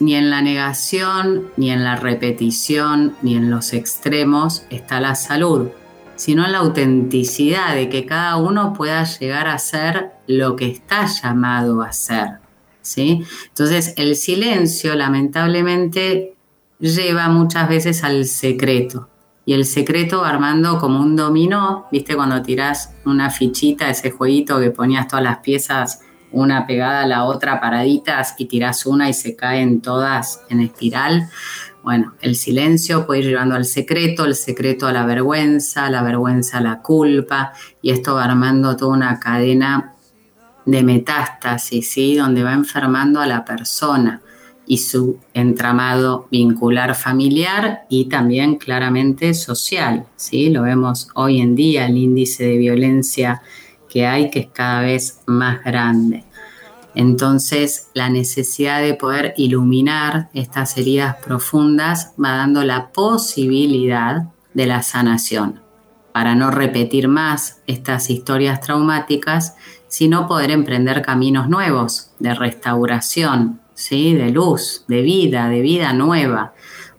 ni 0.00 0.14
en 0.14 0.30
la 0.30 0.42
negación, 0.42 1.48
ni 1.56 1.70
en 1.70 1.84
la 1.84 1.96
repetición, 1.96 3.16
ni 3.22 3.34
en 3.34 3.50
los 3.50 3.72
extremos 3.72 4.64
está 4.70 5.00
la 5.00 5.14
salud 5.14 5.68
sino 6.16 6.44
en 6.44 6.52
la 6.52 6.58
autenticidad 6.58 7.74
de 7.74 7.88
que 7.88 8.06
cada 8.06 8.36
uno 8.36 8.72
pueda 8.72 9.04
llegar 9.04 9.48
a 9.48 9.58
ser 9.58 10.12
lo 10.26 10.56
que 10.56 10.70
está 10.70 11.06
llamado 11.06 11.82
a 11.82 11.92
ser. 11.92 12.40
¿sí? 12.82 13.22
Entonces, 13.48 13.94
el 13.96 14.16
silencio, 14.16 14.94
lamentablemente, 14.94 16.34
lleva 16.78 17.28
muchas 17.28 17.68
veces 17.68 18.04
al 18.04 18.24
secreto. 18.26 19.08
Y 19.44 19.52
el 19.52 19.64
secreto 19.64 20.24
armando 20.24 20.78
como 20.78 21.00
un 21.00 21.14
dominó, 21.14 21.86
¿viste? 21.92 22.16
Cuando 22.16 22.42
tirás 22.42 22.94
una 23.04 23.30
fichita, 23.30 23.88
ese 23.88 24.10
jueguito 24.10 24.58
que 24.58 24.70
ponías 24.70 25.06
todas 25.06 25.24
las 25.24 25.38
piezas 25.38 26.00
una 26.32 26.66
pegada 26.66 27.02
a 27.02 27.06
la 27.06 27.24
otra 27.24 27.60
paraditas 27.60 28.34
y 28.38 28.46
tirás 28.46 28.84
una 28.86 29.08
y 29.08 29.14
se 29.14 29.36
caen 29.36 29.80
todas 29.80 30.42
en 30.48 30.60
espiral. 30.60 31.30
Bueno, 31.86 32.14
el 32.20 32.34
silencio 32.34 33.06
puede 33.06 33.20
ir 33.20 33.26
llevando 33.26 33.54
al 33.54 33.64
secreto, 33.64 34.24
el 34.24 34.34
secreto 34.34 34.88
a 34.88 34.92
la 34.92 35.06
vergüenza, 35.06 35.88
la 35.88 36.02
vergüenza 36.02 36.58
a 36.58 36.60
la 36.60 36.82
culpa, 36.82 37.52
y 37.80 37.90
esto 37.90 38.16
va 38.16 38.24
armando 38.24 38.76
toda 38.76 38.96
una 38.96 39.20
cadena 39.20 39.94
de 40.64 40.82
metástasis, 40.82 41.88
¿sí? 41.88 42.16
Donde 42.16 42.42
va 42.42 42.54
enfermando 42.54 43.20
a 43.20 43.28
la 43.28 43.44
persona 43.44 44.20
y 44.66 44.78
su 44.78 45.20
entramado 45.32 46.26
vincular 46.28 46.96
familiar 46.96 47.82
y 47.88 48.06
también 48.06 48.56
claramente 48.56 49.32
social, 49.32 50.06
¿sí? 50.16 50.50
Lo 50.50 50.62
vemos 50.62 51.06
hoy 51.14 51.40
en 51.40 51.54
día, 51.54 51.86
el 51.86 51.98
índice 51.98 52.46
de 52.46 52.58
violencia 52.58 53.42
que 53.88 54.08
hay, 54.08 54.28
que 54.30 54.40
es 54.40 54.48
cada 54.48 54.80
vez 54.80 55.20
más 55.26 55.62
grande. 55.62 56.24
Entonces, 56.96 57.90
la 57.92 58.08
necesidad 58.08 58.80
de 58.80 58.94
poder 58.94 59.34
iluminar 59.36 60.30
estas 60.32 60.78
heridas 60.78 61.16
profundas 61.22 62.14
va 62.22 62.36
dando 62.36 62.64
la 62.64 62.88
posibilidad 62.88 64.28
de 64.54 64.66
la 64.66 64.82
sanación, 64.82 65.60
para 66.12 66.34
no 66.34 66.50
repetir 66.50 67.08
más 67.08 67.60
estas 67.66 68.08
historias 68.08 68.62
traumáticas, 68.62 69.56
sino 69.88 70.26
poder 70.26 70.50
emprender 70.50 71.02
caminos 71.02 71.50
nuevos 71.50 72.12
de 72.18 72.32
restauración, 72.32 73.60
¿sí? 73.74 74.14
de 74.14 74.30
luz, 74.30 74.86
de 74.88 75.02
vida, 75.02 75.50
de 75.50 75.60
vida 75.60 75.92
nueva. 75.92 76.54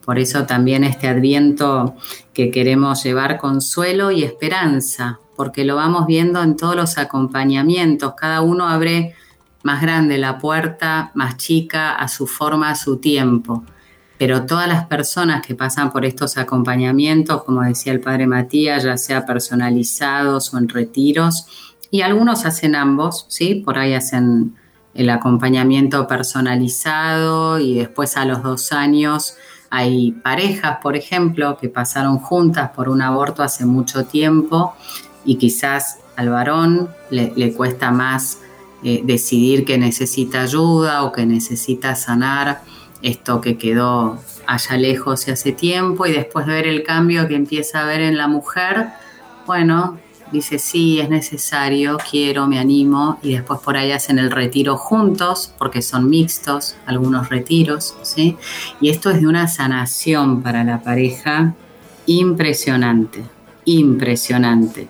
Por 0.06 0.20
eso 0.20 0.46
también 0.46 0.84
este 0.84 1.08
adviento 1.08 1.96
que 2.34 2.52
queremos 2.52 3.04
llevar 3.04 3.40
consuelo 3.40 4.12
y 4.12 4.24
esperanza, 4.24 5.20
porque 5.36 5.66
lo 5.66 5.76
vamos 5.76 6.06
viendo 6.06 6.44
en 6.44 6.56
todos 6.56 6.76
los 6.76 7.00
acompañamientos. 7.00 8.14
Cada 8.16 8.42
uno 8.42 8.68
abre 8.68 9.16
más 9.68 9.82
grande 9.82 10.18
la 10.18 10.38
puerta, 10.38 11.12
más 11.14 11.36
chica, 11.36 11.94
a 11.94 12.08
su 12.08 12.26
forma, 12.26 12.70
a 12.70 12.76
su 12.76 13.00
tiempo. 13.00 13.66
Pero 14.18 14.46
todas 14.46 14.66
las 14.66 14.86
personas 14.86 15.46
que 15.46 15.56
pasan 15.56 15.92
por 15.92 16.06
estos 16.06 16.38
acompañamientos, 16.38 17.44
como 17.44 17.62
decía 17.64 17.92
el 17.92 18.00
padre 18.00 18.28
Matías, 18.28 18.84
ya 18.84 18.96
sea 18.96 19.26
personalizados 19.26 20.54
o 20.54 20.58
en 20.58 20.70
retiros, 20.70 21.46
y 21.92 22.02
algunos 22.02 22.46
hacen 22.46 22.76
ambos, 22.76 23.26
¿sí? 23.28 23.56
Por 23.56 23.78
ahí 23.78 23.94
hacen 23.94 24.56
el 24.94 25.10
acompañamiento 25.10 26.08
personalizado 26.08 27.60
y 27.60 27.76
después 27.76 28.16
a 28.16 28.24
los 28.24 28.42
dos 28.44 28.72
años 28.72 29.36
hay 29.70 30.14
parejas, 30.14 30.78
por 30.82 30.96
ejemplo, 30.96 31.58
que 31.58 31.68
pasaron 31.68 32.20
juntas 32.20 32.72
por 32.74 32.88
un 32.88 33.02
aborto 33.02 33.44
hace 33.44 33.66
mucho 33.66 34.06
tiempo 34.06 34.74
y 35.26 35.36
quizás 35.36 36.00
al 36.16 36.30
varón 36.30 36.90
le, 37.10 37.34
le 37.36 37.54
cuesta 37.54 37.92
más 37.92 38.40
eh, 38.84 39.02
decidir 39.04 39.66
que 39.66 39.78
necesita 39.78 40.44
ayuda 40.44 41.04
o 41.04 41.12
que 41.12 41.26
necesita 41.26 41.96
sanar 41.96 42.62
esto 43.02 43.42
que 43.42 43.58
quedó 43.58 44.20
allá 44.46 44.78
lejos 44.78 45.28
y 45.28 45.32
hace 45.32 45.52
tiempo 45.52 46.06
y 46.06 46.12
después 46.12 46.46
de 46.46 46.54
ver 46.54 46.68
el 46.68 46.84
cambio 46.84 47.28
que 47.28 47.36
empieza 47.36 47.82
a 47.82 47.86
ver 47.86 48.02
en 48.02 48.18
la 48.18 48.28
mujer, 48.28 48.90
bueno, 49.46 49.98
dice 50.32 50.60
sí, 50.60 51.00
es 51.00 51.10
necesario, 51.10 51.98
quiero, 52.10 52.48
me 52.48 52.60
animo 52.60 53.20
y 53.22 53.34
después 53.34 53.60
por 53.62 53.78
ahí 53.78 53.92
hacen 53.92 54.20
el 54.20 54.32
retiro 54.32 54.78
juntos 54.78 55.54
porque 55.58 55.82
son 55.82 56.10
mixtos 56.10 56.76
algunos 56.86 57.30
retiros, 57.30 57.96
¿sí? 58.04 58.38
Y 58.82 58.90
esto 58.90 59.10
es 59.10 59.22
de 59.22 59.28
una 59.28 59.48
sanación 59.48 60.42
para 60.42 60.64
la 60.64 60.82
pareja 60.82 61.54
impresionante, 62.06 63.24
impresionante. 63.66 64.88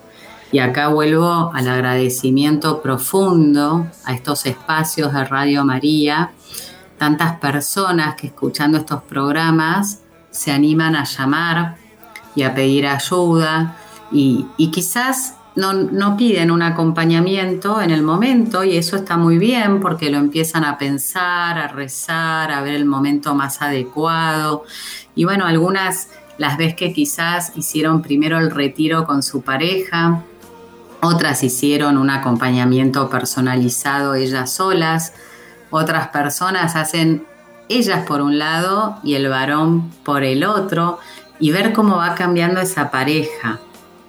Y 0.52 0.60
acá 0.60 0.88
vuelvo 0.88 1.52
al 1.54 1.68
agradecimiento 1.68 2.82
profundo 2.82 3.88
a 4.06 4.14
estos 4.14 4.46
espacios 4.46 5.14
de 5.14 5.26
Radio 5.26 5.66
María 5.66 6.32
tantas 6.98 7.38
personas 7.38 8.16
que 8.16 8.28
escuchando 8.28 8.78
estos 8.78 9.04
programas 9.04 10.02
se 10.32 10.52
animan 10.52 10.96
a 10.96 11.04
llamar 11.04 11.76
y 12.36 12.44
a 12.44 12.54
pedir 12.54 12.88
ayuda 12.88 13.78
y, 14.12 14.46
quizás 14.72 15.36
no, 15.56 15.74
no, 15.74 16.16
piden 16.16 16.52
un 16.52 16.62
acompañamiento 16.62 17.82
en 17.82 17.92
el 17.92 18.04
momento 18.04 18.64
y 18.64 18.78
eso 18.78 18.96
está 18.96 19.18
muy 19.18 19.38
bien 19.38 19.80
porque 19.80 20.10
lo 20.10 20.18
empiezan 20.18 20.64
a 20.64 20.78
pensar, 20.78 21.58
a 21.58 21.68
rezar, 21.68 22.52
a 22.52 22.62
ver 22.62 22.76
el 22.76 22.86
momento 22.86 23.34
más 23.34 23.62
adecuado. 23.62 24.64
Y 25.16 25.26
bueno, 25.26 25.46
algunas 25.46 26.10
las 26.38 26.58
ves 26.58 26.76
que 26.76 26.94
quizás 26.94 27.54
hicieron 27.56 28.04
primero 28.04 28.38
el 28.38 28.52
retiro 28.52 29.06
con 29.06 29.24
su 29.24 29.42
pareja, 29.42 30.24
otras 31.02 31.44
hicieron 31.44 31.98
un 31.98 32.10
acompañamiento 32.10 33.10
personalizado 33.10 34.16
ellas 34.16 34.52
solas, 34.54 35.14
otras 35.70 36.08
personas 36.10 36.76
hacen 36.76 37.26
ellas 37.70 38.06
por 38.06 38.22
un 38.22 38.40
lado 38.40 38.98
y 39.04 39.16
el 39.16 39.28
varón 39.28 39.92
por 40.04 40.24
el 40.24 40.44
otro 40.44 41.00
y 41.40 41.52
ver 41.52 41.74
cómo 41.74 41.98
va 41.98 42.16
cambiando 42.16 42.62
esa 42.62 42.90
pareja 42.90 43.60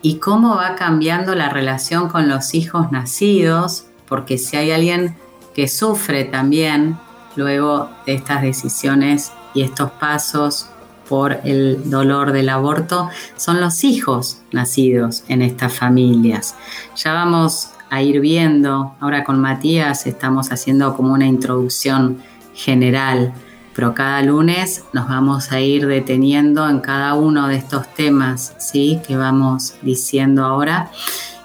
y 0.01 0.19
cómo 0.19 0.57
va 0.57 0.77
cambiando 0.77 1.35
la 1.35 1.49
relación 1.49 2.09
con 2.09 2.29
los 2.29 2.55
hijos 2.55 2.93
nacidos, 2.93 3.87
porque 4.07 4.39
si 4.39 4.57
hay 4.57 4.71
alguien 4.71 5.17
que 5.55 5.69
sufre 5.69 6.25
también 6.25 6.99
luego 7.37 7.91
de 8.07 8.15
estas 8.15 8.43
decisiones 8.43 9.33
y 9.55 9.63
estos 9.63 9.91
pasos 9.91 10.69
por 11.09 11.41
el 11.45 11.91
dolor 11.91 12.33
del 12.33 12.49
aborto 12.49 13.09
son 13.37 13.61
los 13.61 13.85
hijos 13.85 14.43
nacidos 14.53 15.25
en 15.29 15.43
estas 15.43 15.73
familias. 15.73 16.55
Ya 16.97 17.13
vamos 17.13 17.71
a 17.91 18.03
ir 18.03 18.21
viendo, 18.21 18.95
ahora 19.01 19.25
con 19.25 19.41
Matías 19.41 20.07
estamos 20.07 20.53
haciendo 20.53 20.95
como 20.95 21.15
una 21.15 21.27
introducción 21.27 22.19
general, 22.55 23.33
pero 23.75 23.95
cada 23.95 24.23
lunes 24.23 24.85
nos 24.93 25.09
vamos 25.09 25.53
a 25.53 25.61
ir 25.61 25.87
deteniendo 25.87 26.69
en 26.69 26.81
cada 26.81 27.15
uno 27.15 27.49
de 27.49 27.57
estos 27.57 27.93
temas, 27.95 28.55
¿sí? 28.59 29.01
Que 29.07 29.17
vamos 29.17 29.75
diciendo 29.83 30.45
ahora. 30.45 30.91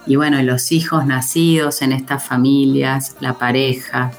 Y 0.06 0.16
bueno, 0.16 0.42
los 0.42 0.72
hijos 0.72 1.06
nacidos 1.06 1.82
en 1.82 1.94
estas 1.94 2.24
familias, 2.24 3.16
la 3.20 3.38
pareja, 3.38 4.12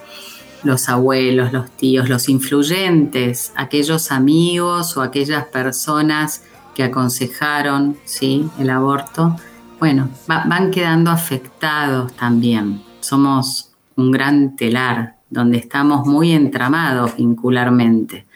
los 0.64 0.88
abuelos, 0.88 1.53
los 1.53 1.70
tíos, 1.70 2.09
los 2.09 2.29
influyentes, 2.29 3.53
aquellos 3.55 4.11
amigos 4.11 4.96
o 4.96 5.03
aquellas 5.03 5.44
personas 5.46 6.42
que 6.74 6.83
aconsejaron 6.83 7.96
¿sí? 8.05 8.48
el 8.59 8.70
aborto, 8.70 9.37
bueno, 9.79 10.09
van 10.27 10.70
quedando 10.70 11.11
afectados 11.11 12.14
también. 12.14 12.83
Somos 13.00 13.72
un 13.96 14.11
gran 14.11 14.57
telar 14.57 15.16
donde 15.31 15.59
estamos 15.59 16.07
muy 16.07 16.33
entramados 16.33 17.16
vincularmente. 17.16 18.27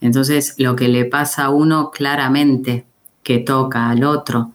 Entonces, 0.00 0.54
lo 0.58 0.76
que 0.76 0.88
le 0.88 1.04
pasa 1.04 1.44
a 1.44 1.50
uno 1.50 1.90
claramente 1.90 2.86
que 3.22 3.38
toca 3.38 3.90
al 3.90 4.04
otro. 4.04 4.52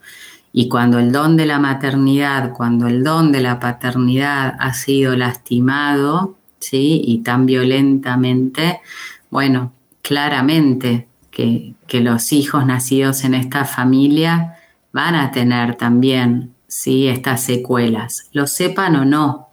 Y 0.51 0.69
cuando 0.69 0.99
el 0.99 1.11
don 1.11 1.37
de 1.37 1.45
la 1.45 1.59
maternidad, 1.59 2.53
cuando 2.53 2.87
el 2.87 3.03
don 3.03 3.31
de 3.31 3.41
la 3.41 3.59
paternidad 3.59 4.55
ha 4.59 4.73
sido 4.73 5.15
lastimado, 5.15 6.38
¿sí? 6.59 7.01
Y 7.05 7.19
tan 7.19 7.45
violentamente, 7.45 8.81
bueno, 9.29 9.73
claramente 10.01 11.07
que, 11.31 11.75
los 12.01 12.33
hijos 12.33 12.65
nacidos 12.65 13.23
en 13.23 13.33
esta 13.33 13.65
familia 13.65 14.57
van 14.91 15.15
a 15.15 15.31
tener 15.31 15.75
también, 15.75 16.53
¿sí? 16.67 17.07
Estas 17.07 17.41
secuelas, 17.41 18.29
lo 18.31 18.45
sepan 18.45 18.95
o 18.95 19.05
no, 19.05 19.49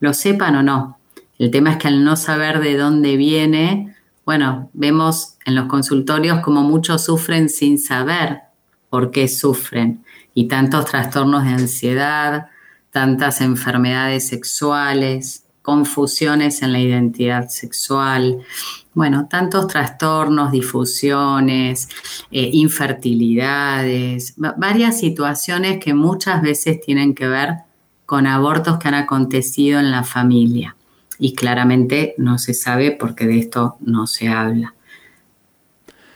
lo 0.00 0.14
sepan 0.14 0.56
o 0.56 0.62
no. 0.62 0.98
El 1.38 1.50
tema 1.50 1.72
es 1.72 1.76
que 1.76 1.88
al 1.88 2.04
no 2.04 2.16
saber 2.16 2.60
de 2.60 2.76
dónde 2.76 3.16
viene, 3.16 3.94
bueno, 4.24 4.70
vemos 4.72 5.36
en 5.44 5.54
los 5.54 5.66
consultorios 5.66 6.40
como 6.40 6.62
muchos 6.62 7.04
sufren 7.04 7.48
sin 7.48 7.78
saber 7.78 8.40
por 8.88 9.10
qué 9.10 9.28
sufren 9.28 10.04
y 10.32 10.48
tantos 10.48 10.86
trastornos 10.86 11.44
de 11.44 11.50
ansiedad, 11.50 12.46
tantas 12.90 13.40
enfermedades 13.40 14.28
sexuales, 14.28 15.43
confusiones 15.64 16.60
en 16.60 16.72
la 16.74 16.78
identidad 16.78 17.48
sexual, 17.48 18.42
bueno, 18.92 19.28
tantos 19.30 19.66
trastornos, 19.66 20.52
difusiones, 20.52 21.88
eh, 22.30 22.50
infertilidades, 22.52 24.34
varias 24.36 25.00
situaciones 25.00 25.82
que 25.82 25.94
muchas 25.94 26.42
veces 26.42 26.82
tienen 26.82 27.14
que 27.14 27.28
ver 27.28 27.54
con 28.04 28.26
abortos 28.26 28.78
que 28.78 28.88
han 28.88 28.94
acontecido 28.94 29.80
en 29.80 29.90
la 29.90 30.04
familia. 30.04 30.76
Y 31.18 31.34
claramente 31.34 32.14
no 32.18 32.36
se 32.36 32.52
sabe 32.52 32.90
porque 32.90 33.26
de 33.26 33.38
esto 33.38 33.76
no 33.80 34.06
se 34.06 34.28
habla. 34.28 34.74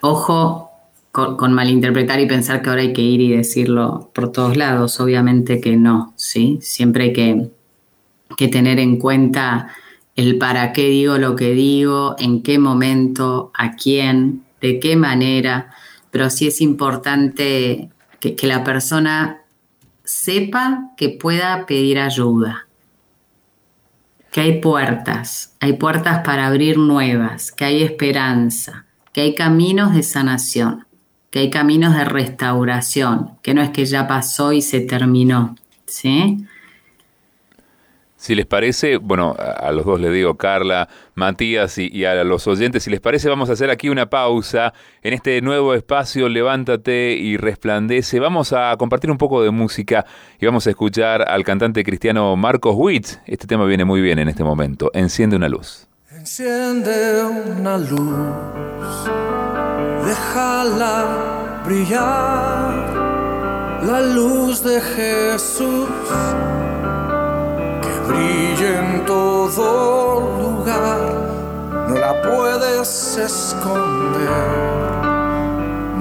Ojo 0.03 0.71
con, 1.11 1.39
con, 1.39 1.55
malinterpretar 1.55 2.21
y 2.21 2.27
pensar 2.27 2.61
que 2.61 2.69
ahora 2.69 2.83
hay 2.83 2.93
que 2.93 3.01
ir 3.01 3.23
y 3.23 3.35
decirlo 3.35 4.11
por 4.15 4.31
todos 4.31 4.59
lados. 4.59 5.01
Obviamente 5.01 5.59
que 5.59 5.79
no, 5.79 6.13
¿sí? 6.17 6.59
Siempre 6.61 7.05
hay 7.05 7.13
que 7.15 7.58
que 8.37 8.49
tener 8.49 8.79
en 8.79 8.99
cuenta 8.99 9.69
el 10.19 10.37
para 10.37 10.73
qué 10.73 10.89
digo 10.89 11.17
lo 11.17 11.37
que 11.37 11.53
digo, 11.53 12.17
en 12.19 12.43
qué 12.43 12.59
momento, 12.59 13.53
a 13.55 13.77
quién, 13.77 14.45
de 14.61 14.81
qué 14.81 14.97
manera, 14.97 15.73
pero 16.11 16.29
sí 16.31 16.49
es 16.49 16.61
importante 16.61 17.91
que, 18.21 18.37
la 18.43 18.65
persona 18.65 19.43
sepa 20.03 20.91
que 20.97 21.11
pueda 21.11 21.67
pedir 21.67 22.01
ayuda, 22.01 22.67
que 24.33 24.41
hay 24.41 24.61
puertas, 24.61 25.55
hay 25.61 25.75
puertas 25.75 26.25
para 26.25 26.49
abrir 26.49 26.79
nuevas, 26.79 27.53
que 27.53 27.65
hay 27.65 27.83
esperanza, 27.83 28.87
que 29.13 29.21
hay 29.21 29.35
caminos 29.35 29.95
de 29.95 30.03
sanación, 30.03 30.87
que 31.31 31.41
hay 31.41 31.51
caminos 31.51 31.95
de 31.95 32.05
restauración, 32.05 33.39
que 33.43 33.55
no 33.55 33.63
es 33.63 33.71
que 33.71 33.85
ya 33.85 34.09
pasó 34.09 34.53
y 34.53 34.63
se 34.63 34.81
terminó, 34.81 35.55
¿sí? 35.87 36.45
Si 38.19 38.35
les 38.35 38.47
parece, 38.47 38.97
bueno, 38.97 39.37
a 39.39 39.71
los 39.71 39.85
dos 39.85 40.01
les 40.01 40.13
digo, 40.13 40.37
Carla, 40.37 40.89
Matías 41.15 41.79
y, 41.79 42.05
a 42.05 42.25
los 42.25 42.49
oyentes, 42.49 42.83
si 42.83 42.91
les 42.91 43.01
parece, 43.01 43.29
vamos 43.29 43.49
a 43.49 43.53
hacer 43.53 43.71
aquí 43.71 43.89
una 43.91 44.11
pausa 44.11 44.75
en 45.03 45.15
este 45.15 45.41
nuevo 45.41 45.73
espacio 45.73 46.29
Levántate 46.29 47.13
y 47.13 47.37
Resplandece. 47.37 48.19
Vamos 48.19 48.53
a 48.53 48.77
compartir 48.77 49.13
un 49.13 49.19
poco 49.19 49.41
de 49.41 49.53
música 49.53 50.05
y 50.41 50.47
vamos 50.47 50.67
a 50.67 50.71
escuchar 50.71 51.31
al 51.31 51.45
cantante 51.45 51.85
cristiano 51.85 52.35
Marcos 52.35 52.75
Witt. 52.77 53.07
Este 53.25 53.47
tema 53.47 53.65
viene 53.67 53.85
muy 53.85 54.01
bien 54.01 54.19
en 54.19 54.29
este 54.29 54.43
momento. 54.43 54.91
Enciende 54.95 55.37
una 55.37 55.49
luz. 55.49 55.87
Enciende 56.11 57.23
una 57.23 57.79
luz, 57.79 58.01
déjala 60.05 61.63
brillar, 61.65 62.75
la 63.85 64.01
luz 64.01 64.65
de 64.65 64.81
Jesús 64.81 65.89
brilla 68.09 68.71
en 68.81 69.05
todo 69.05 70.21
lugar, 70.43 71.01
no 71.89 71.95
la 71.95 72.13
puedes 72.23 73.17
esconder, 73.17 74.29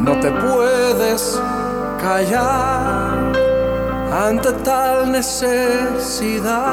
no 0.06 0.20
te 0.20 0.32
puedes 0.32 1.39
callar 2.02 3.32
ante 4.12 4.52
tal 4.63 5.12
necesidad. 5.12 6.63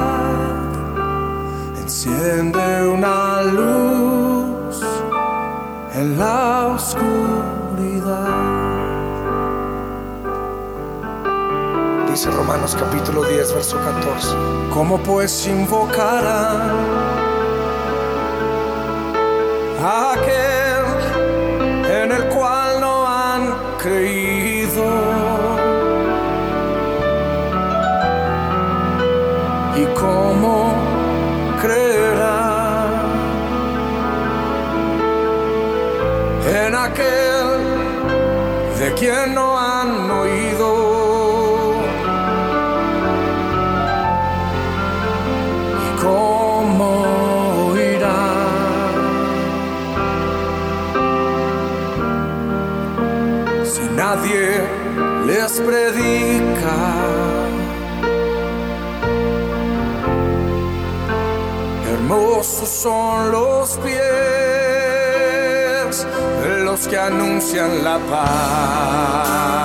Enciende 1.83 2.89
una 2.89 3.43
luz 3.43 4.83
en 5.95 6.19
la 6.19 6.67
oscuridad. 6.75 8.54
Dice 12.15 12.31
Romanos 12.31 12.77
capítulo 12.79 13.25
10, 13.25 13.55
verso 13.55 13.77
14. 13.77 14.29
¿Cómo 14.73 15.03
pues 15.03 15.49
invocarán 15.49 16.71
a 19.83 20.13
aquel 20.13 20.85
en 21.91 22.13
el 22.13 22.25
cual 22.29 22.81
no 22.81 23.05
han 23.05 23.53
creído? 23.79 24.85
¿Y 29.75 29.85
cómo 29.99 30.73
creerán 31.61 32.93
en 36.47 36.75
aquel 36.77 37.75
de 38.79 38.95
quien 38.95 39.35
no 39.35 39.54
predica. 55.61 56.77
Hermosos 61.93 62.69
son 62.69 63.31
los 63.33 63.79
pies 63.79 63.95
de 66.43 66.65
los 66.65 66.89
que 66.89 66.99
anuncian 66.99 67.85
la 67.85 67.99
paz. 68.11 69.64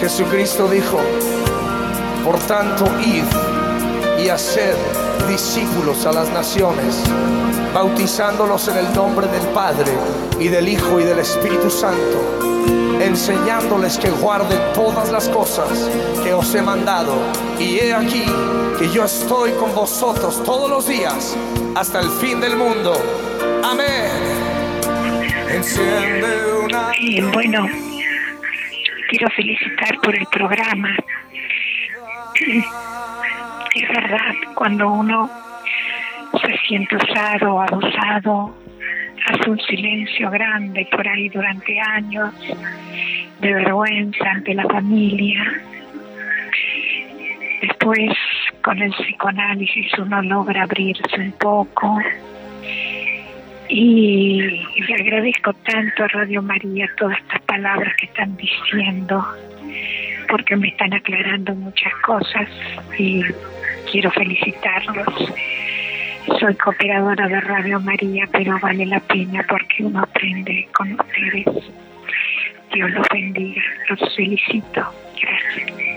Jesucristo 0.00 0.68
dijo, 0.68 0.98
por 2.24 2.38
tanto, 2.40 2.84
id 3.00 3.24
y 4.22 4.28
haced 4.28 4.74
discípulos 5.28 6.06
a 6.06 6.12
las 6.12 6.30
naciones, 6.30 7.02
bautizándolos 7.74 8.68
en 8.68 8.78
el 8.78 8.94
nombre 8.94 9.26
del 9.26 9.42
Padre 9.48 9.92
y 10.38 10.48
del 10.48 10.68
Hijo 10.68 11.00
y 11.00 11.04
del 11.04 11.18
Espíritu 11.18 11.70
Santo, 11.70 12.40
enseñándoles 13.00 13.98
que 13.98 14.10
guarden 14.10 14.60
todas 14.74 15.10
las 15.10 15.28
cosas 15.28 15.90
que 16.22 16.32
os 16.32 16.54
he 16.54 16.62
mandado. 16.62 17.14
Y 17.58 17.78
he 17.78 17.92
aquí 17.92 18.24
que 18.78 18.88
yo 18.88 19.04
estoy 19.04 19.52
con 19.52 19.74
vosotros 19.74 20.42
todos 20.44 20.70
los 20.70 20.86
días 20.86 21.36
hasta 21.74 22.00
el 22.00 22.10
fin 22.10 22.40
del 22.40 22.56
mundo. 22.56 22.94
Amén. 23.64 24.15
Una... 25.74 26.92
bueno 27.32 27.66
quiero 29.08 29.28
felicitar 29.30 29.96
por 30.02 30.14
el 30.14 30.26
programa. 30.26 30.94
Es 33.74 33.88
verdad, 33.88 34.34
cuando 34.54 34.90
uno 34.90 35.30
se 36.40 36.58
siente 36.66 36.96
usado, 36.96 37.60
abusado, 37.60 38.54
hace 39.26 39.50
un 39.50 39.60
silencio 39.60 40.30
grande 40.30 40.86
por 40.90 41.06
ahí 41.06 41.28
durante 41.28 41.80
años, 41.80 42.32
de 43.40 43.52
vergüenza 43.52 44.30
ante 44.30 44.54
la 44.54 44.64
familia. 44.64 45.42
Después, 47.62 48.12
con 48.62 48.80
el 48.80 48.92
psicoanálisis, 48.92 49.92
uno 49.98 50.22
logra 50.22 50.62
abrirse 50.62 51.16
un 51.18 51.32
poco 51.32 51.98
y 53.68 54.40
le 54.86 54.94
agradezco 54.94 55.52
tanto 55.52 56.04
a 56.04 56.08
Radio 56.08 56.42
María 56.42 56.88
todas 56.96 57.18
estas 57.18 57.40
palabras 57.42 57.94
que 57.96 58.06
están 58.06 58.36
diciendo, 58.36 59.24
porque 60.28 60.56
me 60.56 60.68
están 60.68 60.92
aclarando 60.94 61.54
muchas 61.54 61.92
cosas 62.04 62.48
y 62.98 63.22
quiero 63.90 64.10
felicitarlos. 64.10 65.06
Soy 66.40 66.54
cooperadora 66.56 67.28
de 67.28 67.40
Radio 67.40 67.80
María, 67.80 68.28
pero 68.32 68.58
vale 68.60 68.84
la 68.86 69.00
pena 69.00 69.44
porque 69.48 69.84
uno 69.84 70.00
aprende 70.00 70.68
con 70.72 70.92
ustedes. 70.92 71.46
Dios 72.72 72.90
los 72.90 73.06
bendiga, 73.12 73.62
los 73.88 74.16
felicito. 74.16 74.92
Gracias. 75.20 75.95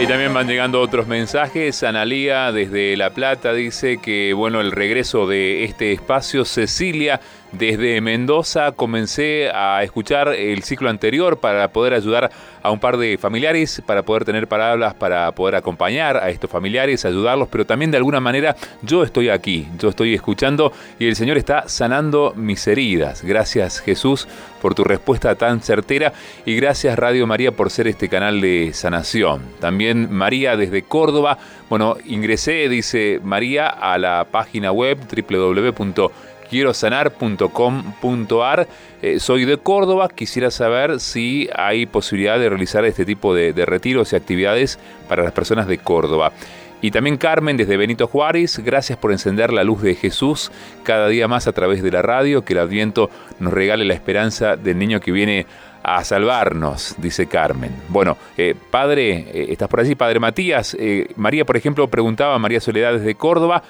Y 0.00 0.06
también 0.06 0.32
van 0.32 0.46
llegando 0.46 0.80
otros 0.80 1.08
mensajes. 1.08 1.82
Analía 1.82 2.52
desde 2.52 2.96
La 2.96 3.10
Plata 3.10 3.52
dice 3.52 3.98
que, 3.98 4.32
bueno, 4.32 4.60
el 4.60 4.70
regreso 4.70 5.26
de 5.26 5.64
este 5.64 5.92
espacio, 5.92 6.44
Cecilia 6.44 7.20
desde 7.52 8.00
Mendoza 8.00 8.72
comencé 8.72 9.50
a 9.50 9.82
escuchar 9.82 10.28
el 10.28 10.62
ciclo 10.62 10.90
anterior 10.90 11.38
para 11.38 11.68
poder 11.68 11.94
ayudar 11.94 12.30
a 12.62 12.70
un 12.70 12.80
par 12.80 12.98
de 12.98 13.16
familiares, 13.16 13.82
para 13.86 14.02
poder 14.02 14.24
tener 14.24 14.46
palabras, 14.48 14.94
para 14.94 15.32
poder 15.32 15.54
acompañar 15.56 16.16
a 16.18 16.28
estos 16.28 16.50
familiares, 16.50 17.04
ayudarlos, 17.04 17.48
pero 17.48 17.64
también 17.64 17.90
de 17.90 17.96
alguna 17.96 18.20
manera 18.20 18.56
yo 18.82 19.02
estoy 19.02 19.30
aquí, 19.30 19.66
yo 19.78 19.88
estoy 19.88 20.14
escuchando 20.14 20.72
y 20.98 21.06
el 21.06 21.16
Señor 21.16 21.38
está 21.38 21.68
sanando 21.68 22.34
mis 22.36 22.66
heridas. 22.66 23.22
Gracias 23.24 23.80
Jesús 23.80 24.28
por 24.60 24.74
tu 24.74 24.84
respuesta 24.84 25.34
tan 25.36 25.60
certera 25.60 26.12
y 26.44 26.56
gracias 26.56 26.98
Radio 26.98 27.26
María 27.26 27.52
por 27.52 27.70
ser 27.70 27.88
este 27.88 28.08
canal 28.08 28.40
de 28.40 28.72
sanación. 28.74 29.42
También 29.60 30.12
María 30.12 30.56
desde 30.56 30.82
Córdoba, 30.82 31.38
bueno, 31.70 31.96
ingresé, 32.04 32.68
dice 32.68 33.20
María, 33.22 33.68
a 33.68 33.96
la 33.98 34.26
página 34.30 34.72
web 34.72 34.98
www 34.98 36.10
quiero 36.48 36.74
sanar.com.ar. 36.74 38.68
Eh, 39.02 39.20
soy 39.20 39.44
de 39.44 39.58
Córdoba, 39.58 40.08
quisiera 40.08 40.50
saber 40.50 41.00
si 41.00 41.48
hay 41.54 41.86
posibilidad 41.86 42.38
de 42.38 42.48
realizar 42.48 42.84
este 42.84 43.04
tipo 43.04 43.34
de, 43.34 43.52
de 43.52 43.66
retiros 43.66 44.12
y 44.12 44.16
actividades 44.16 44.78
para 45.08 45.22
las 45.22 45.32
personas 45.32 45.66
de 45.66 45.78
Córdoba. 45.78 46.32
Y 46.80 46.92
también 46.92 47.16
Carmen 47.16 47.56
desde 47.56 47.76
Benito 47.76 48.06
Juárez, 48.06 48.60
gracias 48.60 48.98
por 48.98 49.10
encender 49.10 49.52
la 49.52 49.64
luz 49.64 49.82
de 49.82 49.96
Jesús 49.96 50.52
cada 50.84 51.08
día 51.08 51.26
más 51.26 51.48
a 51.48 51.52
través 51.52 51.82
de 51.82 51.90
la 51.90 52.02
radio, 52.02 52.44
que 52.44 52.52
el 52.52 52.60
Adviento 52.60 53.10
nos 53.40 53.52
regale 53.52 53.84
la 53.84 53.94
esperanza 53.94 54.56
del 54.56 54.78
niño 54.78 55.00
que 55.00 55.10
viene 55.10 55.46
a 55.82 56.04
salvarnos, 56.04 56.94
dice 56.98 57.26
Carmen. 57.26 57.72
Bueno, 57.88 58.16
eh, 58.36 58.54
padre, 58.70 59.26
eh, 59.32 59.46
estás 59.50 59.68
por 59.68 59.80
allí, 59.80 59.94
padre 59.94 60.20
Matías. 60.20 60.76
Eh, 60.78 61.08
María, 61.16 61.44
por 61.44 61.56
ejemplo, 61.56 61.88
preguntaba, 61.88 62.38
María 62.38 62.60
Soledad 62.60 62.92
desde 62.92 63.14
Córdoba, 63.14 63.62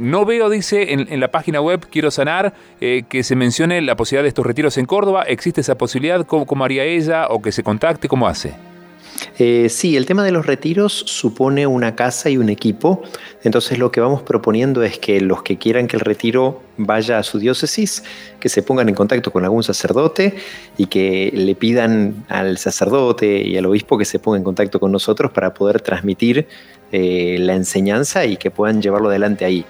no 0.00 0.24
veo, 0.24 0.48
dice 0.50 0.92
en, 0.92 1.20
la 1.20 1.28
página 1.28 1.60
web 1.60 1.86
Quiero 1.90 2.10
Sanar, 2.10 2.54
que 2.80 3.22
se 3.22 3.36
mencione 3.36 3.80
la 3.80 3.96
posibilidad 3.96 4.22
de 4.22 4.28
estos 4.28 4.46
retiros 4.46 4.78
en 4.78 4.86
Córdoba. 4.86 5.22
¿Existe 5.22 5.60
esa 5.60 5.76
posibilidad? 5.76 6.24
¿Cómo, 6.26 6.46
cómo 6.46 6.64
haría 6.64 6.84
ella? 6.84 7.28
¿O 7.28 7.42
que 7.42 7.52
se 7.52 7.62
contacte? 7.62 8.08
¿Cómo 8.08 8.26
hace? 8.28 8.71
Eh, 9.38 9.68
sí, 9.68 9.96
el 9.96 10.06
tema 10.06 10.24
de 10.24 10.32
los 10.32 10.46
retiros 10.46 10.92
supone 10.92 11.66
una 11.66 11.94
casa 11.94 12.30
y 12.30 12.36
un 12.36 12.48
equipo. 12.48 13.02
Entonces 13.42 13.78
lo 13.78 13.90
que 13.90 14.00
vamos 14.00 14.22
proponiendo 14.22 14.82
es 14.82 14.98
que 14.98 15.20
los 15.20 15.42
que 15.42 15.58
quieran 15.58 15.88
que 15.88 15.96
el 15.96 16.00
retiro 16.00 16.62
vaya 16.76 17.18
a 17.18 17.22
su 17.22 17.38
diócesis, 17.38 18.04
que 18.40 18.48
se 18.48 18.62
pongan 18.62 18.88
en 18.88 18.94
contacto 18.94 19.30
con 19.30 19.44
algún 19.44 19.62
sacerdote 19.62 20.34
y 20.76 20.86
que 20.86 21.30
le 21.34 21.54
pidan 21.54 22.24
al 22.28 22.58
sacerdote 22.58 23.42
y 23.42 23.56
al 23.56 23.66
obispo 23.66 23.98
que 23.98 24.04
se 24.04 24.18
pongan 24.18 24.40
en 24.40 24.44
contacto 24.44 24.80
con 24.80 24.92
nosotros 24.92 25.32
para 25.32 25.54
poder 25.54 25.80
transmitir 25.80 26.46
eh, 26.90 27.36
la 27.40 27.54
enseñanza 27.54 28.24
y 28.24 28.36
que 28.36 28.50
puedan 28.50 28.82
llevarlo 28.82 29.08
adelante 29.08 29.44
ahí. 29.44 29.64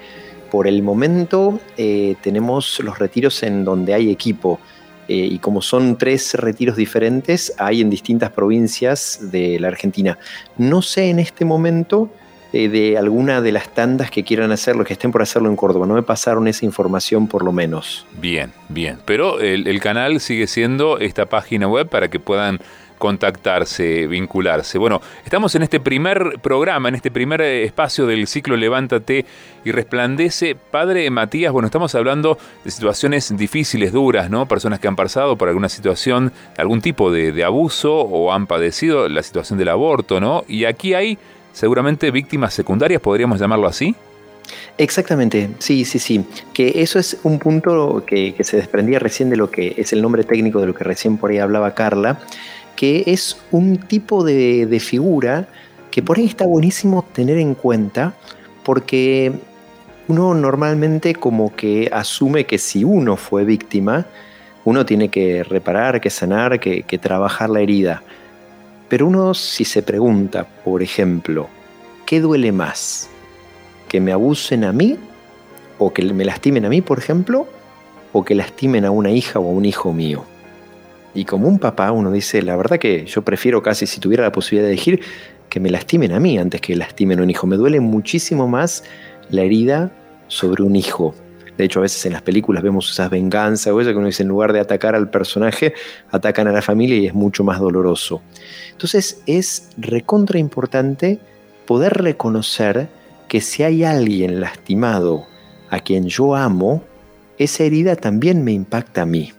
Por 0.51 0.67
el 0.67 0.83
momento 0.83 1.61
eh, 1.77 2.17
tenemos 2.23 2.79
los 2.81 2.99
retiros 2.99 3.43
en 3.43 3.65
donde 3.65 3.95
hay 3.95 4.11
equipo. 4.11 4.61
Eh, 5.09 5.15
y 5.31 5.39
como 5.39 5.63
son 5.63 5.99
tres 5.99 6.35
retiros 6.35 6.77
diferentes, 6.77 7.53
hay 7.59 7.81
en 7.81 7.91
distintas 7.91 8.31
provincias 8.31 9.19
de 9.31 9.59
la 9.59 9.69
Argentina. 9.69 10.19
No 10.59 10.83
sé 10.83 11.11
en 11.11 11.19
este 11.19 11.45
momento 11.45 12.11
eh, 12.53 12.69
de 12.69 12.99
alguna 12.99 13.41
de 13.41 13.53
las 13.53 13.75
tandas 13.75 14.11
que 14.11 14.23
quieran 14.23 14.53
hacerlo, 14.53 14.85
que 14.85 14.93
estén 14.93 15.11
por 15.11 15.23
hacerlo 15.23 15.49
en 15.49 15.57
Córdoba. 15.57 15.87
No 15.87 15.95
me 15.95 16.03
pasaron 16.03 16.47
esa 16.49 16.65
información 16.65 17.27
por 17.27 17.45
lo 17.45 17.53
menos. 17.53 18.07
Bien, 18.21 18.53
bien. 18.69 18.99
Pero 19.05 19.41
el 19.41 19.81
canal 19.81 20.21
sigue 20.21 20.47
siendo 20.47 20.99
esta 20.99 21.27
página 21.27 21.67
web 21.67 21.89
para 21.89 22.09
que 22.09 22.21
puedan 22.21 22.61
contactarse, 23.03 24.07
vincularse. 24.07 24.79
Bueno, 24.79 25.01
estamos 25.25 25.57
en 25.57 25.63
este 25.63 25.81
primer 25.81 26.39
programa, 26.41 26.89
en 26.89 26.95
este 26.95 27.11
primer 27.11 27.41
eh, 27.41 27.65
espacio 27.65 28.07
del 28.07 28.29
ciclo 28.29 28.57
Levántate 28.57 29.27
y 29.65 29.73
Resplandece. 29.73 30.55
Padre 30.55 31.11
Matías, 31.11 31.51
bueno, 31.51 31.67
estamos 31.67 31.97
hablando 31.97 32.39
de 32.65 32.71
situaciones 32.71 33.37
difíciles, 33.37 33.91
duras, 33.91 34.31
¿no? 34.31 34.47
Personas 34.47 34.79
que 34.79 34.87
han 34.87 34.95
pasado 34.95 35.35
por 35.37 35.49
alguna 35.49 35.69
situación, 35.69 36.31
algún 36.57 36.81
tipo 36.81 37.11
de, 37.11 37.43
abuso 37.43 37.93
o 37.93 38.33
han 38.33 38.47
padecido 38.47 39.09
la 39.09 39.25
situación 39.25 39.59
del 39.59 39.71
aborto, 39.71 40.21
¿no? 40.21 40.45
Y 40.47 40.65
aquí 40.67 40.95
hay 40.95 41.19
seguramente 41.53 42.13
víctimas 42.13 42.55
secundarias, 42.55 43.03
podríamos 43.03 43.41
llamarlo 43.41 43.67
así. 43.67 43.97
Exactamente, 44.79 45.51
sí, 45.59 45.85
sí, 45.85 45.99
sí. 45.99 46.25
Que 46.55 46.83
eso 46.83 47.01
es 47.01 47.19
un 47.25 47.41
punto 47.41 48.05
que, 48.07 48.33
que, 48.35 48.45
se 48.45 48.59
desprendía 48.59 49.01
recién 49.01 49.29
de 49.29 49.37
lo 49.37 49.51
que 49.51 49.75
es 49.77 49.93
el 49.93 50.03
nombre 50.03 50.23
técnico 50.23 50.61
de 50.61 50.69
lo 50.69 50.75
que 50.75 50.85
recién 50.85 51.17
por 51.17 51.33
ahí 51.33 51.39
hablaba 51.39 51.75
Carla, 51.75 52.21
que 52.77 53.05
es 53.07 53.37
un 53.51 53.79
tipo 53.79 54.25
de, 54.25 54.81
figura 54.81 55.49
que 55.91 56.03
por 56.03 56.19
ahí 56.19 56.27
está 56.27 56.47
buenísimo 56.47 57.05
tener 57.13 57.39
en 57.39 57.55
cuenta 57.55 58.15
porque 58.65 59.33
uno 60.09 60.35
normalmente 60.35 61.15
como 61.15 61.55
que 61.55 61.91
asume 61.93 62.47
que 62.47 62.59
si 62.59 62.85
uno 62.85 63.17
fue 63.17 63.45
víctima, 63.45 64.07
uno 64.65 64.87
tiene 64.87 65.09
que 65.09 65.45
reparar, 65.45 66.01
que 66.01 66.11
sanar, 66.11 66.61
que, 66.61 66.99
trabajar 67.01 67.51
la 67.51 67.61
herida. 67.61 68.03
Pero 68.89 69.07
uno 69.07 69.35
si 69.35 69.65
se 69.65 69.83
pregunta, 69.83 70.47
por 70.65 70.83
ejemplo, 70.83 71.49
¿qué 72.07 72.21
duele 72.21 72.53
más? 72.53 73.09
¿Que 73.89 74.01
me 74.01 74.13
abusen 74.13 74.65
a 74.65 74.73
mí? 74.73 74.99
¿O 75.79 75.93
que 75.93 76.03
me 76.03 76.25
lastimen 76.25 76.65
a 76.65 76.69
mí, 76.69 76.81
por 76.81 76.99
ejemplo? 76.99 77.47
¿O 78.13 78.25
que 78.25 78.35
lastimen 78.35 78.85
a 78.85 78.91
una 78.91 79.11
hija 79.11 79.39
o 79.39 79.49
a 79.49 79.53
un 79.53 79.65
hijo 79.65 79.93
mío? 79.93 80.25
Y 81.15 81.25
como 81.25 81.49
un 81.49 81.59
papá 81.59 81.93
uno 81.93 82.11
dice, 82.11 82.43
la 82.43 82.57
verdad 82.57 82.79
que 82.79 83.05
yo 83.07 83.23
prefiero 83.23 83.63
casi 83.63 83.87
si 83.87 84.01
tuviera 84.01 84.25
la 84.25 84.33
posibilidad 84.33 84.67
de 84.67 84.73
elegir 84.73 85.01
que 85.49 85.61
me 85.61 85.71
lastimen 85.71 86.13
a 86.13 86.21
mí 86.21 86.39
antes 86.39 86.61
que 86.61 86.75
lastimen 86.75 87.21
a 87.21 87.23
un 87.23 87.31
hijo. 87.31 87.47
Me 87.47 87.57
duele 87.57 87.81
muchísimo 87.81 88.49
más 88.49 88.85
la 89.29 89.43
herida 89.43 89.93
sobre 90.29 90.63
un 90.63 90.77
hijo. 90.77 91.15
De 91.59 91.65
hecho, 91.65 91.81
a 91.81 91.83
veces 91.83 92.07
en 92.07 92.15
las 92.15 92.23
películas 92.23 92.63
vemos 92.63 92.91
esas 92.91 93.11
venganzas 93.11 93.73
o 93.73 93.81
eso 93.81 93.91
que 93.91 93.97
uno 93.97 94.07
dice, 94.07 94.23
en 94.23 94.31
lugar 94.31 94.55
de 94.55 94.61
atacar 94.61 94.95
al 94.95 95.11
personaje, 95.11 95.75
atacan 96.11 96.49
a 96.49 96.53
la 96.53 96.63
familia 96.63 96.97
y 96.97 97.07
es 97.07 97.15
mucho 97.15 97.45
más 97.45 97.61
doloroso. 97.61 98.23
Entonces 98.71 99.23
es 99.27 99.69
recontra 99.77 100.39
importante 100.39 101.19
poder 101.67 101.93
reconocer 101.93 102.89
que 103.29 103.43
si 103.43 103.63
hay 103.63 103.85
alguien 103.85 104.41
lastimado 104.41 105.27
a 105.69 105.81
quien 105.81 106.09
yo 106.09 106.35
amo, 106.35 106.83
esa 107.39 107.65
herida 107.65 107.97
también 107.97 108.43
me 108.45 108.53
impacta 108.53 109.03
a 109.03 109.07
mí. 109.07 109.33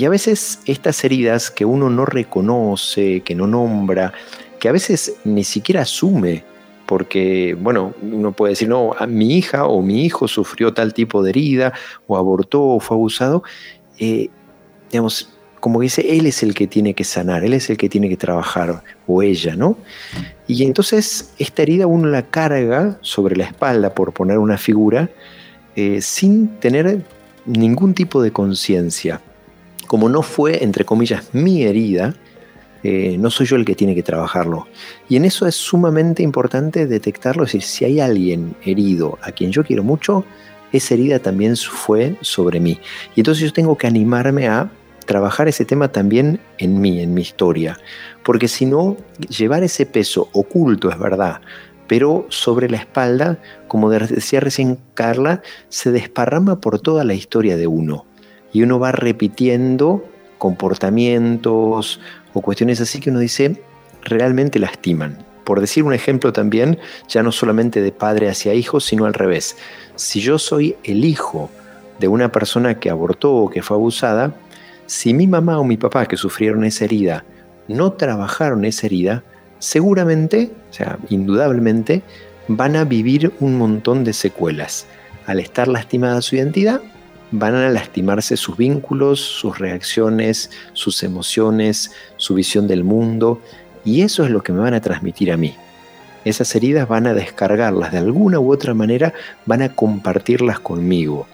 Y 0.00 0.06
a 0.06 0.08
veces 0.08 0.60
estas 0.64 1.04
heridas 1.04 1.50
que 1.50 1.66
uno 1.66 1.90
no 1.90 2.06
reconoce, 2.06 3.20
que 3.20 3.34
no 3.34 3.46
nombra, 3.46 4.14
que 4.58 4.70
a 4.70 4.72
veces 4.72 5.16
ni 5.24 5.44
siquiera 5.44 5.82
asume, 5.82 6.42
porque, 6.86 7.54
bueno, 7.60 7.92
uno 8.00 8.32
puede 8.32 8.52
decir, 8.52 8.66
no, 8.66 8.96
mi 9.06 9.36
hija 9.36 9.66
o 9.66 9.82
mi 9.82 10.06
hijo 10.06 10.26
sufrió 10.26 10.72
tal 10.72 10.94
tipo 10.94 11.22
de 11.22 11.28
herida, 11.28 11.74
o 12.06 12.16
abortó, 12.16 12.62
o 12.62 12.80
fue 12.80 12.96
abusado, 12.96 13.42
eh, 13.98 14.30
digamos, 14.90 15.34
como 15.60 15.82
dice, 15.82 16.16
él 16.16 16.24
es 16.24 16.42
el 16.42 16.54
que 16.54 16.66
tiene 16.66 16.94
que 16.94 17.04
sanar, 17.04 17.44
él 17.44 17.52
es 17.52 17.68
el 17.68 17.76
que 17.76 17.90
tiene 17.90 18.08
que 18.08 18.16
trabajar, 18.16 18.82
o 19.06 19.22
ella, 19.22 19.54
¿no? 19.54 19.76
Y 20.46 20.64
entonces 20.64 21.34
esta 21.36 21.60
herida 21.60 21.86
uno 21.86 22.08
la 22.08 22.22
carga 22.22 22.96
sobre 23.02 23.36
la 23.36 23.44
espalda, 23.44 23.94
por 23.94 24.14
poner 24.14 24.38
una 24.38 24.56
figura, 24.56 25.10
eh, 25.76 26.00
sin 26.00 26.58
tener 26.58 27.04
ningún 27.44 27.92
tipo 27.92 28.22
de 28.22 28.32
conciencia 28.32 29.20
como 29.90 30.08
no 30.08 30.22
fue, 30.22 30.62
entre 30.62 30.84
comillas, 30.84 31.30
mi 31.32 31.64
herida, 31.64 32.14
eh, 32.84 33.16
no 33.18 33.28
soy 33.28 33.46
yo 33.46 33.56
el 33.56 33.64
que 33.64 33.74
tiene 33.74 33.92
que 33.92 34.04
trabajarlo. 34.04 34.68
Y 35.08 35.16
en 35.16 35.24
eso 35.24 35.48
es 35.48 35.56
sumamente 35.56 36.22
importante 36.22 36.86
detectarlo, 36.86 37.42
es 37.42 37.48
decir, 37.48 37.62
si 37.62 37.84
hay 37.86 37.98
alguien 37.98 38.54
herido 38.64 39.18
a 39.20 39.32
quien 39.32 39.50
yo 39.50 39.64
quiero 39.64 39.82
mucho, 39.82 40.24
esa 40.70 40.94
herida 40.94 41.18
también 41.18 41.56
fue 41.56 42.16
sobre 42.20 42.60
mí. 42.60 42.78
Y 43.16 43.20
entonces 43.22 43.42
yo 43.42 43.52
tengo 43.52 43.76
que 43.76 43.88
animarme 43.88 44.46
a 44.46 44.70
trabajar 45.06 45.48
ese 45.48 45.64
tema 45.64 45.90
también 45.90 46.38
en 46.58 46.80
mí, 46.80 47.00
en 47.00 47.12
mi 47.12 47.22
historia. 47.22 47.76
Porque 48.22 48.46
si 48.46 48.66
no, 48.66 48.96
llevar 49.28 49.64
ese 49.64 49.86
peso 49.86 50.28
oculto, 50.30 50.88
es 50.88 51.00
verdad, 51.00 51.40
pero 51.88 52.26
sobre 52.28 52.70
la 52.70 52.76
espalda, 52.76 53.40
como 53.66 53.90
decía 53.90 54.38
recién 54.38 54.78
Carla, 54.94 55.42
se 55.68 55.90
desparrama 55.90 56.60
por 56.60 56.78
toda 56.78 57.02
la 57.02 57.14
historia 57.14 57.56
de 57.56 57.66
uno 57.66 58.06
y 58.52 58.62
uno 58.62 58.78
va 58.78 58.92
repitiendo 58.92 60.04
comportamientos 60.38 62.00
o 62.32 62.40
cuestiones 62.40 62.80
así 62.80 63.00
que 63.00 63.10
uno 63.10 63.20
dice 63.20 63.62
realmente 64.02 64.58
lastiman. 64.58 65.18
Por 65.44 65.60
decir 65.60 65.84
un 65.84 65.92
ejemplo 65.92 66.32
también, 66.32 66.78
ya 67.08 67.22
no 67.22 67.32
solamente 67.32 67.82
de 67.82 67.92
padre 67.92 68.28
hacia 68.28 68.54
hijo, 68.54 68.80
sino 68.80 69.04
al 69.04 69.14
revés. 69.14 69.56
Si 69.96 70.20
yo 70.20 70.38
soy 70.38 70.76
el 70.84 71.04
hijo 71.04 71.50
de 71.98 72.08
una 72.08 72.30
persona 72.30 72.78
que 72.78 72.90
abortó 72.90 73.34
o 73.34 73.50
que 73.50 73.62
fue 73.62 73.76
abusada, 73.76 74.34
si 74.86 75.12
mi 75.12 75.26
mamá 75.26 75.58
o 75.58 75.64
mi 75.64 75.76
papá 75.76 76.06
que 76.06 76.16
sufrieron 76.16 76.64
esa 76.64 76.84
herida 76.84 77.24
no 77.68 77.92
trabajaron 77.92 78.64
esa 78.64 78.86
herida, 78.86 79.22
seguramente, 79.58 80.50
o 80.70 80.72
sea, 80.72 80.98
indudablemente, 81.08 82.02
van 82.48 82.74
a 82.74 82.84
vivir 82.84 83.32
un 83.38 83.56
montón 83.56 84.02
de 84.02 84.12
secuelas. 84.12 84.86
Al 85.26 85.38
estar 85.38 85.68
lastimada 85.68 86.20
su 86.22 86.34
identidad, 86.36 86.80
van 87.30 87.54
a 87.54 87.68
lastimarse 87.70 88.36
sus 88.36 88.56
vínculos, 88.56 89.20
sus 89.20 89.58
reacciones, 89.58 90.50
sus 90.72 91.02
emociones, 91.02 91.92
su 92.16 92.34
visión 92.34 92.66
del 92.66 92.84
mundo, 92.84 93.40
y 93.84 94.02
eso 94.02 94.24
es 94.24 94.30
lo 94.30 94.42
que 94.42 94.52
me 94.52 94.60
van 94.60 94.74
a 94.74 94.80
transmitir 94.80 95.32
a 95.32 95.36
mí. 95.36 95.54
Esas 96.24 96.54
heridas 96.54 96.86
van 96.86 97.06
a 97.06 97.14
descargarlas 97.14 97.92
de 97.92 97.98
alguna 97.98 98.40
u 98.40 98.52
otra 98.52 98.74
manera, 98.74 99.14
van 99.46 99.62
a 99.62 99.74
compartirlas 99.74 100.60
conmigo. 100.60 101.26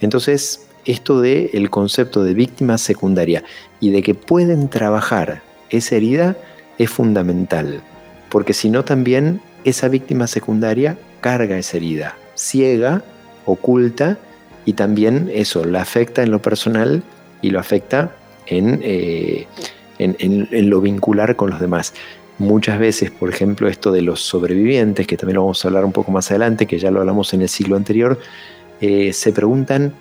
Entonces, 0.00 0.66
esto 0.84 1.20
de 1.20 1.50
el 1.54 1.70
concepto 1.70 2.24
de 2.24 2.34
víctima 2.34 2.78
secundaria 2.78 3.44
y 3.80 3.90
de 3.90 4.02
que 4.02 4.14
pueden 4.14 4.68
trabajar 4.68 5.42
esa 5.70 5.96
herida 5.96 6.36
es 6.78 6.90
fundamental, 6.90 7.82
porque 8.30 8.52
si 8.52 8.70
no 8.70 8.84
también 8.84 9.40
esa 9.64 9.88
víctima 9.88 10.26
secundaria 10.26 10.98
carga 11.20 11.58
esa 11.58 11.76
herida, 11.76 12.16
ciega, 12.34 13.04
oculta 13.44 14.18
y 14.70 14.72
también 14.72 15.28
eso 15.34 15.64
la 15.64 15.82
afecta 15.82 16.22
en 16.22 16.30
lo 16.30 16.40
personal 16.40 17.02
y 17.42 17.50
lo 17.50 17.58
afecta 17.58 18.12
eh, 18.46 19.44
en, 19.98 20.16
en, 20.20 20.70
lo 20.70 20.80
vincular 20.80 21.34
con 21.34 21.50
los 21.50 21.58
demás. 21.58 21.92
Muchas 22.38 22.78
veces, 22.78 23.10
por 23.10 23.30
ejemplo, 23.30 23.66
esto 23.66 23.90
de 23.90 24.02
los 24.02 24.20
sobrevivientes, 24.20 25.08
que 25.08 25.16
también 25.16 25.34
lo 25.34 25.42
vamos 25.42 25.64
a 25.64 25.68
hablar 25.68 25.84
un 25.84 25.90
poco 25.90 26.12
más 26.12 26.30
adelante, 26.30 26.66
que 26.66 26.78
ya 26.78 26.92
lo 26.92 27.00
hablamos 27.00 27.34
en 27.34 27.42
el 27.42 27.48
siglo 27.48 27.74
anterior, 27.74 28.16
eh, 28.80 29.12
se 29.12 29.32
preguntan 29.32 29.92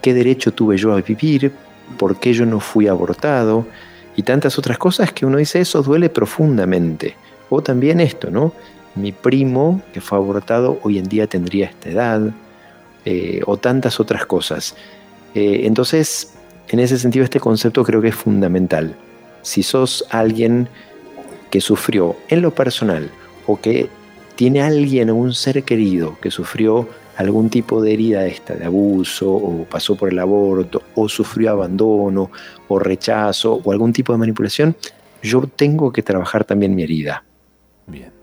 qué 0.00 0.14
derecho 0.14 0.52
tuve 0.52 0.76
yo 0.76 0.92
a 0.92 1.00
vivir, 1.00 1.50
por 1.98 2.20
qué 2.20 2.34
yo 2.34 2.46
no 2.46 2.60
fui 2.60 2.86
abortado 2.86 3.66
y 4.14 4.22
tantas 4.22 4.60
otras 4.60 4.78
cosas 4.78 5.12
que 5.12 5.26
uno 5.26 5.38
dice 5.38 5.58
eso 5.58 5.82
duele 5.82 6.08
profundamente. 6.08 7.16
O 7.50 7.62
también 7.62 7.98
esto, 7.98 8.30
¿no? 8.30 8.52
Mi 8.94 9.10
primo 9.10 9.82
que 9.92 10.00
fue 10.00 10.18
abortado 10.18 10.78
hoy 10.84 10.98
en 10.98 11.08
día 11.08 11.26
tendría 11.26 11.66
esta 11.66 11.90
edad, 11.90 12.32
eh, 13.06 13.40
o 13.46 13.56
tantas 13.56 14.00
otras 14.00 14.26
cosas. 14.26 14.74
Eh, 15.32 15.60
entonces, 15.62 16.34
en 16.68 16.80
ese 16.80 16.98
sentido 16.98 17.24
este 17.24 17.38
concepto 17.38 17.84
creo 17.84 18.02
que 18.02 18.08
es 18.08 18.16
fundamental. 18.16 18.96
Si 19.42 19.62
sos 19.62 20.04
alguien 20.10 20.68
que 21.50 21.60
sufrió 21.60 22.16
en 22.28 22.42
lo 22.42 22.52
personal 22.52 23.08
o 23.46 23.60
que 23.60 23.88
tiene 24.34 24.60
alguien 24.60 25.08
o 25.10 25.14
un 25.14 25.34
ser 25.34 25.62
querido 25.62 26.18
que 26.20 26.32
sufrió 26.32 26.88
algún 27.16 27.48
tipo 27.48 27.80
de 27.80 27.92
herida 27.92 28.26
esta, 28.26 28.54
de 28.54 28.64
abuso, 28.64 29.30
o 29.30 29.64
pasó 29.64 29.94
por 29.94 30.10
el 30.10 30.18
aborto, 30.18 30.82
o 30.96 31.08
sufrió 31.08 31.52
abandono, 31.52 32.32
o 32.66 32.78
rechazo, 32.80 33.60
o 33.62 33.72
algún 33.72 33.92
tipo 33.92 34.12
de 34.12 34.18
manipulación, 34.18 34.76
yo 35.22 35.42
tengo 35.46 35.92
que 35.92 36.02
trabajar 36.02 36.44
también 36.44 36.74
mi 36.74 36.82
herida. 36.82 37.24
Bien. 37.86 38.15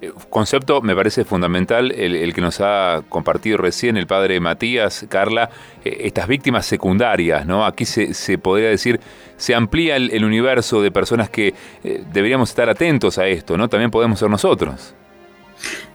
Eh, 0.00 0.12
concepto 0.30 0.80
me 0.80 0.94
parece 0.94 1.24
fundamental 1.24 1.90
el, 1.90 2.32
que 2.32 2.40
nos 2.40 2.60
ha 2.60 3.02
compartido 3.08 3.58
recién 3.58 3.96
el 3.96 4.06
padre 4.06 4.38
Matías, 4.38 5.06
Carla, 5.08 5.50
eh, 5.84 6.02
estas 6.02 6.28
víctimas 6.28 6.66
secundarias, 6.66 7.44
¿no? 7.46 7.66
Aquí 7.66 7.84
se, 7.84 8.38
podría 8.38 8.68
decir, 8.68 9.00
se 9.36 9.54
amplía 9.54 9.96
el, 9.96 10.24
universo 10.24 10.82
de 10.82 10.92
personas 10.92 11.30
que 11.30 11.54
eh, 11.82 12.04
deberíamos 12.12 12.50
estar 12.50 12.68
atentos 12.68 13.18
a 13.18 13.26
esto, 13.26 13.56
¿no? 13.56 13.68
También 13.68 13.90
podemos 13.90 14.20
ser 14.20 14.30
nosotros. 14.30 14.94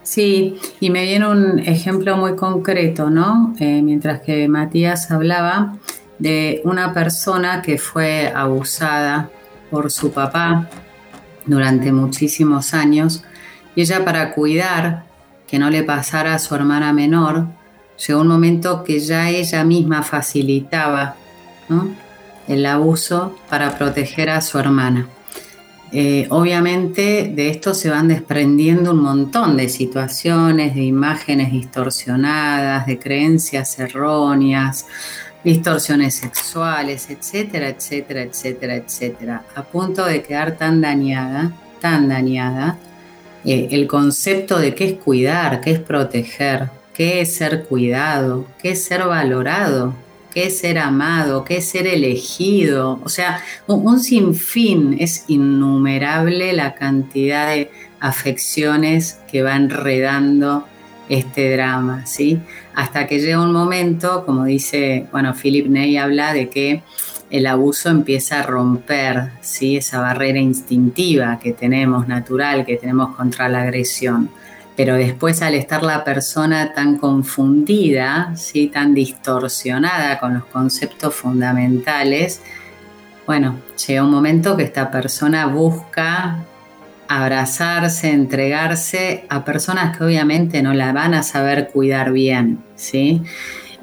Sí, 0.01 0.57
y 0.81 0.89
me 0.89 1.05
viene 1.05 1.29
un 1.29 1.59
ejemplo 1.59 2.17
muy 2.17 2.35
concreto, 2.35 3.09
¿no? 3.09 3.55
mientras 3.57 4.19
que 4.19 4.49
Matías 4.49 5.09
hablaba 5.09 5.77
de 6.19 6.59
una 6.65 6.93
persona 6.93 7.61
que 7.61 7.77
fue 7.77 8.29
abusada 8.35 9.29
por 9.71 9.89
su 9.89 10.11
papá 10.11 10.67
durante 11.45 11.93
muchísimos 11.93 12.73
años 12.73 13.23
y 13.75 13.81
ella 13.81 14.03
para 14.05 14.31
cuidar 14.31 15.03
que 15.47 15.59
no 15.59 15.69
le 15.69 15.83
pasara 15.83 16.33
a 16.33 16.39
su 16.39 16.55
hermana 16.55 16.93
menor, 16.93 17.47
llegó 18.05 18.21
un 18.21 18.27
momento 18.27 18.83
que 18.83 18.99
ya 18.99 19.29
ella 19.29 19.63
misma 19.63 20.03
facilitaba 20.03 21.15
el 22.47 22.65
abuso 22.65 23.37
para 23.49 23.77
proteger 23.77 24.29
a 24.29 24.41
su 24.41 24.57
hermana. 24.59 25.07
Eh, 25.95 26.25
obviamente 26.31 27.31
de 27.35 27.49
esto 27.49 27.75
se 27.75 27.91
van 27.91 28.07
desprendiendo 28.07 28.91
un 28.91 29.01
montón 29.01 29.55
de 29.57 29.69
situaciones, 29.69 30.73
de 30.73 30.81
imágenes 30.81 31.51
distorsionadas, 31.51 32.87
de 32.87 32.97
creencias 32.97 33.77
erróneas, 33.77 34.87
distorsiones 35.43 36.15
sexuales, 36.15 37.11
etcétera, 37.11 37.69
etcétera, 37.69 38.23
etcétera, 38.23 38.75
etcétera, 38.75 39.43
a 39.55 39.61
punto 39.61 40.03
de 40.05 40.23
quedar 40.23 40.57
tan 40.57 40.81
dañada, 40.81 41.51
tan 41.79 42.09
dañada, 42.09 42.77
el 43.45 43.87
concepto 43.87 44.59
de 44.59 44.73
qué 44.73 44.85
es 44.85 44.93
cuidar, 44.93 45.61
qué 45.61 45.71
es 45.71 45.79
proteger, 45.79 46.69
qué 46.93 47.21
es 47.21 47.35
ser 47.35 47.63
cuidado, 47.63 48.45
qué 48.61 48.71
es 48.71 48.83
ser 48.83 49.05
valorado, 49.05 49.95
qué 50.33 50.47
es 50.47 50.59
ser 50.59 50.79
amado, 50.79 51.43
qué 51.43 51.57
es 51.57 51.65
ser 51.65 51.87
elegido. 51.87 52.99
O 53.03 53.09
sea, 53.09 53.41
un, 53.67 53.99
sinfín, 53.99 54.97
es 54.99 55.25
innumerable 55.27 56.53
la 56.53 56.75
cantidad 56.75 57.47
de 57.47 57.71
afecciones 57.99 59.19
que 59.31 59.43
va 59.43 59.55
enredando 59.55 60.65
este 61.09 61.55
drama, 61.55 62.05
¿sí? 62.05 62.39
Hasta 62.75 63.07
que 63.07 63.19
llega 63.19 63.41
un 63.41 63.53
momento, 63.53 64.25
como 64.25 64.45
dice, 64.45 65.05
bueno, 65.11 65.33
Philip 65.33 65.67
Ney 65.67 65.97
habla 65.97 66.33
de 66.33 66.49
que 66.49 66.81
el 67.33 67.47
abuso 67.47 67.89
empieza 67.89 68.39
a 68.39 68.43
romper 68.43 69.31
¿sí? 69.41 69.75
esa 69.77 69.99
barrera 69.99 70.37
instintiva 70.37 71.39
que 71.41 71.51
tenemos, 71.51 72.07
natural, 72.07 72.63
que 72.63 72.77
tenemos 72.77 73.15
contra 73.15 73.49
la 73.49 73.63
agresión. 73.63 74.29
Pero 74.77 74.93
después 74.93 75.41
al 75.41 75.55
estar 75.55 75.81
la 75.81 76.03
persona 76.03 76.73
tan 76.73 76.99
confundida, 76.99 78.35
¿sí? 78.35 78.67
tan 78.67 78.93
distorsionada 78.93 80.19
con 80.19 80.35
los 80.35 80.45
conceptos 80.45 81.15
fundamentales, 81.15 82.39
bueno, 83.25 83.59
llega 83.87 84.03
un 84.03 84.11
momento 84.11 84.55
que 84.55 84.63
esta 84.63 84.91
persona 84.91 85.47
busca 85.47 86.37
abrazarse, 87.07 88.11
entregarse 88.11 89.25
a 89.27 89.43
personas 89.43 89.97
que 89.97 90.03
obviamente 90.03 90.61
no 90.61 90.75
la 90.75 90.93
van 90.93 91.15
a 91.15 91.23
saber 91.23 91.69
cuidar 91.69 92.11
bien, 92.11 92.63
¿sí? 92.75 93.23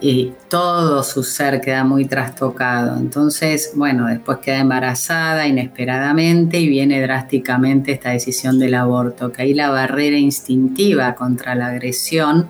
Y 0.01 0.32
todo 0.48 1.03
su 1.03 1.22
ser 1.22 1.61
queda 1.61 1.84
muy 1.84 2.07
trastocado. 2.07 2.96
Entonces, 2.96 3.72
bueno, 3.74 4.07
después 4.07 4.38
queda 4.38 4.59
embarazada 4.59 5.46
inesperadamente 5.46 6.59
y 6.59 6.68
viene 6.68 7.01
drásticamente 7.03 7.92
esta 7.92 8.11
decisión 8.11 8.59
del 8.59 8.74
aborto, 8.74 9.32
que 9.32 9.42
ahí 9.42 9.55
la 9.55 9.70
barrera 9.70 10.16
instintiva 10.16 11.14
contra 11.14 11.55
la 11.55 11.66
agresión, 11.68 12.48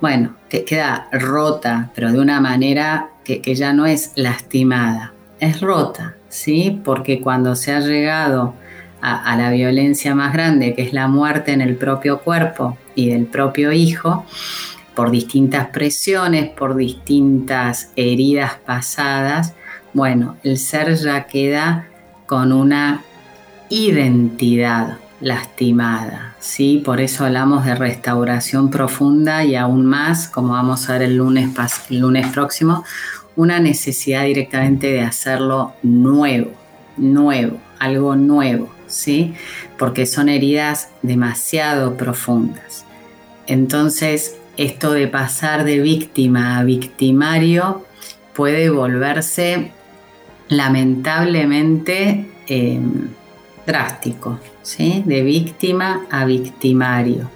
bueno, 0.00 0.36
que 0.48 0.64
queda 0.64 1.08
rota, 1.12 1.90
pero 1.94 2.12
de 2.12 2.20
una 2.20 2.40
manera 2.40 3.10
que, 3.24 3.40
ya 3.54 3.72
no 3.72 3.86
es 3.86 4.12
lastimada, 4.16 5.12
es 5.40 5.60
rota, 5.60 6.16
¿sí? 6.28 6.80
Porque 6.84 7.20
cuando 7.20 7.56
se 7.56 7.72
ha 7.72 7.80
llegado 7.80 8.54
a, 9.00 9.32
a 9.32 9.36
la 9.36 9.50
violencia 9.50 10.14
más 10.14 10.32
grande, 10.32 10.74
que 10.74 10.82
es 10.82 10.92
la 10.92 11.08
muerte 11.08 11.52
en 11.52 11.60
el 11.60 11.76
propio 11.76 12.20
cuerpo 12.20 12.76
y 12.94 13.10
del 13.10 13.26
propio 13.26 13.72
hijo, 13.72 14.26
por 14.94 15.10
distintas 15.10 15.68
presiones, 15.68 16.50
por 16.50 16.76
distintas 16.76 17.90
heridas 17.96 18.54
pasadas, 18.64 19.54
bueno, 19.92 20.36
el 20.42 20.58
ser 20.58 20.94
ya 20.96 21.26
queda 21.26 21.88
con 22.26 22.52
una 22.52 23.02
identidad 23.68 24.98
lastimada, 25.20 26.34
¿sí? 26.38 26.82
Por 26.84 27.00
eso 27.00 27.24
hablamos 27.24 27.64
de 27.64 27.74
restauración 27.74 28.70
profunda 28.70 29.44
y 29.44 29.54
aún 29.56 29.86
más, 29.86 30.28
como 30.28 30.52
vamos 30.52 30.88
a 30.88 30.94
ver 30.94 31.02
el 31.02 31.16
lunes, 31.16 31.50
el 31.90 32.00
lunes 32.00 32.26
próximo, 32.28 32.84
una 33.36 33.60
necesidad 33.60 34.24
directamente 34.24 34.88
de 34.88 35.00
hacerlo 35.00 35.74
nuevo, 35.82 36.50
nuevo, 36.96 37.58
algo 37.78 38.16
nuevo, 38.16 38.68
¿sí? 38.86 39.34
Porque 39.78 40.06
son 40.06 40.28
heridas 40.28 40.88
demasiado 41.02 41.96
profundas. 41.96 42.84
Entonces, 43.46 44.36
esto 44.56 44.92
de 44.92 45.08
pasar 45.08 45.64
de 45.64 45.80
víctima 45.80 46.58
a 46.58 46.64
victimario 46.64 47.84
puede 48.34 48.70
volverse 48.70 49.72
lamentablemente 50.48 52.30
em, 52.46 53.08
drástico, 53.66 54.38
¿sí? 54.62 55.02
de 55.06 55.22
víctima 55.22 56.06
a 56.10 56.24
victimario. 56.24 57.30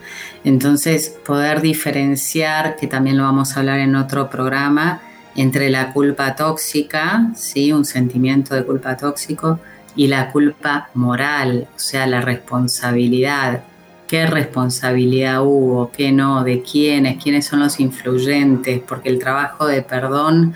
Entonces, 0.44 1.16
poder 1.24 1.60
diferenciar, 1.60 2.76
que 2.76 2.86
también 2.86 3.16
lo 3.16 3.24
vamos 3.24 3.56
a 3.56 3.60
hablar 3.60 3.80
en 3.80 3.96
otro 3.96 4.30
programa, 4.30 5.00
entre 5.34 5.70
la 5.70 5.92
culpa 5.92 6.36
tóxica, 6.36 7.30
¿sí? 7.34 7.72
un 7.72 7.84
sentimiento 7.84 8.54
de 8.54 8.64
culpa 8.64 8.96
tóxico, 8.96 9.60
y 9.96 10.06
la 10.06 10.30
culpa 10.30 10.90
moral, 10.94 11.66
o 11.74 11.78
sea, 11.78 12.06
la 12.06 12.20
responsabilidad, 12.20 13.64
qué 14.08 14.26
responsabilidad 14.26 15.42
hubo, 15.42 15.92
qué 15.92 16.10
no, 16.10 16.42
de 16.42 16.62
quiénes, 16.62 17.22
quiénes 17.22 17.46
son 17.46 17.60
los 17.60 17.78
influyentes, 17.78 18.80
porque 18.80 19.10
el 19.10 19.18
trabajo 19.18 19.66
de 19.66 19.82
perdón 19.82 20.54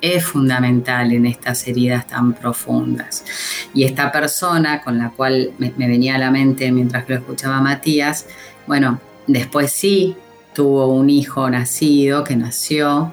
es 0.00 0.24
fundamental 0.24 1.12
en 1.12 1.26
estas 1.26 1.66
heridas 1.68 2.06
tan 2.06 2.32
profundas. 2.32 3.24
Y 3.72 3.84
esta 3.84 4.10
persona 4.10 4.82
con 4.82 4.98
la 4.98 5.10
cual 5.10 5.52
me, 5.58 5.70
venía 5.76 6.16
a 6.16 6.18
la 6.18 6.30
mente 6.30 6.72
mientras 6.72 7.08
lo 7.08 7.14
escuchaba 7.14 7.60
Matías, 7.60 8.26
bueno, 8.66 9.00
después 9.26 9.70
sí 9.70 10.16
tuvo 10.54 10.88
un 10.88 11.10
hijo 11.10 11.48
nacido 11.50 12.24
que 12.24 12.36
nació, 12.36 13.12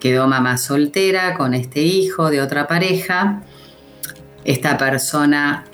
quedó 0.00 0.28
mamá 0.28 0.56
soltera 0.56 1.34
con 1.34 1.54
este 1.54 1.82
hijo 1.82 2.30
de 2.30 2.40
otra 2.40 2.66
pareja. 2.66 3.42
Esta 4.44 4.78
persona 4.78 5.64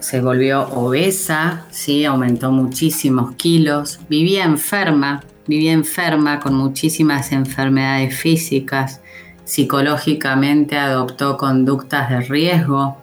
se 0.00 0.20
volvió 0.20 0.68
obesa, 0.68 1.66
¿sí? 1.70 2.04
aumentó 2.04 2.50
muchísimos 2.50 3.34
kilos, 3.36 4.00
vivía 4.08 4.44
enferma, 4.44 5.24
vivía 5.46 5.72
enferma 5.72 6.40
con 6.40 6.54
muchísimas 6.54 7.32
enfermedades 7.32 8.16
físicas, 8.16 9.00
psicológicamente 9.44 10.76
adoptó 10.76 11.36
conductas 11.36 12.10
de 12.10 12.20
riesgo, 12.20 12.98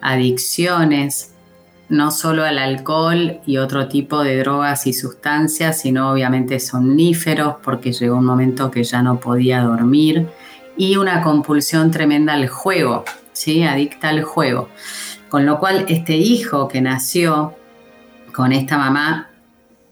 adicciones, 0.00 1.32
no 1.88 2.10
solo 2.10 2.44
al 2.44 2.58
alcohol 2.58 3.40
y 3.46 3.58
otro 3.58 3.88
tipo 3.88 4.22
de 4.22 4.38
drogas 4.38 4.86
y 4.86 4.92
sustancias, 4.92 5.80
sino 5.80 6.10
obviamente 6.10 6.60
somníferos, 6.60 7.56
porque 7.62 7.92
llegó 7.92 8.16
un 8.16 8.24
momento 8.24 8.70
que 8.70 8.84
ya 8.84 9.02
no 9.02 9.20
podía 9.20 9.62
dormir, 9.62 10.26
y 10.76 10.96
una 10.96 11.22
compulsión 11.22 11.90
tremenda 11.90 12.34
al 12.34 12.48
juego, 12.48 13.04
¿sí? 13.32 13.62
adicta 13.62 14.10
al 14.10 14.22
juego. 14.22 14.68
Con 15.28 15.44
lo 15.44 15.58
cual 15.58 15.86
este 15.88 16.16
hijo 16.16 16.68
que 16.68 16.80
nació 16.80 17.54
con 18.32 18.52
esta 18.52 18.78
mamá 18.78 19.30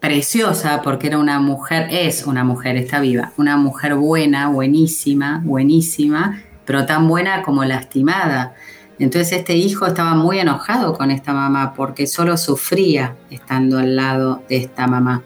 preciosa, 0.01 0.83
porque 0.83 1.07
era 1.07 1.19
una 1.19 1.41
mujer, 1.41 1.89
es 1.91 2.27
una 2.27 2.45
mujer, 2.45 2.77
está 2.77 3.01
viva, 3.01 3.33
una 3.39 3.57
mujer 3.57 3.95
buena, 3.95 4.49
buenísima, 4.49 5.41
buenísima, 5.43 6.43
pero 6.67 6.85
tan 6.85 7.09
buena 7.09 7.43
como 7.43 7.65
lastimada. 7.65 8.55
Entonces 8.99 9.39
este 9.39 9.57
hijo 9.57 9.87
estaba 9.87 10.15
muy 10.15 10.39
enojado 10.39 10.93
con 10.93 11.11
esta 11.11 11.33
mamá 11.33 11.73
porque 11.75 12.07
solo 12.07 12.37
sufría 12.37 13.17
estando 13.31 13.79
al 13.79 13.97
lado 13.97 14.43
de 14.49 14.59
esta 14.59 14.87
mamá 14.87 15.23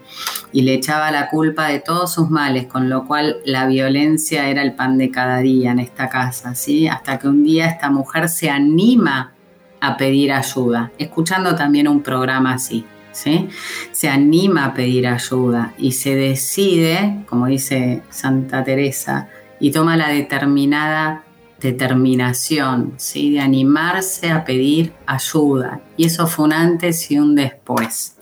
y 0.53 0.63
le 0.63 0.75
echaba 0.75 1.11
la 1.11 1.29
culpa 1.29 1.67
de 1.67 1.81
todos 1.81 2.13
sus 2.13 2.31
males, 2.31 2.67
con 2.67 2.89
lo 2.89 3.05
cual 3.07 3.39
la 3.45 3.67
violencia 3.67 4.49
era 4.49 4.63
el 4.63 4.75
pan 4.75 4.97
de 4.97 5.11
cada 5.11 5.39
día 5.39 5.73
en 5.73 5.81
esta 5.81 6.09
casa, 6.09 6.55
¿sí? 6.55 6.89
Hasta 6.89 7.19
que 7.19 7.29
un 7.29 7.43
día 7.43 7.67
esta 7.67 7.91
mujer 7.91 8.29
se 8.29 8.49
anima 8.49 9.35
a 9.81 9.97
pedir 9.97 10.33
ayuda, 10.33 10.93
escuchando 10.99 11.55
también 11.55 11.89
un 11.89 12.03
programa 12.03 12.55
así. 12.55 12.85
¿Sí? 13.11 13.49
Se 13.91 14.09
anima 14.09 14.67
a 14.67 14.75
pedir 14.75 15.09
ayuda 15.09 15.73
y 15.77 15.91
se 15.93 16.15
decide, 16.15 17.25
como 17.27 17.47
dice 17.47 18.03
Santa 18.11 18.63
Teresa, 18.63 19.29
y 19.59 19.73
toma 19.73 19.97
la 19.97 20.09
determinada 20.09 21.25
determinación, 21.61 22.95
¿sí? 22.97 23.33
de 23.33 23.41
animarse 23.41 24.31
a 24.31 24.45
pedir 24.45 24.93
ayuda. 25.07 25.81
Y 25.97 26.07
eso 26.07 26.27
fue 26.27 26.47
un 26.47 26.53
antes 26.53 27.11
y 27.11 27.19
un 27.19 27.35
después, 27.35 28.17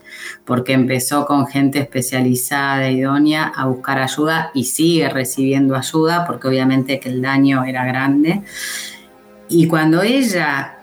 porque 0.45 0.73
empezó 0.73 1.25
con 1.25 1.47
gente 1.47 1.79
especializada, 1.79 2.89
idónea, 2.89 3.51
a 3.55 3.65
buscar 3.67 3.99
ayuda 3.99 4.51
y 4.53 4.65
sigue 4.65 5.09
recibiendo 5.09 5.75
ayuda, 5.75 6.25
porque 6.25 6.47
obviamente 6.47 6.99
que 6.99 7.09
el 7.09 7.21
daño 7.21 7.63
era 7.63 7.85
grande. 7.85 8.41
Y 9.49 9.67
cuando 9.67 10.01
ella, 10.01 10.76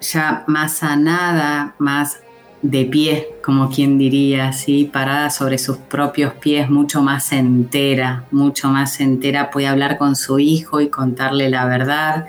ya 0.00 0.44
más 0.46 0.78
sanada, 0.78 1.74
más 1.78 2.20
de 2.62 2.84
pie, 2.84 3.28
como 3.44 3.70
quien 3.70 3.98
diría, 3.98 4.48
así, 4.48 4.84
parada 4.84 5.30
sobre 5.30 5.58
sus 5.58 5.76
propios 5.76 6.34
pies, 6.34 6.68
mucho 6.68 7.02
más 7.02 7.32
entera, 7.32 8.24
mucho 8.30 8.68
más 8.68 9.00
entera, 9.00 9.50
puede 9.50 9.68
hablar 9.68 9.96
con 9.96 10.16
su 10.16 10.38
hijo 10.38 10.80
y 10.80 10.88
contarle 10.88 11.50
la 11.50 11.66
verdad 11.66 12.26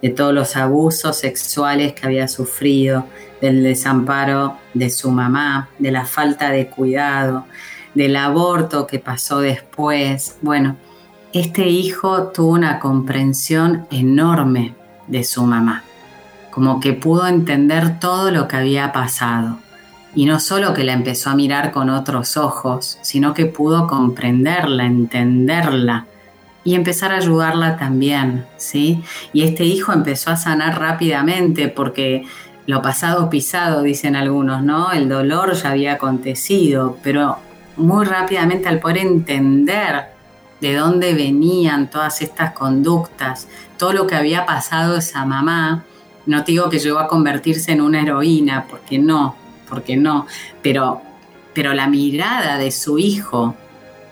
de 0.00 0.10
todos 0.10 0.34
los 0.34 0.56
abusos 0.56 1.16
sexuales 1.18 1.92
que 1.92 2.06
había 2.06 2.28
sufrido, 2.28 3.06
del 3.40 3.62
desamparo 3.62 4.58
de 4.72 4.88
su 4.88 5.10
mamá, 5.10 5.68
de 5.78 5.90
la 5.90 6.04
falta 6.06 6.50
de 6.50 6.68
cuidado, 6.68 7.44
del 7.94 8.16
aborto 8.16 8.86
que 8.86 9.00
pasó 9.00 9.40
después. 9.40 10.36
Bueno, 10.42 10.76
este 11.32 11.68
hijo 11.68 12.28
tuvo 12.28 12.52
una 12.52 12.78
comprensión 12.78 13.86
enorme 13.90 14.74
de 15.08 15.24
su 15.24 15.44
mamá, 15.44 15.82
como 16.52 16.78
que 16.78 16.92
pudo 16.92 17.26
entender 17.26 17.98
todo 17.98 18.30
lo 18.30 18.46
que 18.46 18.56
había 18.56 18.92
pasado 18.92 19.58
y 20.14 20.26
no 20.26 20.38
solo 20.38 20.74
que 20.74 20.84
la 20.84 20.92
empezó 20.92 21.30
a 21.30 21.34
mirar 21.34 21.72
con 21.72 21.88
otros 21.88 22.36
ojos, 22.36 22.98
sino 23.00 23.32
que 23.32 23.46
pudo 23.46 23.86
comprenderla, 23.86 24.84
entenderla 24.84 26.06
y 26.62 26.74
empezar 26.74 27.12
a 27.12 27.16
ayudarla 27.16 27.76
también, 27.78 28.44
¿sí? 28.58 29.02
Y 29.32 29.42
este 29.42 29.64
hijo 29.64 29.92
empezó 29.92 30.30
a 30.30 30.36
sanar 30.36 30.78
rápidamente 30.78 31.68
porque 31.68 32.24
lo 32.66 32.82
pasado 32.82 33.30
pisado, 33.30 33.82
dicen 33.82 34.14
algunos, 34.14 34.62
¿no? 34.62 34.92
El 34.92 35.08
dolor 35.08 35.54
ya 35.54 35.70
había 35.70 35.94
acontecido, 35.94 36.98
pero 37.02 37.38
muy 37.76 38.04
rápidamente 38.04 38.68
al 38.68 38.78
poder 38.78 38.98
entender 38.98 40.12
de 40.60 40.76
dónde 40.76 41.14
venían 41.14 41.88
todas 41.90 42.20
estas 42.20 42.52
conductas, 42.52 43.48
todo 43.78 43.94
lo 43.94 44.06
que 44.06 44.14
había 44.14 44.46
pasado 44.46 44.98
esa 44.98 45.24
mamá, 45.24 45.84
no 46.26 46.42
digo 46.42 46.70
que 46.70 46.78
llegó 46.78 46.98
a 46.98 47.08
convertirse 47.08 47.72
en 47.72 47.80
una 47.80 48.02
heroína, 48.02 48.66
porque 48.68 48.98
no, 48.98 49.36
porque 49.68 49.96
no, 49.96 50.26
pero, 50.62 51.02
pero 51.54 51.74
la 51.74 51.86
mirada 51.88 52.58
de 52.58 52.70
su 52.70 52.98
hijo 52.98 53.54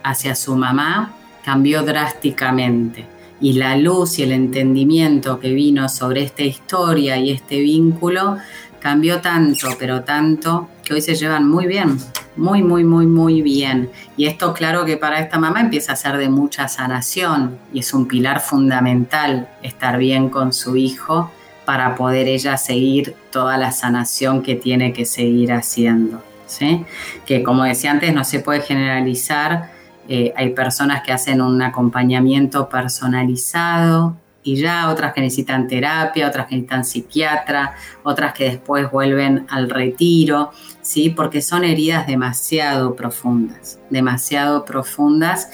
hacia 0.02 0.34
su 0.34 0.56
mamá 0.56 1.14
cambió 1.44 1.82
drásticamente 1.82 3.06
y 3.40 3.54
la 3.54 3.76
luz 3.76 4.18
y 4.18 4.22
el 4.22 4.32
entendimiento 4.32 5.40
que 5.40 5.52
vino 5.52 5.88
sobre 5.88 6.22
esta 6.22 6.42
historia 6.42 7.16
y 7.16 7.30
este 7.30 7.60
vínculo 7.60 8.36
cambió 8.80 9.20
tanto, 9.20 9.68
pero 9.78 10.02
tanto, 10.02 10.68
que 10.82 10.94
hoy 10.94 11.02
se 11.02 11.14
llevan 11.14 11.48
muy 11.48 11.66
bien, 11.66 11.98
muy, 12.36 12.62
muy, 12.62 12.82
muy, 12.84 13.06
muy 13.06 13.42
bien. 13.42 13.90
Y 14.16 14.26
esto 14.26 14.54
claro 14.54 14.84
que 14.84 14.96
para 14.96 15.20
esta 15.20 15.38
mamá 15.38 15.60
empieza 15.60 15.92
a 15.92 15.96
ser 15.96 16.16
de 16.16 16.28
mucha 16.28 16.66
sanación 16.68 17.58
y 17.72 17.80
es 17.80 17.92
un 17.92 18.08
pilar 18.08 18.40
fundamental 18.40 19.48
estar 19.62 19.98
bien 19.98 20.30
con 20.30 20.52
su 20.52 20.76
hijo 20.76 21.30
para 21.70 21.94
poder 21.94 22.26
ella 22.26 22.56
seguir 22.56 23.14
toda 23.30 23.56
la 23.56 23.70
sanación 23.70 24.42
que 24.42 24.56
tiene 24.56 24.92
que 24.92 25.04
seguir 25.04 25.52
haciendo. 25.52 26.20
¿sí? 26.46 26.84
Que 27.24 27.44
como 27.44 27.62
decía 27.62 27.92
antes, 27.92 28.12
no 28.12 28.24
se 28.24 28.40
puede 28.40 28.60
generalizar. 28.60 29.70
Eh, 30.08 30.32
hay 30.36 30.50
personas 30.50 31.04
que 31.04 31.12
hacen 31.12 31.40
un 31.40 31.62
acompañamiento 31.62 32.68
personalizado 32.68 34.16
y 34.42 34.56
ya, 34.56 34.90
otras 34.90 35.12
que 35.12 35.20
necesitan 35.20 35.68
terapia, 35.68 36.26
otras 36.26 36.48
que 36.48 36.56
necesitan 36.56 36.84
psiquiatra, 36.84 37.76
otras 38.02 38.32
que 38.32 38.46
después 38.46 38.90
vuelven 38.90 39.46
al 39.48 39.70
retiro, 39.70 40.50
¿sí? 40.82 41.10
porque 41.10 41.40
son 41.40 41.62
heridas 41.62 42.04
demasiado 42.08 42.96
profundas, 42.96 43.78
demasiado 43.90 44.64
profundas 44.64 45.50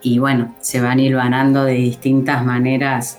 y 0.00 0.18
bueno, 0.18 0.54
se 0.60 0.80
van 0.80 0.98
hilvanando 0.98 1.64
de 1.64 1.74
distintas 1.74 2.42
maneras 2.42 3.18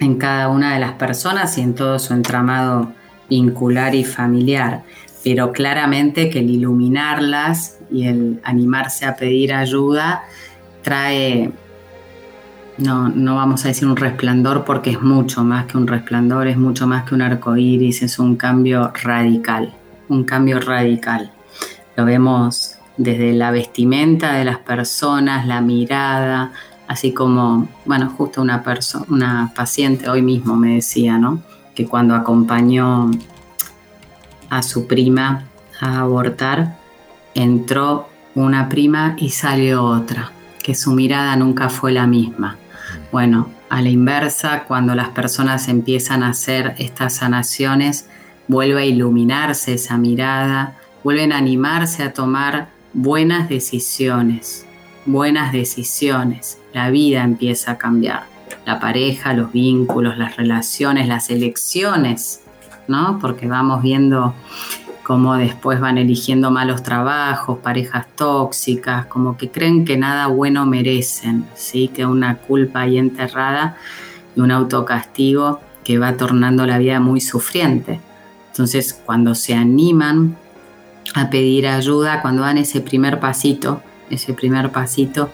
en 0.00 0.16
cada 0.16 0.48
una 0.48 0.74
de 0.74 0.80
las 0.80 0.92
personas 0.92 1.56
y 1.58 1.60
en 1.60 1.74
todo 1.74 1.98
su 1.98 2.14
entramado 2.14 2.92
vincular 3.28 3.94
y 3.94 4.04
familiar, 4.04 4.82
pero 5.22 5.52
claramente 5.52 6.30
que 6.30 6.40
el 6.40 6.50
iluminarlas 6.50 7.78
y 7.92 8.06
el 8.06 8.40
animarse 8.42 9.06
a 9.06 9.14
pedir 9.14 9.52
ayuda 9.52 10.24
trae, 10.82 11.52
no, 12.78 13.08
no 13.10 13.36
vamos 13.36 13.64
a 13.64 13.68
decir 13.68 13.86
un 13.86 13.96
resplandor 13.96 14.64
porque 14.64 14.90
es 14.90 15.02
mucho 15.02 15.44
más 15.44 15.66
que 15.66 15.76
un 15.76 15.86
resplandor, 15.86 16.48
es 16.48 16.56
mucho 16.56 16.86
más 16.86 17.04
que 17.04 17.14
un 17.14 17.22
arco 17.22 17.56
iris, 17.56 18.02
es 18.02 18.18
un 18.18 18.36
cambio 18.36 18.90
radical, 19.02 19.74
un 20.08 20.24
cambio 20.24 20.60
radical. 20.60 21.30
Lo 21.96 22.06
vemos 22.06 22.76
desde 22.96 23.32
la 23.32 23.50
vestimenta 23.50 24.34
de 24.34 24.44
las 24.44 24.58
personas, 24.58 25.46
la 25.46 25.60
mirada, 25.60 26.52
así 26.90 27.12
como, 27.12 27.68
bueno, 27.84 28.10
justo 28.18 28.42
una 28.42 28.64
una 29.10 29.52
paciente 29.54 30.10
hoy 30.10 30.22
mismo 30.22 30.56
me 30.56 30.74
decía, 30.74 31.18
¿no? 31.18 31.40
Que 31.72 31.86
cuando 31.86 32.16
acompañó 32.16 33.12
a 34.48 34.62
su 34.64 34.88
prima 34.88 35.44
a 35.80 36.00
abortar, 36.00 36.78
entró 37.32 38.08
una 38.34 38.68
prima 38.68 39.14
y 39.18 39.30
salió 39.30 39.84
otra, 39.84 40.32
que 40.64 40.74
su 40.74 40.90
mirada 40.90 41.36
nunca 41.36 41.68
fue 41.68 41.92
la 41.92 42.08
misma. 42.08 42.56
Bueno, 43.12 43.48
a 43.68 43.80
la 43.82 43.88
inversa, 43.88 44.64
cuando 44.64 44.96
las 44.96 45.10
personas 45.10 45.68
empiezan 45.68 46.24
a 46.24 46.30
hacer 46.30 46.74
estas 46.78 47.14
sanaciones, 47.14 48.08
vuelve 48.48 48.82
a 48.82 48.84
iluminarse 48.84 49.74
esa 49.74 49.96
mirada, 49.96 50.76
vuelven 51.04 51.32
a 51.32 51.38
animarse 51.38 52.02
a 52.02 52.12
tomar 52.12 52.70
buenas 52.92 53.48
decisiones, 53.48 54.66
buenas 55.12 55.52
decisiones 55.52 56.60
la 56.72 56.90
vida 56.90 57.22
empieza 57.22 57.72
a 57.72 57.78
cambiar. 57.78 58.24
La 58.64 58.78
pareja, 58.78 59.32
los 59.32 59.52
vínculos, 59.52 60.18
las 60.18 60.36
relaciones, 60.36 61.08
las 61.08 61.30
elecciones, 61.30 62.42
¿no? 62.88 63.18
Porque 63.20 63.48
vamos 63.48 63.82
viendo 63.82 64.34
cómo 65.02 65.36
después 65.36 65.80
van 65.80 65.98
eligiendo 65.98 66.50
malos 66.50 66.82
trabajos, 66.82 67.58
parejas 67.58 68.06
tóxicas, 68.14 69.06
como 69.06 69.36
que 69.36 69.50
creen 69.50 69.84
que 69.84 69.96
nada 69.96 70.28
bueno 70.28 70.66
merecen, 70.66 71.46
¿sí? 71.54 71.88
Que 71.88 72.06
una 72.06 72.36
culpa 72.36 72.82
ahí 72.82 72.98
enterrada 72.98 73.76
y 74.36 74.40
un 74.40 74.52
autocastigo 74.52 75.60
que 75.82 75.98
va 75.98 76.16
tornando 76.16 76.66
la 76.66 76.78
vida 76.78 77.00
muy 77.00 77.20
sufriente. 77.20 78.00
Entonces, 78.52 78.92
cuando 78.92 79.34
se 79.34 79.54
animan 79.54 80.36
a 81.14 81.30
pedir 81.30 81.66
ayuda, 81.66 82.20
cuando 82.22 82.42
dan 82.42 82.58
ese 82.58 82.80
primer 82.80 83.18
pasito, 83.18 83.82
ese 84.10 84.34
primer 84.34 84.70
pasito, 84.70 85.30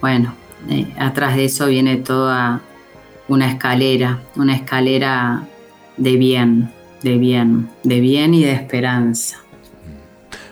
bueno, 0.00 0.34
eh, 0.68 0.92
atrás 0.98 1.36
de 1.36 1.46
eso 1.46 1.66
viene 1.66 1.96
toda 1.96 2.60
una 3.26 3.50
escalera, 3.50 4.20
una 4.36 4.54
escalera 4.54 5.42
de 5.96 6.16
bien, 6.16 6.70
de 7.02 7.18
bien, 7.18 7.68
de 7.82 8.00
bien 8.00 8.34
y 8.34 8.44
de 8.44 8.52
esperanza. 8.52 9.38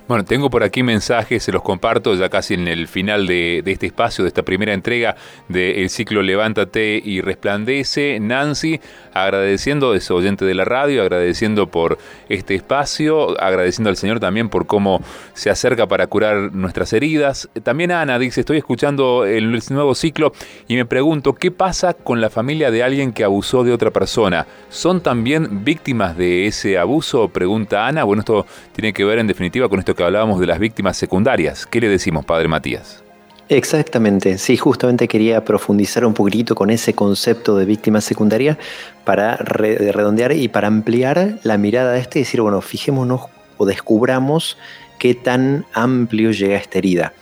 Bueno, 0.08 0.24
tengo 0.24 0.50
por 0.50 0.62
aquí 0.62 0.84
mensajes, 0.84 1.42
se 1.42 1.50
los 1.50 1.62
comparto 1.62 2.14
ya 2.14 2.28
casi 2.28 2.54
en 2.54 2.68
el 2.68 2.86
final 2.86 3.26
de, 3.26 3.60
este 3.66 3.86
espacio, 3.86 4.22
de 4.22 4.28
esta 4.28 4.44
primera 4.44 4.72
entrega 4.72 5.16
del 5.48 5.90
ciclo 5.90 6.22
Levántate 6.22 7.02
y 7.04 7.22
Resplandece. 7.22 8.20
Nancy, 8.20 8.80
agradeciendo, 9.12 9.94
es 9.94 10.08
oyente 10.12 10.44
de 10.44 10.54
la 10.54 10.64
radio, 10.64 11.02
agradeciendo 11.02 11.66
por 11.66 11.98
este 12.28 12.54
espacio, 12.54 13.40
agradeciendo 13.42 13.90
al 13.90 13.96
Señor 13.96 14.20
también 14.20 14.48
por 14.48 14.66
cómo 14.66 15.02
se 15.34 15.50
acerca 15.50 15.88
para 15.88 16.06
curar 16.06 16.54
nuestras 16.54 16.92
heridas. 16.92 17.48
También 17.64 17.90
Ana 17.90 18.20
dice, 18.20 18.42
estoy 18.42 18.58
escuchando 18.58 19.24
el 19.24 19.60
nuevo 19.70 19.96
ciclo 19.96 20.32
y 20.68 20.76
me 20.76 20.86
pregunto, 20.86 21.34
¿qué 21.34 21.50
pasa 21.50 21.94
con 21.94 22.20
la 22.20 22.30
familia 22.30 22.70
de 22.70 22.84
alguien 22.84 23.12
que 23.12 23.24
abusó 23.24 23.64
de 23.64 23.72
otra 23.72 23.90
persona? 23.90 24.46
¿Son 24.68 25.00
también 25.00 25.64
víctimas 25.64 26.16
de 26.16 26.46
ese 26.46 26.78
abuso? 26.78 27.28
Pregunta 27.28 27.88
Ana. 27.88 28.04
Bueno, 28.04 28.20
esto 28.20 28.46
tiene 28.72 28.92
que 28.92 29.04
ver 29.04 29.18
en 29.18 29.26
definitiva 29.26 29.68
con 29.68 29.80
esto 29.80 29.95
que 29.96 30.04
hablábamos 30.04 30.38
de 30.38 30.46
las 30.46 30.58
víctimas 30.58 30.96
secundarias. 30.96 31.66
¿Qué 31.66 31.80
le 31.80 31.88
decimos, 31.88 32.24
Padre 32.24 32.46
Matías? 32.46 33.02
Exactamente, 33.48 34.38
sí, 34.38 34.56
justamente 34.56 35.06
quería 35.06 35.44
profundizar 35.44 36.04
un 36.04 36.14
poquitito 36.14 36.56
con 36.56 36.68
ese 36.70 36.94
concepto 36.94 37.56
de 37.56 37.64
víctima 37.64 38.00
secundaria 38.00 38.58
para 39.04 39.36
redondear 39.36 40.32
y 40.32 40.48
para 40.48 40.66
ampliar 40.66 41.38
la 41.44 41.56
mirada 41.56 41.92
de 41.92 42.00
este 42.00 42.18
y 42.18 42.22
decir, 42.22 42.40
bueno, 42.40 42.60
fijémonos 42.60 43.22
o 43.56 43.64
descubramos 43.64 44.58
qué 44.98 45.14
tan 45.14 45.64
amplio 45.74 46.32
llega 46.32 46.56
esta 46.56 46.78
herida. 46.78 47.12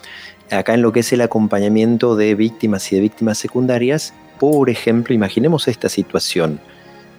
Acá 0.51 0.73
en 0.73 0.81
lo 0.81 0.93
que 0.93 1.01
es 1.01 1.13
el 1.13 1.21
acompañamiento 1.21 2.17
de 2.17 2.35
víctimas 2.35 2.91
y 2.91 2.97
de 2.97 3.03
víctimas 3.03 3.37
secundarias, 3.37 4.15
por 4.39 4.71
ejemplo, 4.71 5.15
imaginemos 5.15 5.69
esta 5.69 5.91
situación. 5.91 6.59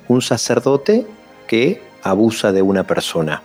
Un 0.07 0.23
sacerdote 0.23 1.05
que 1.47 1.81
abusa 2.01 2.51
de 2.51 2.63
una 2.63 2.85
persona. 2.85 3.43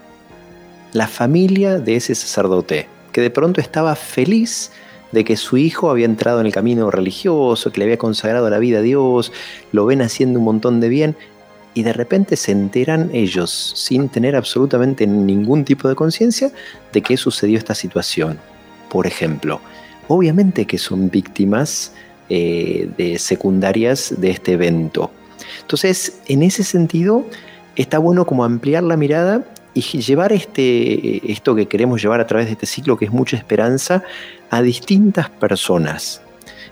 La 0.93 1.07
familia 1.07 1.79
de 1.79 1.97
ese 1.97 2.15
sacerdote, 2.15 2.89
que 3.13 3.21
de 3.21 3.31
pronto 3.31 3.61
estaba 3.61 3.95
feliz 3.95 4.73
de 5.13 5.25
que 5.25 5.37
su 5.37 5.57
hijo 5.57 5.91
había 5.91 6.07
entrado 6.07 6.41
en 6.41 6.47
el 6.47 6.53
camino 6.53 6.91
religioso, 6.91 7.71
que 7.71 7.79
le 7.79 7.85
había 7.85 7.99
consagrado 7.99 8.49
la 8.51 8.59
vida 8.59 8.79
a 8.79 8.83
Dios, 8.83 9.33
lo 9.73 9.87
ven 9.87 10.03
haciendo 10.03 10.39
un 10.39 10.45
montón 10.45 10.81
de 10.81 10.89
bien, 10.89 11.17
y 11.75 11.85
de 11.85 11.93
repente 11.93 12.37
se 12.37 12.53
enteran 12.53 13.11
ellos, 13.13 13.73
sin 13.77 14.09
tener 14.09 14.35
absolutamente 14.35 15.07
ningún 15.07 15.65
tipo 15.65 15.89
de 15.89 15.95
conciencia, 15.95 16.51
de 16.93 17.03
que 17.03 17.17
sucedió 17.17 17.59
esta 17.59 17.75
situación. 17.75 18.39
Por 18.89 19.07
ejemplo, 19.07 19.61
obviamente 20.09 20.67
que 20.67 20.79
son 20.79 21.11
víctimas 21.11 21.93
eh, 22.29 22.89
de 22.97 23.19
secundarias 23.19 24.15
de 24.19 24.31
este 24.31 24.53
evento. 24.53 25.13
Entonces, 25.61 26.21
en 26.27 26.43
ese 26.43 26.65
sentido, 26.65 27.25
está 27.77 27.99
bueno 27.99 28.27
como 28.27 28.45
ampliar 28.45 28.83
la 28.83 28.97
mirada 28.97 29.45
y 29.93 30.01
llevar 30.01 30.33
este, 30.33 31.33
esto 31.33 31.55
que 31.55 31.67
queremos 31.67 32.03
llevar 32.03 32.21
a 32.21 32.27
través 32.27 32.47
de 32.47 32.53
este 32.53 32.67
ciclo, 32.67 32.97
que 32.97 33.07
es 33.07 33.11
mucha 33.11 33.37
esperanza, 33.37 34.03
a 34.51 34.63
distintas 34.63 35.31
personas. 35.31 36.23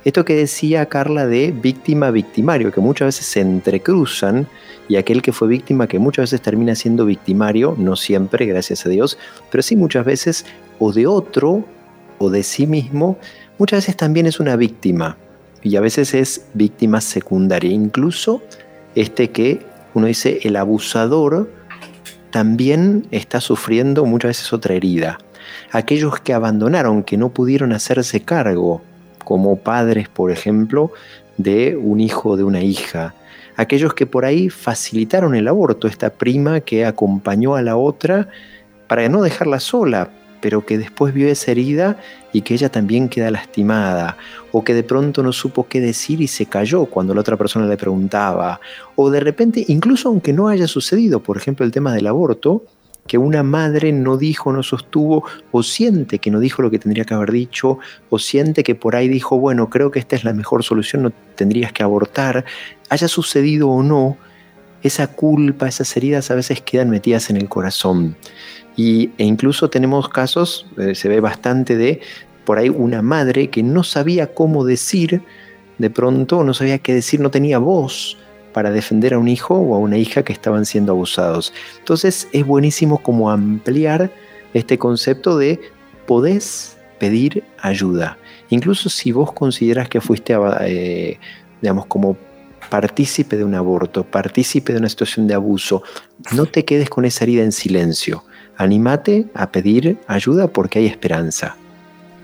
Esto 0.04 0.24
que 0.24 0.34
decía 0.34 0.86
Carla 0.86 1.26
de 1.26 1.52
víctima-victimario, 1.52 2.70
que 2.72 2.80
muchas 2.80 3.06
veces 3.06 3.26
se 3.26 3.40
entrecruzan 3.40 4.46
y 4.88 4.96
aquel 4.96 5.22
que 5.22 5.32
fue 5.32 5.48
víctima 5.48 5.86
que 5.86 5.98
muchas 5.98 6.24
veces 6.24 6.40
termina 6.40 6.74
siendo 6.74 7.04
victimario, 7.04 7.74
no 7.76 7.96
siempre, 7.96 8.46
gracias 8.46 8.86
a 8.86 8.88
Dios, 8.88 9.18
pero 9.50 9.62
sí 9.62 9.76
muchas 9.76 10.04
veces 10.04 10.46
o 10.78 10.92
de 10.92 11.06
otro 11.06 11.64
o 12.18 12.30
de 12.30 12.42
sí 12.42 12.66
mismo, 12.66 13.18
muchas 13.58 13.78
veces 13.78 13.96
también 13.96 14.26
es 14.26 14.40
una 14.40 14.56
víctima 14.56 15.16
y 15.62 15.76
a 15.76 15.80
veces 15.80 16.14
es 16.14 16.46
víctima 16.54 17.00
secundaria, 17.00 17.70
incluso 17.70 18.42
este 18.94 19.30
que 19.30 19.60
uno 19.94 20.06
dice 20.06 20.40
el 20.42 20.56
abusador 20.56 21.50
también 22.30 23.06
está 23.10 23.40
sufriendo 23.40 24.04
muchas 24.04 24.30
veces 24.30 24.52
otra 24.52 24.74
herida. 24.74 25.18
Aquellos 25.72 26.20
que 26.20 26.34
abandonaron, 26.34 27.02
que 27.02 27.16
no 27.16 27.30
pudieron 27.30 27.72
hacerse 27.72 28.20
cargo, 28.20 28.82
como 29.24 29.56
padres, 29.56 30.08
por 30.08 30.30
ejemplo, 30.30 30.92
de 31.36 31.76
un 31.76 32.00
hijo 32.00 32.30
o 32.30 32.36
de 32.36 32.44
una 32.44 32.62
hija. 32.62 33.14
Aquellos 33.56 33.94
que 33.94 34.06
por 34.06 34.24
ahí 34.24 34.50
facilitaron 34.50 35.34
el 35.34 35.48
aborto, 35.48 35.88
esta 35.88 36.10
prima 36.10 36.60
que 36.60 36.86
acompañó 36.86 37.54
a 37.56 37.62
la 37.62 37.76
otra 37.76 38.28
para 38.86 39.08
no 39.08 39.22
dejarla 39.22 39.60
sola, 39.60 40.10
pero 40.40 40.64
que 40.64 40.78
después 40.78 41.14
vio 41.14 41.28
esa 41.28 41.50
herida 41.50 41.98
y 42.32 42.42
que 42.42 42.54
ella 42.54 42.68
también 42.68 43.08
queda 43.08 43.30
lastimada, 43.30 44.16
o 44.52 44.64
que 44.64 44.74
de 44.74 44.82
pronto 44.82 45.22
no 45.22 45.32
supo 45.32 45.66
qué 45.68 45.80
decir 45.80 46.20
y 46.20 46.28
se 46.28 46.46
cayó 46.46 46.86
cuando 46.86 47.14
la 47.14 47.20
otra 47.20 47.36
persona 47.36 47.66
le 47.66 47.76
preguntaba, 47.76 48.60
o 48.96 49.10
de 49.10 49.20
repente, 49.20 49.64
incluso 49.68 50.08
aunque 50.08 50.32
no 50.32 50.48
haya 50.48 50.68
sucedido, 50.68 51.20
por 51.20 51.36
ejemplo, 51.36 51.64
el 51.64 51.72
tema 51.72 51.92
del 51.92 52.06
aborto, 52.06 52.64
que 53.08 53.18
una 53.18 53.42
madre 53.42 53.90
no 53.90 54.16
dijo, 54.16 54.52
no 54.52 54.62
sostuvo, 54.62 55.24
o 55.50 55.62
siente 55.64 56.20
que 56.20 56.30
no 56.30 56.38
dijo 56.38 56.62
lo 56.62 56.70
que 56.70 56.78
tendría 56.78 57.04
que 57.04 57.14
haber 57.14 57.32
dicho, 57.32 57.78
o 58.10 58.18
siente 58.18 58.62
que 58.62 58.74
por 58.76 58.94
ahí 58.94 59.08
dijo, 59.08 59.38
bueno, 59.38 59.70
creo 59.70 59.90
que 59.90 59.98
esta 59.98 60.14
es 60.14 60.24
la 60.24 60.34
mejor 60.34 60.62
solución, 60.62 61.02
no 61.02 61.12
tendrías 61.34 61.72
que 61.72 61.82
abortar, 61.82 62.44
haya 62.90 63.08
sucedido 63.08 63.68
o 63.70 63.82
no, 63.82 64.18
esa 64.82 65.08
culpa, 65.08 65.68
esas 65.68 65.96
heridas 65.96 66.30
a 66.30 66.34
veces 66.34 66.60
quedan 66.60 66.90
metidas 66.90 67.30
en 67.30 67.36
el 67.36 67.48
corazón. 67.48 68.16
Y, 68.76 69.10
e 69.18 69.24
incluso 69.24 69.70
tenemos 69.70 70.08
casos, 70.08 70.66
eh, 70.78 70.94
se 70.94 71.08
ve 71.08 71.20
bastante 71.20 71.76
de 71.76 72.00
por 72.44 72.58
ahí 72.58 72.68
una 72.68 73.02
madre 73.02 73.50
que 73.50 73.62
no 73.62 73.82
sabía 73.82 74.32
cómo 74.32 74.64
decir, 74.64 75.22
de 75.78 75.90
pronto 75.90 76.44
no 76.44 76.54
sabía 76.54 76.78
qué 76.78 76.94
decir, 76.94 77.20
no 77.20 77.30
tenía 77.30 77.58
voz 77.58 78.16
para 78.52 78.70
defender 78.70 79.14
a 79.14 79.18
un 79.18 79.28
hijo 79.28 79.54
o 79.54 79.74
a 79.74 79.78
una 79.78 79.98
hija 79.98 80.22
que 80.22 80.32
estaban 80.32 80.64
siendo 80.64 80.92
abusados. 80.92 81.52
Entonces 81.78 82.28
es 82.32 82.46
buenísimo 82.46 82.98
como 82.98 83.30
ampliar 83.30 84.10
este 84.54 84.78
concepto 84.78 85.36
de 85.36 85.60
podés 86.06 86.76
pedir 86.98 87.44
ayuda. 87.58 88.18
Incluso 88.50 88.88
si 88.88 89.12
vos 89.12 89.32
consideras 89.32 89.88
que 89.88 90.00
fuiste, 90.00 90.34
eh, 90.62 91.18
digamos, 91.60 91.86
como 91.86 92.16
partícipe 92.68 93.36
de 93.36 93.44
un 93.44 93.54
aborto, 93.54 94.04
partícipe 94.04 94.72
de 94.72 94.78
una 94.78 94.88
situación 94.88 95.26
de 95.26 95.34
abuso, 95.34 95.82
no 96.32 96.46
te 96.46 96.64
quedes 96.64 96.90
con 96.90 97.04
esa 97.04 97.24
herida 97.24 97.42
en 97.42 97.52
silencio. 97.52 98.24
Anímate 98.56 99.26
a 99.34 99.50
pedir 99.50 99.98
ayuda 100.06 100.48
porque 100.48 100.80
hay 100.80 100.86
esperanza. 100.86 101.56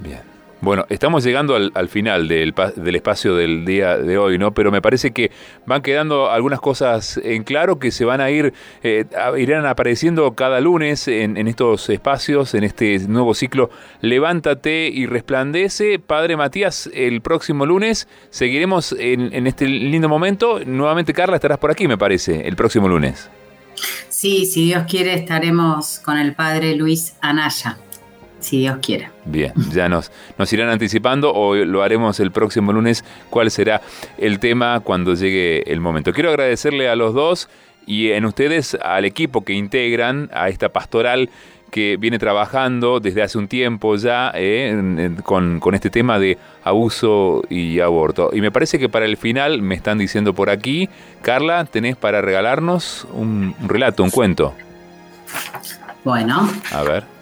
Bien. 0.03 0.34
Bueno, 0.65 0.87
estamos 0.89 1.23
llegando 1.25 1.57
al, 1.57 1.89
final 1.91 2.27
del, 2.27 2.55
espacio 2.95 3.37
del 3.37 3.67
día 3.67 3.99
de 3.99 4.17
hoy, 4.17 4.39
¿no? 4.39 4.55
Pero 4.55 4.73
me 4.73 4.81
parece 4.81 5.11
que 5.11 5.31
van 5.67 5.83
quedando 5.83 6.31
algunas 6.31 6.59
cosas 6.59 7.21
en 7.23 7.45
claro 7.45 7.79
que 7.79 7.91
se 7.91 8.07
van 8.07 8.23
a 8.23 8.31
ir, 8.31 8.55
eh, 8.83 9.05
irán 9.37 9.67
apareciendo 9.67 10.33
cada 10.33 10.62
lunes 10.62 11.07
en, 11.07 11.37
estos 11.49 11.91
espacios, 11.91 12.55
en 12.55 12.65
este 12.65 12.99
nuevo 13.01 13.35
ciclo. 13.35 13.69
Levántate 14.01 14.89
y 14.89 15.05
resplandece. 15.05 15.99
Padre 15.99 16.39
Matías, 16.39 16.89
el 16.95 17.21
próximo 17.21 17.67
lunes 17.67 18.09
seguiremos 18.31 18.97
en, 18.99 19.35
en 19.35 19.47
este 19.47 19.69
lindo 19.69 20.09
momento. 20.09 20.61
Nuevamente, 20.65 21.12
Carla, 21.12 21.37
estarás 21.37 21.59
por 21.59 21.73
aquí, 21.73 21.87
me 21.87 21.99
parece, 21.99 22.49
el 22.49 22.57
próximo 22.57 22.89
lunes. 22.89 23.29
Sí, 24.09 24.47
si 24.47 24.65
Dios 24.65 24.85
quiere 24.89 25.12
estaremos 25.12 25.99
con 25.99 26.17
el 26.17 26.35
padre 26.35 26.75
Luis 26.75 27.17
Anaya, 27.21 27.77
si 28.45 28.59
Dios 28.59 28.79
quiere. 28.83 29.09
Bien, 29.25 29.53
ya 29.73 29.89
nos, 29.89 30.13
nos 30.39 30.53
irán 30.53 30.69
anticipando 30.69 31.33
o 31.33 31.55
lo 31.55 31.83
haremos 31.83 32.21
el 32.21 32.31
próximo 32.31 32.73
lunes 32.73 33.05
cuál 33.31 33.51
será 33.51 33.81
el 34.19 34.39
tema 34.39 34.81
cuando 34.81 35.15
llegue 35.15 35.71
el 35.73 35.81
momento. 35.81 36.13
Quiero 36.13 36.29
agradecerle 36.29 36.89
a 36.89 36.95
los 36.95 37.15
dos 37.15 37.49
y 37.87 38.11
en 38.11 38.25
ustedes 38.27 38.77
al 38.83 39.05
equipo 39.05 39.45
que 39.45 39.55
integran 39.55 40.31
a 40.33 40.49
esta 40.49 40.69
pastoral 40.69 41.31
que 41.71 41.97
viene 41.97 42.19
trabajando 42.19 43.01
desde 43.01 43.23
hace 43.23 43.37
un 43.37 43.49
tiempo 43.49 43.97
ya 43.97 44.31
eh, 44.35 45.11
con, 45.25 45.61
este 45.73 45.91
tema 45.91 46.19
de 46.19 46.39
abuso 46.63 47.43
y 47.49 47.81
aborto. 47.81 48.31
Y 48.33 48.41
me 48.43 48.53
parece 48.53 48.79
que 48.79 48.89
para 48.89 49.07
el 49.07 49.17
final, 49.17 49.61
me 49.61 49.75
están 49.75 49.99
diciendo 49.99 50.35
por 50.35 50.51
aquí, 50.51 50.89
Carla, 51.23 51.65
tenés 51.65 51.97
para 51.97 52.21
regalarnos 52.21 53.09
un, 53.13 53.57
un 53.61 53.69
relato, 53.69 54.05
un 54.05 54.11
cuento. 54.11 54.55
Bueno. 56.05 56.49
A 56.71 56.83
ver. 56.83 57.14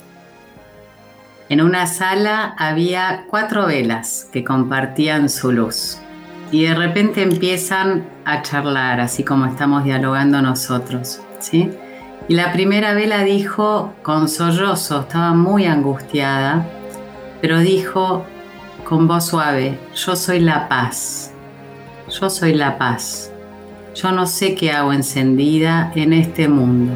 En 1.53 1.61
una 1.61 1.87
sala 1.87 2.55
había 2.57 3.27
cuatro 3.29 3.67
velas 3.67 4.27
que 4.33 4.43
compartían 4.43 5.29
su 5.29 5.53
luz. 5.53 5.99
Y 6.51 6.65
de 6.65 6.75
repente 6.75 7.21
empiezan 7.21 8.07
a 8.25 8.41
charlar, 8.41 9.01
así 9.01 9.23
como 9.23 9.45
estamos 9.45 9.85
dialogando 9.85 10.41
nosotros. 10.41 11.21
¿sí? 11.41 11.71
Y 12.27 12.37
la 12.37 12.55
primera 12.55 12.95
vela 12.95 13.23
dijo 13.23 13.93
con 14.01 14.31
sollozo, 14.31 15.03
estaba 15.03 15.35
muy 15.35 15.67
angustiada, 15.67 16.67
pero 17.43 17.59
dijo 17.59 18.25
con 18.89 19.07
voz 19.07 19.27
suave, 19.27 19.79
yo 19.95 20.17
soy 20.17 20.41
la 20.41 20.71
paz, 20.71 21.35
yo 22.19 22.31
soy 22.31 22.55
la 22.55 22.79
paz. 22.79 23.31
Yo 23.95 24.11
no 24.11 24.27
sé 24.27 24.55
qué 24.55 24.73
hago 24.73 24.95
encendida 24.95 25.93
en 25.97 26.15
este 26.15 26.49
mundo. 26.49 26.95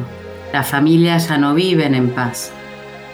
Las 0.51 0.67
familias 0.67 1.29
ya 1.29 1.37
no 1.37 1.53
viven 1.53 1.93
en 1.93 2.09
paz. 2.09 2.51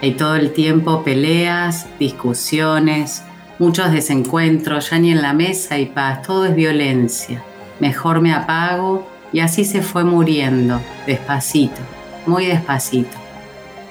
Hay 0.04 0.16
todo 0.16 0.36
el 0.36 0.52
tiempo 0.52 1.06
peleas, 1.06 1.88
discusiones, 1.98 3.24
muchos 3.58 3.90
desencuentros, 3.90 4.90
ya 4.90 5.00
ni 5.00 5.14
en 5.14 5.22
la 5.22 5.32
mesa 5.32 5.76
hay 5.76 5.86
paz, 5.86 6.24
todo 6.24 6.44
es 6.44 6.54
violencia. 6.54 7.42
Mejor 7.80 8.20
me 8.20 8.34
apago 8.34 9.08
y 9.32 9.40
así 9.40 9.64
se 9.64 9.82
fue 9.82 10.04
muriendo, 10.04 10.82
despacito 11.08 11.80
muy 12.26 12.48
despacito. 12.48 13.16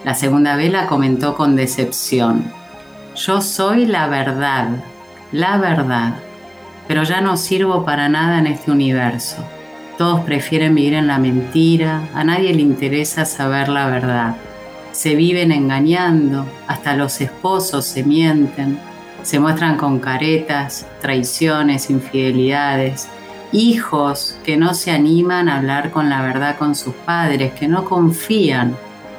La 0.05 0.15
segunda 0.15 0.55
vela 0.55 0.87
comentó 0.87 1.35
con 1.35 1.57
decepción. 1.57 2.45
Yo 3.17 3.41
soy 3.41 3.87
la 3.87 4.07
verdad, 4.07 4.69
la 5.33 5.57
verdad, 5.57 6.17
pero 6.89 7.05
ya 7.05 7.23
no 7.23 7.39
sirvo 7.39 7.87
para 7.87 8.11
nada 8.11 8.39
en 8.39 8.49
este 8.49 8.71
universo. 8.71 9.39
Todos 9.97 10.21
prefieren 10.21 10.75
vivir 10.75 10.93
en 10.93 11.07
la 11.07 11.19
mentira, 11.19 12.03
a 12.15 12.23
nadie 12.23 12.53
le 12.53 12.61
interesa 12.61 13.25
saber 13.25 13.71
la 13.71 13.87
verdad. 13.87 14.37
Se 14.93 15.15
viven 15.15 15.53
engañando, 15.53 16.47
hasta 16.69 16.95
los 16.95 17.21
esposos 17.21 17.87
se 17.87 18.05
mienten, 18.05 18.79
se 19.23 19.41
muestran 19.41 19.77
con 19.77 19.99
caretas, 20.01 20.87
traiciones, 21.01 21.89
infidelidades, 21.91 23.09
hijos 23.53 24.37
que 24.45 24.57
no 24.57 24.75
se 24.75 24.91
animan 24.91 25.49
a 25.49 25.59
hablar 25.59 25.91
con 25.91 26.11
la 26.11 26.23
verdad 26.23 26.57
con 26.59 26.75
sus 26.75 26.95
padres, 26.95 27.53
que 27.53 27.69
no 27.69 27.85
confían 27.85 28.77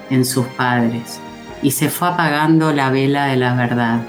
en 0.10 0.26
sus 0.26 0.46
padres. 0.48 1.20
Y 1.62 1.72
se 1.72 1.90
fue 1.90 2.10
apagando 2.10 2.72
la 2.74 2.90
vela 2.90 3.26
de 3.26 3.38
la 3.38 3.56
verdad. 3.56 4.02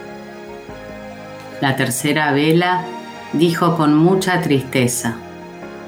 La 1.61 1.77
tercera 1.77 2.33
vela 2.33 2.85
dijo 3.33 3.77
con 3.77 3.95
mucha 3.97 4.41
tristeza, 4.41 5.15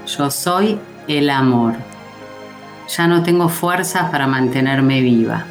yo 0.07 0.31
soy 0.31 0.79
el 1.09 1.29
amor. 1.29 1.75
Ya 2.97 3.09
no 3.09 3.23
tengo 3.23 3.49
fuerzas 3.49 4.11
para 4.11 4.27
mantenerme 4.27 5.01
viva. 5.01 5.45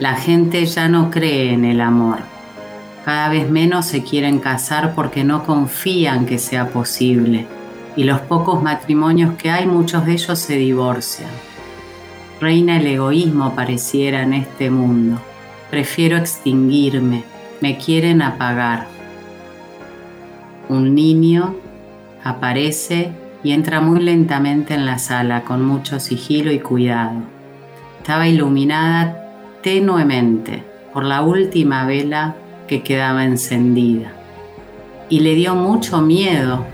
La 0.00 0.16
gente 0.16 0.66
ya 0.66 0.88
no 0.88 1.10
cree 1.10 1.52
en 1.52 1.64
el 1.64 1.80
amor. 1.80 2.18
Cada 3.04 3.28
vez 3.28 3.48
menos 3.48 3.86
se 3.86 4.02
quieren 4.02 4.40
casar 4.40 4.94
porque 4.94 5.22
no 5.22 5.44
confían 5.44 6.26
que 6.26 6.38
sea 6.38 6.70
posible. 6.70 7.46
Y 7.96 8.02
los 8.04 8.20
pocos 8.20 8.60
matrimonios 8.60 9.34
que 9.34 9.50
hay, 9.50 9.66
muchos 9.66 10.04
de 10.04 10.14
ellos 10.14 10.38
se 10.38 10.56
divorcian. 10.56 11.30
Reina 12.40 12.78
el 12.78 12.86
egoísmo 12.88 13.54
pareciera 13.54 14.22
en 14.22 14.34
este 14.34 14.68
mundo. 14.68 15.20
Prefiero 15.70 16.16
extinguirme. 16.16 17.22
Me 17.60 17.78
quieren 17.78 18.20
apagar. 18.20 18.88
Un 20.68 20.94
niño 20.94 21.54
aparece 22.24 23.12
y 23.44 23.52
entra 23.52 23.80
muy 23.80 24.00
lentamente 24.00 24.74
en 24.74 24.86
la 24.86 24.98
sala 24.98 25.44
con 25.44 25.64
mucho 25.64 26.00
sigilo 26.00 26.50
y 26.50 26.58
cuidado. 26.58 27.20
Estaba 28.00 28.26
iluminada 28.26 29.23
tenuemente 29.64 30.62
por 30.92 31.04
la 31.04 31.22
última 31.22 31.86
vela 31.86 32.34
que 32.68 32.82
quedaba 32.82 33.24
encendida 33.24 34.12
y 35.08 35.20
le 35.20 35.34
dio 35.34 35.54
mucho 35.54 36.02
miedo 36.02 36.66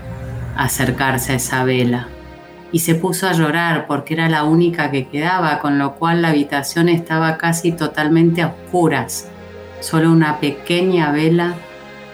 acercarse 0.57 1.31
a 1.31 1.35
esa 1.37 1.63
vela 1.63 2.09
y 2.73 2.79
se 2.79 2.95
puso 2.95 3.29
a 3.29 3.31
llorar 3.31 3.87
porque 3.87 4.13
era 4.15 4.27
la 4.27 4.43
única 4.43 4.91
que 4.91 5.07
quedaba, 5.07 5.59
con 5.59 5.79
lo 5.79 5.95
cual 5.95 6.21
la 6.21 6.29
habitación 6.29 6.89
estaba 6.89 7.37
casi 7.37 7.71
totalmente 7.71 8.41
a 8.41 8.47
oscuras. 8.47 9.29
Solo 9.79 10.11
una 10.11 10.41
pequeña 10.41 11.13
vela 11.13 11.53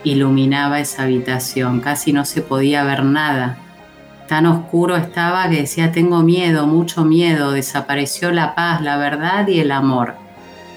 iluminaba 0.04 0.80
esa 0.80 1.04
habitación, 1.04 1.80
casi 1.80 2.14
no 2.14 2.24
se 2.24 2.44
podía 2.44 2.84
ver 2.84 3.04
nada. 3.04 3.58
Tan 4.28 4.46
oscuro 4.46 4.96
estaba 4.96 5.50
que 5.50 5.62
decía, 5.62 5.92
tengo 5.92 6.22
miedo, 6.22 6.68
mucho 6.68 7.04
miedo, 7.04 7.52
desapareció 7.52 8.32
la 8.32 8.54
paz, 8.54 8.82
la 8.82 8.98
verdad 8.98 9.48
y 9.48 9.60
el 9.60 9.72
amor. 9.72 10.27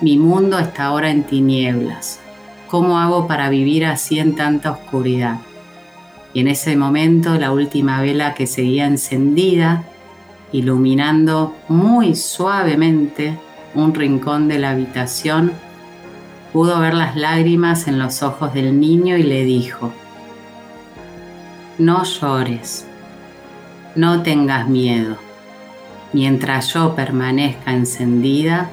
Mi 0.01 0.17
mundo 0.19 0.59
está 0.59 0.87
ahora 0.87 1.11
en 1.11 1.25
tinieblas. 1.25 2.21
¿Cómo 2.69 2.99
hago 2.99 3.27
para 3.27 3.49
vivir 3.49 3.85
así 3.85 4.19
en 4.19 4.35
tanta 4.35 4.71
oscuridad? 4.71 5.39
Y 6.33 6.41
en 6.41 6.49
ese 6.49 6.77
momento 6.77 7.35
la 7.35 7.53
última 7.53 8.01
vela 8.01 8.35
que 8.35 8.47
seguía 8.47 8.87
encendida, 8.87 9.85
iluminando 10.53 11.55
muy 11.69 12.15
suavemente 12.15 13.39
un 13.75 13.95
rincón 13.95 14.49
de 14.49 14.59
la 14.59 14.71
habitación, 14.71 15.53
Pudo 16.53 16.81
ver 16.81 16.95
las 16.95 17.15
lágrimas 17.15 17.87
en 17.87 18.01
los 18.01 18.25
ojos 18.25 18.53
del 18.53 18.81
niño 18.81 19.17
y 19.17 19.23
le 19.23 19.45
dijo, 19.45 19.93
no 21.79 22.03
llores, 22.03 22.89
no 23.95 24.23
tengas 24.23 24.69
miedo. 24.69 25.17
Mientras 26.13 26.75
yo 26.75 26.97
permanezca 26.97 27.73
encendida, 27.73 28.69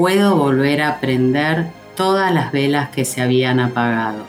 puedo 0.00 0.34
volver 0.34 0.80
a 0.80 0.98
prender 0.98 1.66
todas 1.94 2.32
las 2.32 2.52
velas 2.52 2.88
que 2.88 3.04
se 3.04 3.20
habían 3.20 3.60
apagado. 3.60 4.24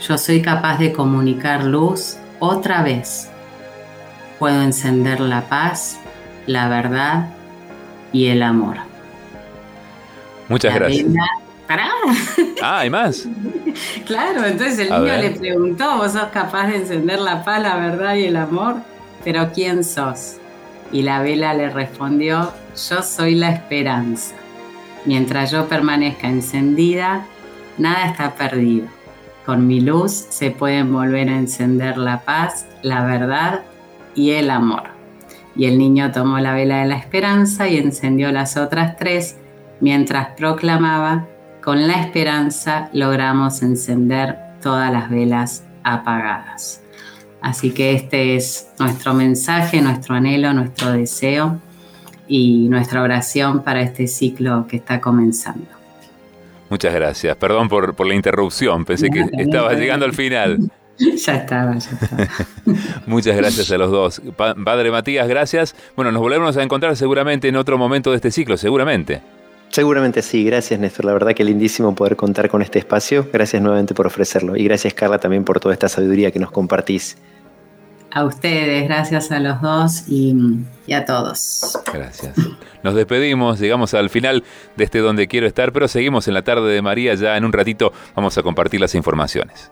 Yo 0.00 0.16
soy 0.16 0.42
capaz 0.42 0.78
de 0.78 0.92
comunicar 0.92 1.64
luz 1.64 2.18
otra 2.38 2.82
vez. 2.82 3.28
Puedo 4.38 4.62
encender 4.62 5.18
la 5.18 5.48
paz, 5.48 5.98
la 6.46 6.68
verdad 6.68 7.30
y 8.12 8.28
el 8.28 8.44
amor. 8.44 8.76
Muchas 10.48 10.72
gracias. 10.76 11.04
Pará. 11.66 11.90
Ah, 12.62 12.78
¿hay 12.78 12.90
más? 12.90 13.26
claro, 14.06 14.44
entonces 14.44 14.78
el 14.78 14.90
niño 14.90 15.16
le 15.16 15.30
preguntó, 15.32 15.96
¿vos 15.96 16.12
sos 16.12 16.28
capaz 16.32 16.68
de 16.68 16.76
encender 16.76 17.18
la 17.18 17.42
paz, 17.42 17.60
la 17.60 17.74
verdad 17.74 18.14
y 18.14 18.26
el 18.26 18.36
amor? 18.36 18.76
Pero 19.24 19.50
¿quién 19.52 19.82
sos? 19.82 20.36
Y 20.92 21.02
la 21.02 21.22
vela 21.22 21.54
le 21.54 21.70
respondió, 21.70 22.52
yo 22.88 23.02
soy 23.02 23.34
la 23.34 23.50
esperanza. 23.50 24.36
Mientras 25.06 25.52
yo 25.52 25.68
permanezca 25.68 26.28
encendida, 26.28 27.26
nada 27.78 28.06
está 28.06 28.34
perdido. 28.34 28.88
Con 29.46 29.68
mi 29.68 29.80
luz 29.80 30.12
se 30.12 30.50
pueden 30.50 30.92
volver 30.92 31.28
a 31.28 31.38
encender 31.38 31.96
la 31.96 32.22
paz, 32.24 32.66
la 32.82 33.04
verdad 33.04 33.62
y 34.16 34.32
el 34.32 34.50
amor. 34.50 34.82
Y 35.54 35.66
el 35.66 35.78
niño 35.78 36.10
tomó 36.10 36.40
la 36.40 36.54
vela 36.54 36.78
de 36.78 36.86
la 36.86 36.96
esperanza 36.96 37.68
y 37.68 37.78
encendió 37.78 38.32
las 38.32 38.56
otras 38.56 38.96
tres 38.96 39.36
mientras 39.80 40.30
proclamaba 40.36 41.26
con 41.62 41.86
la 41.86 42.00
esperanza 42.00 42.90
logramos 42.92 43.62
encender 43.62 44.36
todas 44.60 44.92
las 44.92 45.08
velas 45.08 45.64
apagadas. 45.84 46.82
Así 47.40 47.70
que 47.70 47.92
este 47.92 48.34
es 48.34 48.68
nuestro 48.78 49.14
mensaje, 49.14 49.80
nuestro 49.80 50.16
anhelo, 50.16 50.52
nuestro 50.52 50.92
deseo 50.92 51.60
y 52.28 52.68
nuestra 52.68 53.02
oración 53.02 53.62
para 53.62 53.82
este 53.82 54.06
ciclo 54.06 54.66
que 54.68 54.76
está 54.76 55.00
comenzando. 55.00 55.66
Muchas 56.68 56.94
gracias. 56.94 57.36
Perdón 57.36 57.68
por, 57.68 58.06
la 58.06 58.14
interrupción, 58.14 58.84
pensé 58.84 59.08
que 59.10 59.24
estaba 59.38 59.72
llegando 59.74 60.04
al 60.04 60.12
final. 60.12 60.58
Ya 60.98 61.34
estaba, 61.34 61.76
ya 61.76 61.90
estaba. 61.90 62.26
Muchas 63.06 63.36
gracias 63.36 63.70
a 63.70 63.76
los 63.76 63.90
dos. 63.90 64.22
Padre 64.34 64.90
Matías, 64.90 65.28
gracias. 65.28 65.76
Bueno, 65.94 66.10
nos 66.10 66.22
volvemos 66.22 66.56
a 66.56 66.62
encontrar 66.62 66.96
seguramente 66.96 67.48
en 67.48 67.56
otro 67.56 67.76
momento 67.76 68.12
de 68.12 68.16
este 68.16 68.30
ciclo, 68.30 68.56
seguramente. 68.56 69.20
Seguramente 69.68 70.22
sí, 70.22 70.44
gracias 70.44 70.80
Néstor, 70.80 71.04
la 71.04 71.12
verdad 71.12 71.34
que 71.34 71.44
lindísimo 71.44 71.94
poder 71.94 72.16
contar 72.16 72.48
con 72.48 72.62
este 72.62 72.78
espacio, 72.78 73.28
gracias 73.30 73.60
nuevamente 73.60 73.94
por 73.94 74.06
ofrecerlo 74.06 74.56
y 74.56 74.64
gracias 74.64 74.94
Carla 74.94 75.18
también 75.18 75.44
por 75.44 75.60
toda 75.60 75.74
esta 75.74 75.88
sabiduría 75.88 76.30
que 76.30 76.38
nos 76.38 76.50
compartís. 76.50 77.18
A 78.16 78.24
ustedes, 78.24 78.88
gracias 78.88 79.30
a 79.30 79.38
los 79.40 79.60
dos 79.60 80.04
y, 80.08 80.34
a 80.90 81.04
todos. 81.04 81.78
Gracias. 81.92 82.34
Nos 82.82 82.94
despedimos, 82.94 83.60
llegamos 83.60 83.92
al 83.92 84.08
final 84.08 84.42
de 84.74 84.84
este 84.84 85.00
Donde 85.00 85.28
Quiero 85.28 85.46
Estar, 85.46 85.70
pero 85.70 85.86
seguimos 85.86 86.26
en 86.26 86.32
la 86.32 86.40
tarde 86.40 86.72
de 86.72 86.80
María, 86.80 87.14
ya 87.14 87.36
en 87.36 87.44
un 87.44 87.52
ratito 87.52 87.92
vamos 88.14 88.38
a 88.38 88.42
compartir 88.42 88.80
las 88.80 88.94
informaciones. 88.94 89.62